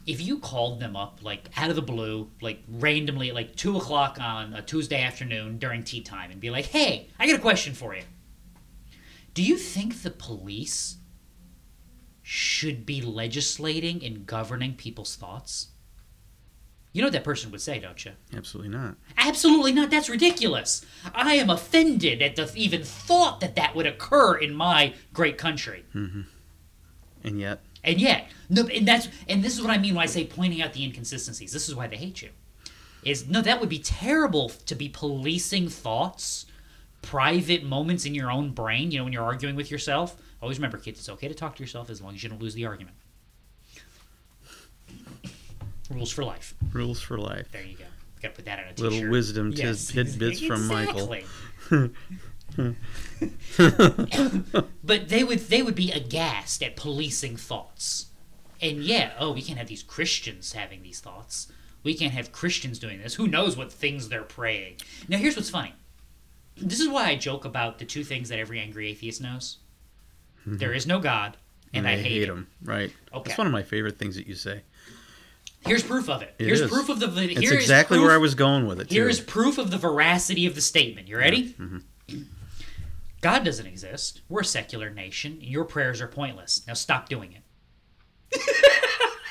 If 0.06 0.20
you 0.20 0.38
called 0.38 0.80
them 0.80 0.96
up 0.96 1.20
like 1.22 1.48
out 1.56 1.70
of 1.70 1.76
the 1.76 1.82
blue, 1.82 2.30
like 2.42 2.62
randomly 2.68 3.30
at 3.30 3.34
like 3.34 3.56
two 3.56 3.76
o'clock 3.78 4.18
on 4.20 4.52
a 4.52 4.60
Tuesday 4.60 5.02
afternoon 5.02 5.58
during 5.58 5.82
tea 5.82 6.02
time, 6.02 6.30
and 6.30 6.40
be 6.40 6.50
like, 6.50 6.66
"Hey, 6.66 7.08
I 7.18 7.26
got 7.26 7.36
a 7.36 7.42
question 7.42 7.72
for 7.72 7.94
you," 7.94 8.02
Do 9.34 9.42
you 9.42 9.56
think 9.56 10.02
the 10.02 10.10
police 10.10 10.98
should 12.22 12.86
be 12.86 13.02
legislating 13.02 14.04
and 14.04 14.26
governing 14.26 14.74
people's 14.74 15.16
thoughts? 15.16 15.68
You 16.94 17.02
know 17.02 17.06
what 17.06 17.12
that 17.14 17.24
person 17.24 17.50
would 17.50 17.60
say, 17.60 17.80
don't 17.80 18.02
you? 18.04 18.12
Absolutely 18.34 18.70
not. 18.70 18.94
Absolutely 19.18 19.72
not. 19.72 19.90
That's 19.90 20.08
ridiculous. 20.08 20.86
I 21.12 21.34
am 21.34 21.50
offended 21.50 22.22
at 22.22 22.36
the 22.36 22.50
even 22.54 22.84
thought 22.84 23.40
that 23.40 23.56
that 23.56 23.74
would 23.74 23.84
occur 23.84 24.36
in 24.36 24.54
my 24.54 24.94
great 25.12 25.36
country. 25.36 25.84
Mm-hmm. 25.92 26.20
And 27.24 27.40
yet, 27.40 27.60
And 27.82 28.00
yet, 28.00 28.28
no, 28.48 28.68
and 28.68 28.86
that's 28.86 29.08
and 29.28 29.42
this 29.42 29.54
is 29.54 29.60
what 29.60 29.72
I 29.72 29.78
mean 29.78 29.96
when 29.96 30.04
I 30.04 30.06
say 30.06 30.24
pointing 30.24 30.62
out 30.62 30.72
the 30.72 30.84
inconsistencies. 30.84 31.52
This 31.52 31.68
is 31.68 31.74
why 31.74 31.88
they 31.88 31.96
hate 31.96 32.22
you. 32.22 32.30
Is 33.02 33.28
no, 33.28 33.42
that 33.42 33.58
would 33.60 33.68
be 33.68 33.80
terrible 33.80 34.50
to 34.50 34.74
be 34.76 34.88
policing 34.88 35.68
thoughts, 35.70 36.46
private 37.02 37.64
moments 37.64 38.06
in 38.06 38.14
your 38.14 38.30
own 38.30 38.52
brain. 38.52 38.92
You 38.92 38.98
know, 38.98 39.04
when 39.04 39.12
you're 39.12 39.24
arguing 39.24 39.56
with 39.56 39.70
yourself. 39.70 40.16
Always 40.40 40.58
remember, 40.58 40.78
kids, 40.78 41.00
it's 41.00 41.08
okay 41.08 41.26
to 41.26 41.34
talk 41.34 41.56
to 41.56 41.62
yourself 41.62 41.90
as 41.90 42.00
long 42.00 42.14
as 42.14 42.22
you 42.22 42.28
don't 42.28 42.40
lose 42.40 42.54
the 42.54 42.66
argument. 42.66 42.96
Rules 45.90 46.10
for 46.10 46.24
life. 46.24 46.54
rules 46.72 47.00
for 47.00 47.18
life. 47.18 47.50
There 47.52 47.62
you 47.62 47.76
go. 47.76 47.84
Got 48.22 48.28
to 48.28 48.34
put 48.36 48.44
that 48.46 48.58
on 48.58 48.64
a 48.66 48.72
t-shirt. 48.72 48.92
Little 48.92 49.10
wisdom 49.10 49.52
Yes, 49.54 49.88
tidbits 49.88 50.40
from 50.40 50.66
Michael. 50.68 51.16
but 54.84 55.08
they 55.08 55.24
would 55.24 55.40
they 55.40 55.62
would 55.62 55.74
be 55.74 55.90
aghast 55.92 56.62
at 56.62 56.76
policing 56.76 57.36
thoughts. 57.36 58.06
And 58.62 58.78
yeah, 58.78 59.12
oh, 59.18 59.32
we 59.32 59.42
can't 59.42 59.58
have 59.58 59.68
these 59.68 59.82
Christians 59.82 60.52
having 60.52 60.82
these 60.82 61.00
thoughts. 61.00 61.52
We 61.82 61.94
can't 61.94 62.12
have 62.14 62.32
Christians 62.32 62.78
doing 62.78 63.02
this. 63.02 63.14
Who 63.14 63.26
knows 63.26 63.56
what 63.56 63.70
things 63.70 64.08
they're 64.08 64.22
praying? 64.22 64.76
Now 65.08 65.18
here's 65.18 65.36
what's 65.36 65.50
funny. 65.50 65.74
This 66.56 66.80
is 66.80 66.88
why 66.88 67.08
I 67.08 67.16
joke 67.16 67.44
about 67.44 67.78
the 67.78 67.84
two 67.84 68.04
things 68.04 68.28
that 68.30 68.38
every 68.38 68.60
angry 68.60 68.88
atheist 68.88 69.20
knows. 69.20 69.58
Mm-hmm. 70.40 70.58
There 70.58 70.72
is 70.72 70.86
no 70.86 71.00
God, 71.00 71.36
and, 71.72 71.86
I 71.86 71.96
hate, 71.96 72.28
him. 72.28 72.36
him. 72.36 72.46
Right. 72.62 72.92
Okay. 73.12 73.22
That's 73.28 73.38
one 73.38 73.46
of 73.46 73.52
my 73.52 73.62
favorite 73.62 73.98
things 73.98 74.14
that 74.16 74.26
you 74.26 74.34
say. 74.34 74.62
Here's 75.66 75.82
proof 75.82 76.08
of 76.10 76.22
it. 76.22 76.34
It 76.38 76.46
here's 76.46 76.60
is. 76.60 76.70
proof 76.70 76.88
of 76.88 77.00
the. 77.00 77.06
It's 77.06 77.40
here 77.40 77.52
is 77.54 77.62
exactly 77.62 77.96
proof- 77.98 78.06
where 78.06 78.14
I 78.14 78.18
was 78.18 78.34
going 78.34 78.66
with 78.66 78.80
it. 78.80 78.90
Here 78.90 79.08
is 79.08 79.20
proof 79.20 79.58
of 79.58 79.70
the 79.70 79.78
veracity 79.78 80.46
of 80.46 80.54
the 80.54 80.60
statement. 80.60 81.08
You 81.08 81.16
ready? 81.18 81.54
Mm-hmm. 81.54 82.22
God 83.20 83.44
doesn't 83.44 83.66
exist. 83.66 84.20
We're 84.28 84.42
a 84.42 84.44
secular 84.44 84.90
nation, 84.90 85.32
and 85.40 85.44
your 85.44 85.64
prayers 85.64 86.00
are 86.02 86.08
pointless. 86.08 86.62
Now 86.66 86.74
stop 86.74 87.08
doing 87.08 87.32
it. 87.32 88.40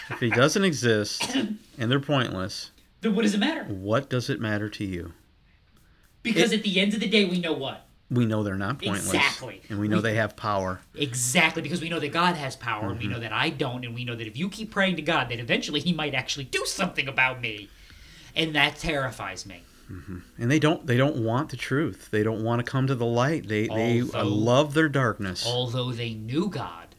If 0.09 0.19
he 0.19 0.29
doesn't 0.29 0.63
exist 0.65 1.23
and 1.33 1.57
they're 1.77 1.99
pointless, 1.99 2.71
Then 3.01 3.15
what 3.15 3.21
does 3.21 3.33
it 3.33 3.39
matter? 3.39 3.63
what 3.63 4.09
does 4.09 4.29
it 4.29 4.39
matter 4.41 4.67
to 4.69 4.83
you? 4.83 5.13
Because 6.23 6.51
at 6.51 6.63
the 6.63 6.79
end 6.79 6.93
of 6.93 6.99
the 6.99 7.07
day, 7.07 7.23
we 7.23 7.39
know 7.39 7.53
what? 7.53 7.87
We 8.13 8.25
know 8.25 8.43
they're 8.43 8.55
not 8.55 8.79
pointless. 8.79 9.07
Exactly. 9.13 9.61
And 9.69 9.79
we 9.79 9.87
know 9.87 9.97
We- 9.97 10.03
they 10.03 10.15
have 10.15 10.35
power. 10.35 10.81
Exactly, 10.95 11.61
because 11.61 11.81
we 11.81 11.89
know 11.89 11.99
that 11.99 12.11
God 12.13 12.35
has 12.35 12.55
power, 12.55 12.89
and 12.89 12.97
we 12.99 13.05
Mm-hmm. 13.05 13.13
know 13.13 13.19
that 13.19 13.31
I 13.33 13.49
don't, 13.49 13.83
and 13.85 13.93
we 13.95 14.05
know 14.05 14.15
that 14.15 14.27
if 14.27 14.37
you 14.37 14.49
keep 14.49 14.71
praying 14.71 14.95
to 14.97 15.01
God, 15.01 15.29
that 15.29 15.39
eventually 15.39 15.79
He 15.79 15.93
might 15.93 16.13
actually 16.13 16.45
do 16.45 16.63
something 16.65 17.07
about 17.07 17.41
me. 17.41 17.69
And 18.35 18.55
that 18.55 18.77
terrifies 18.77 19.45
me. 19.45 19.61
And 20.39 20.49
they 20.49 20.57
don't 20.57 20.87
they 20.87 20.97
don't 20.97 21.17
want 21.17 21.49
the 21.49 21.57
truth. 21.57 22.07
They 22.09 22.23
don't 22.23 22.43
want 22.43 22.59
to 22.59 22.63
come 22.63 22.87
to 22.87 22.95
the 22.95 23.05
light. 23.05 23.47
They 23.47 23.67
they 23.67 24.01
love 24.01 24.73
their 24.73 24.89
darkness. 24.89 25.45
Although 25.45 25.91
they 25.91 26.13
knew 26.15 26.49
God, 26.49 26.95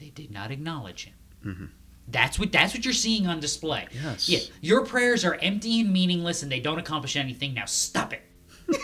they 0.00 0.08
did 0.10 0.32
not 0.32 0.50
acknowledge 0.50 1.04
Him. 1.04 1.14
Mm-hmm. 1.46 1.64
That's 2.08 2.36
what 2.38 2.50
that's 2.50 2.74
what 2.74 2.84
you're 2.84 2.94
seeing 2.94 3.28
on 3.28 3.38
display. 3.38 3.86
Yes. 3.92 4.28
Yeah, 4.28 4.40
your 4.60 4.84
prayers 4.84 5.24
are 5.24 5.34
empty 5.36 5.78
and 5.80 5.92
meaningless, 5.92 6.42
and 6.42 6.50
they 6.50 6.58
don't 6.58 6.78
accomplish 6.78 7.14
anything. 7.14 7.54
Now 7.54 7.66
stop 7.66 8.12
it. 8.12 8.22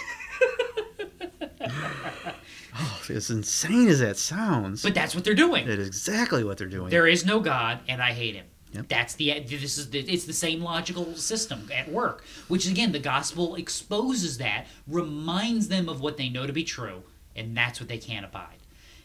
As 3.08 3.30
insane 3.30 3.88
as 3.88 4.00
that 4.00 4.16
sounds, 4.16 4.82
But 4.82 4.94
that's 4.94 5.14
what 5.14 5.24
they're 5.24 5.34
doing. 5.34 5.66
That 5.66 5.78
is 5.78 5.86
exactly 5.86 6.42
what 6.42 6.58
they're 6.58 6.66
doing. 6.66 6.90
There 6.90 7.06
is 7.06 7.24
no 7.24 7.38
God, 7.38 7.80
and 7.86 8.02
I 8.02 8.12
hate 8.12 8.34
him. 8.34 8.46
Yep. 8.72 8.88
That's 8.88 9.14
the 9.14 9.40
this 9.40 9.78
is 9.78 9.90
the, 9.90 10.00
it's 10.00 10.24
the 10.24 10.32
same 10.32 10.60
logical 10.60 11.14
system 11.14 11.68
at 11.72 11.88
work. 11.88 12.24
Which 12.48 12.66
again, 12.66 12.90
the 12.90 12.98
gospel 12.98 13.54
exposes 13.54 14.38
that, 14.38 14.66
reminds 14.88 15.68
them 15.68 15.88
of 15.88 16.00
what 16.00 16.16
they 16.16 16.28
know 16.28 16.46
to 16.46 16.52
be 16.52 16.64
true, 16.64 17.04
and 17.36 17.56
that's 17.56 17.78
what 17.78 17.88
they 17.88 17.98
can't 17.98 18.24
abide. 18.24 18.56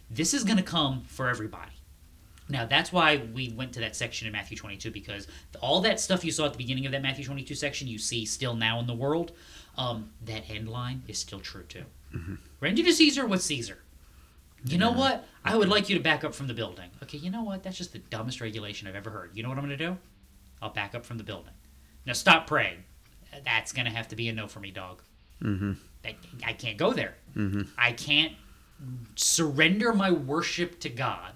This 0.10 0.34
is 0.34 0.44
going 0.44 0.58
to 0.58 0.64
come 0.64 1.04
for 1.08 1.30
everybody. 1.30 1.74
Now 2.50 2.66
that's 2.66 2.92
why 2.92 3.22
we 3.32 3.50
went 3.50 3.74
to 3.74 3.80
that 3.82 3.96
section 3.96 4.26
in 4.26 4.34
Matthew 4.34 4.58
22 4.58 4.90
because 4.90 5.28
all 5.62 5.82
that 5.82 6.00
stuff 6.00 6.26
you 6.26 6.32
saw 6.32 6.46
at 6.46 6.54
the 6.54 6.58
beginning 6.58 6.88
of 6.88 6.92
that 6.94 7.04
Matthew 7.04 7.24
22 7.24 7.54
section, 7.54 7.88
you 7.88 8.00
see 8.00 8.26
still 8.26 8.56
now 8.56 8.80
in 8.80 8.88
the 8.88 8.96
world. 8.96 9.34
Um, 9.78 10.10
that 10.26 10.50
end 10.50 10.68
line 10.68 11.04
is 11.08 11.20
still 11.20 11.40
true 11.40 11.64
too. 11.64 11.86
Render 12.60 12.84
to 12.84 12.94
Caesar 12.94 13.26
what's 13.26 13.46
Caesar. 13.46 13.78
You 14.66 14.78
know 14.78 14.92
what? 14.92 15.26
I 15.46 15.56
would 15.56 15.70
like 15.70 15.90
you 15.90 15.98
to 15.98 16.04
back 16.04 16.24
up 16.24 16.34
from 16.34 16.48
the 16.48 16.54
building. 16.54 16.90
Okay, 17.04 17.18
you 17.18 17.32
know 17.32 17.44
what? 17.44 17.64
That's 17.64 17.78
just 17.78 17.94
the 17.94 18.00
dumbest 18.00 18.42
regulation 18.42 18.88
I've 18.88 18.96
ever 18.96 19.10
heard. 19.10 19.32
You 19.34 19.44
know 19.44 19.50
what 19.50 19.58
I'm 19.58 19.66
going 19.66 19.78
to 19.78 19.86
do? 19.86 19.98
I'll 20.62 20.72
back 20.72 20.96
up 20.96 21.06
from 21.06 21.18
the 21.18 21.24
building. 21.24 21.54
Now 22.06 22.14
stop 22.14 22.48
praying. 22.48 22.84
That's 23.46 23.72
going 23.72 23.86
to 23.86 23.92
have 23.92 24.08
to 24.10 24.16
be 24.16 24.28
a 24.28 24.34
no 24.34 24.48
for 24.48 24.60
me, 24.60 24.72
dog. 24.72 25.02
Mm-hmm. 25.42 25.74
I, 26.04 26.16
I 26.46 26.54
can't 26.54 26.78
go 26.78 26.92
there. 26.92 27.16
Mm-hmm. 27.36 27.62
I 27.78 27.94
can't 27.94 28.34
surrender 29.16 29.94
my 29.94 30.12
worship 30.12 30.80
to 30.82 30.90
God 30.90 31.34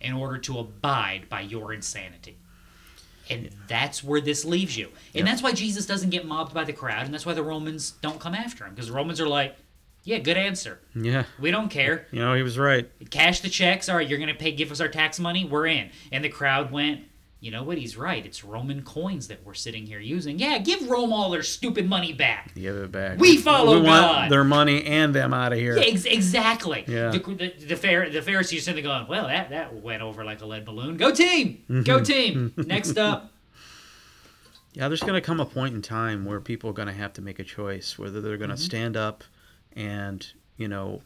in 0.00 0.12
order 0.12 0.38
to 0.38 0.58
abide 0.58 1.28
by 1.28 1.40
your 1.40 1.72
insanity. 1.72 2.36
And 3.30 3.50
that's 3.68 4.04
where 4.04 4.20
this 4.20 4.44
leaves 4.44 4.76
you. 4.76 4.90
And 5.14 5.26
that's 5.26 5.42
why 5.42 5.52
Jesus 5.52 5.86
doesn't 5.86 6.10
get 6.10 6.26
mobbed 6.26 6.52
by 6.52 6.64
the 6.64 6.74
crowd, 6.74 7.06
and 7.06 7.14
that's 7.14 7.24
why 7.24 7.32
the 7.32 7.42
Romans 7.42 7.92
don't 8.02 8.20
come 8.20 8.34
after 8.34 8.66
him. 8.66 8.74
Because 8.74 8.88
the 8.88 8.92
Romans 8.92 9.18
are 9.20 9.28
like, 9.28 9.56
yeah, 10.04 10.18
good 10.18 10.36
answer. 10.36 10.78
yeah. 10.94 11.24
We 11.40 11.50
don't 11.50 11.68
care. 11.70 12.06
You 12.12 12.20
know, 12.20 12.34
he 12.34 12.42
was 12.42 12.58
right. 12.58 12.88
Cash 13.10 13.40
the 13.40 13.48
checks. 13.48 13.88
All 13.88 13.96
right, 13.96 14.06
you're 14.08 14.18
going 14.18 14.28
to 14.28 14.34
pay, 14.38 14.52
give 14.52 14.70
us 14.70 14.80
our 14.80 14.88
tax 14.88 15.18
money. 15.18 15.44
We're 15.44 15.66
in. 15.66 15.90
And 16.12 16.22
the 16.24 16.28
crowd 16.28 16.70
went, 16.70 17.02
you 17.40 17.50
know 17.50 17.62
what? 17.62 17.76
He's 17.76 17.96
right. 17.96 18.24
It's 18.24 18.42
Roman 18.42 18.82
coins 18.82 19.28
that 19.28 19.44
we're 19.44 19.52
sitting 19.54 19.84
here 19.86 19.98
using. 20.00 20.38
Yeah, 20.38 20.56
give 20.58 20.88
Rome 20.88 21.12
all 21.12 21.30
their 21.30 21.42
stupid 21.42 21.86
money 21.88 22.12
back. 22.14 22.54
Give 22.54 22.74
it 22.76 22.90
back. 22.90 23.18
We 23.18 23.36
follow 23.36 23.80
we 23.80 23.86
God. 23.86 24.16
want 24.18 24.30
their 24.30 24.44
money 24.44 24.82
and 24.84 25.14
them 25.14 25.34
out 25.34 25.52
of 25.52 25.58
here. 25.58 25.76
Yeah, 25.76 25.84
ex- 25.84 26.06
exactly. 26.06 26.84
Yeah. 26.88 27.10
The, 27.10 27.18
the, 27.18 27.66
the, 27.66 27.76
Phar- 27.76 28.08
the 28.08 28.22
Pharisees 28.22 28.60
are 28.60 28.64
sitting 28.64 28.82
there 28.82 28.92
going, 28.94 29.08
well, 29.08 29.26
that, 29.26 29.50
that 29.50 29.74
went 29.74 30.00
over 30.02 30.24
like 30.24 30.40
a 30.40 30.46
lead 30.46 30.64
balloon. 30.64 30.96
Go 30.96 31.12
team! 31.12 31.64
Go 31.84 32.02
team! 32.02 32.52
Next 32.56 32.96
up. 32.98 33.30
Yeah, 34.76 34.88
there's 34.88 35.02
going 35.02 35.14
to 35.14 35.20
come 35.20 35.38
a 35.38 35.46
point 35.46 35.72
in 35.72 35.82
time 35.82 36.24
where 36.24 36.40
people 36.40 36.68
are 36.68 36.72
going 36.72 36.88
to 36.88 36.94
have 36.94 37.12
to 37.12 37.22
make 37.22 37.38
a 37.38 37.44
choice 37.44 37.96
whether 37.96 38.20
they're 38.20 38.32
Mm-hmm. 38.32 38.46
going 38.46 38.56
to 38.56 38.62
stand 38.62 38.96
up 38.96 39.22
and, 39.76 40.26
you 40.56 40.68
know, 40.68 41.02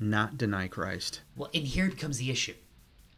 not 0.00 0.38
deny 0.38 0.68
Christ. 0.68 1.20
Well, 1.36 1.50
and 1.54 1.64
here 1.66 1.90
comes 1.90 2.18
the 2.18 2.30
issue. 2.30 2.54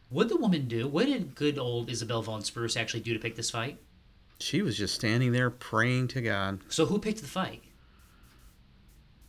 What 0.09 0.27
did 0.27 0.37
the 0.37 0.41
woman 0.41 0.67
do? 0.67 0.87
What 0.87 1.05
did 1.07 1.35
good 1.35 1.57
old 1.57 1.89
Isabel 1.89 2.21
Vaughan-Spruce 2.21 2.77
actually 2.77 2.99
do 3.01 3.13
to 3.13 3.19
pick 3.19 3.35
this 3.35 3.49
fight? 3.49 3.79
She 4.39 4.61
was 4.61 4.77
just 4.77 4.93
standing 4.95 5.31
there 5.31 5.49
praying 5.49 6.09
to 6.09 6.21
God. 6.21 6.59
So 6.69 6.85
who 6.85 6.99
picked 6.99 7.21
the 7.21 7.27
fight? 7.27 7.63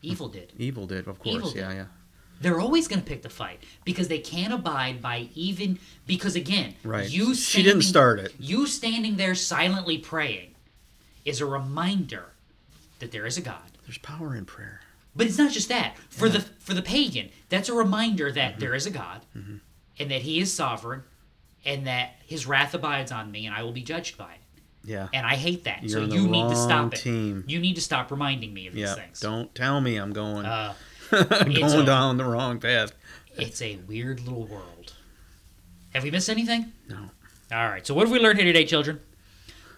Evil 0.03 0.29
did. 0.29 0.53
Evil 0.59 0.87
did, 0.87 1.09
of 1.09 1.19
course. 1.19 1.37
Evil 1.37 1.53
yeah, 1.55 1.69
did. 1.69 1.77
yeah. 1.77 1.85
They're 2.41 2.61
always 2.61 2.87
going 2.87 3.01
to 3.01 3.07
pick 3.07 3.23
the 3.23 3.31
fight 3.31 3.63
because 3.85 4.09
they 4.09 4.19
can't 4.19 4.53
abide 4.53 5.01
by 5.01 5.29
even 5.35 5.79
because 6.07 6.37
again, 6.37 6.75
Right. 6.85 7.09
you 7.09 7.35
She 7.35 7.63
didn't 7.63 7.83
start 7.83 8.19
it. 8.19 8.35
You 8.39 8.67
standing 8.67 9.17
there 9.17 9.35
silently 9.35 9.97
praying 9.97 10.55
is 11.25 11.41
a 11.41 11.47
reminder 11.47 12.33
that 12.99 13.11
there 13.11 13.25
is 13.25 13.39
a 13.39 13.41
God. 13.41 13.63
There's 13.87 13.99
power 13.99 14.37
in 14.37 14.45
prayer. 14.45 14.81
But 15.17 15.27
it's 15.27 15.39
not 15.39 15.51
just 15.51 15.69
that. 15.71 15.97
For 16.11 16.29
the 16.29 16.41
for 16.41 16.75
the 16.75 16.83
pagan, 16.83 17.31
that's 17.49 17.69
a 17.69 17.73
reminder 17.75 18.31
that 18.31 18.53
Mm-hmm. 18.53 18.61
there 18.61 18.75
is 18.75 18.87
a 18.87 18.91
God 18.91 19.23
and 19.35 20.11
that 20.11 20.23
he 20.23 20.39
is 20.41 20.53
sovereign 20.53 21.03
and 21.65 21.87
that 21.87 22.17
his 22.27 22.47
wrath 22.47 22.75
abides 22.75 23.11
on 23.11 23.31
me 23.31 23.47
and 23.47 23.55
I 23.55 23.63
will 23.63 23.73
be 23.73 23.83
judged 23.83 24.19
by 24.19 24.33
it. 24.35 24.41
Yeah. 24.85 25.09
And 25.15 25.27
I 25.27 25.35
hate 25.37 25.65
that. 25.65 25.81
so 25.91 25.99
You're 26.01 26.07
the 26.07 26.15
you 26.17 26.29
need 26.29 26.49
to 26.51 26.55
stop 26.57 26.93
it. 26.95 26.99
team. 26.99 27.45
You 27.49 27.59
need 27.59 27.75
to 27.77 27.81
stop 27.81 28.11
reminding 28.11 28.53
me 28.55 28.67
of 28.69 28.75
these 28.75 28.83
Yeah. 28.83 28.95
things. 28.95 29.19
Don't 29.21 29.53
tell 29.55 29.81
me 29.81 29.97
I'm 29.97 30.13
going 30.13 30.45
Uh, 30.47 30.75
going 31.11 31.63
a- 31.81 31.85
down 31.85 32.19
the 32.19 32.25
wrong 32.25 32.61
path. 32.61 32.93
It's 33.37 33.61
a 33.63 33.77
weird 33.89 34.21
little 34.21 34.45
world. 34.47 34.93
Have 35.95 36.03
we 36.05 36.11
missed 36.11 36.29
anything? 36.31 36.73
No. 36.89 37.11
All 37.53 37.69
right. 37.69 37.87
So 37.87 37.95
what 37.95 38.03
have 38.07 38.13
we 38.13 38.19
learned 38.19 38.39
here 38.39 38.47
today, 38.47 38.65
children? 38.65 39.01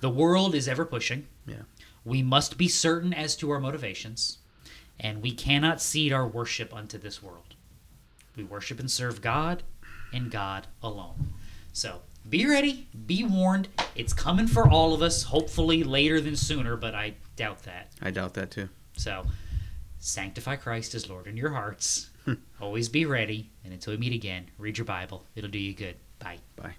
The 0.01 0.11
world 0.11 0.55
is 0.55 0.69
ever 0.69 0.85
pushing. 0.85 1.27
Yeah. 1.47 1.63
We 2.05 2.23
must 2.23 2.57
be 2.59 2.69
certain 2.69 3.13
as 3.15 3.37
to 3.37 3.51
our 3.51 3.61
motivations, 3.61 4.38
and 5.01 5.23
we 5.23 5.33
cannot 5.33 5.81
cede 5.81 6.13
our 6.13 6.27
worship 6.27 6.75
unto 6.75 6.99
this 6.99 7.23
world. 7.23 7.55
We 8.37 8.45
worship 8.45 8.79
and 8.81 8.91
serve 8.91 9.21
God 9.21 9.63
and 10.13 10.31
God 10.31 10.67
alone. 10.83 11.35
So 11.73 12.01
be 12.29 12.47
ready, 12.47 12.89
be 13.07 13.25
warned. 13.25 13.69
It's 13.95 14.13
coming 14.13 14.47
for 14.47 14.69
all 14.69 14.95
of 14.95 15.03
us, 15.03 15.25
hopefully 15.25 15.83
later 15.85 16.21
than 16.21 16.37
sooner, 16.37 16.77
but 16.77 16.95
I 16.95 17.15
doubt 17.37 17.63
that. 17.65 17.93
I 18.03 18.11
doubt 18.11 18.35
that 18.35 18.51
too. 18.51 18.69
So 18.97 19.25
sanctify 19.99 20.57
Christ 20.57 20.95
as 20.95 21.09
Lord 21.09 21.27
in 21.27 21.37
your 21.37 21.51
hearts. 21.51 22.11
Hmm. 22.25 22.35
Always 22.61 22.89
be 22.89 23.07
ready, 23.07 23.51
and 23.65 23.73
until 23.73 23.93
we 23.93 23.99
meet 23.99 24.13
again, 24.13 24.51
read 24.59 24.79
your 24.79 24.85
Bible. 24.85 25.25
It'll 25.35 25.51
do 25.51 25.59
you 25.59 25.75
good. 25.75 25.97
Bye. 26.19 26.39
Bye. 26.57 26.75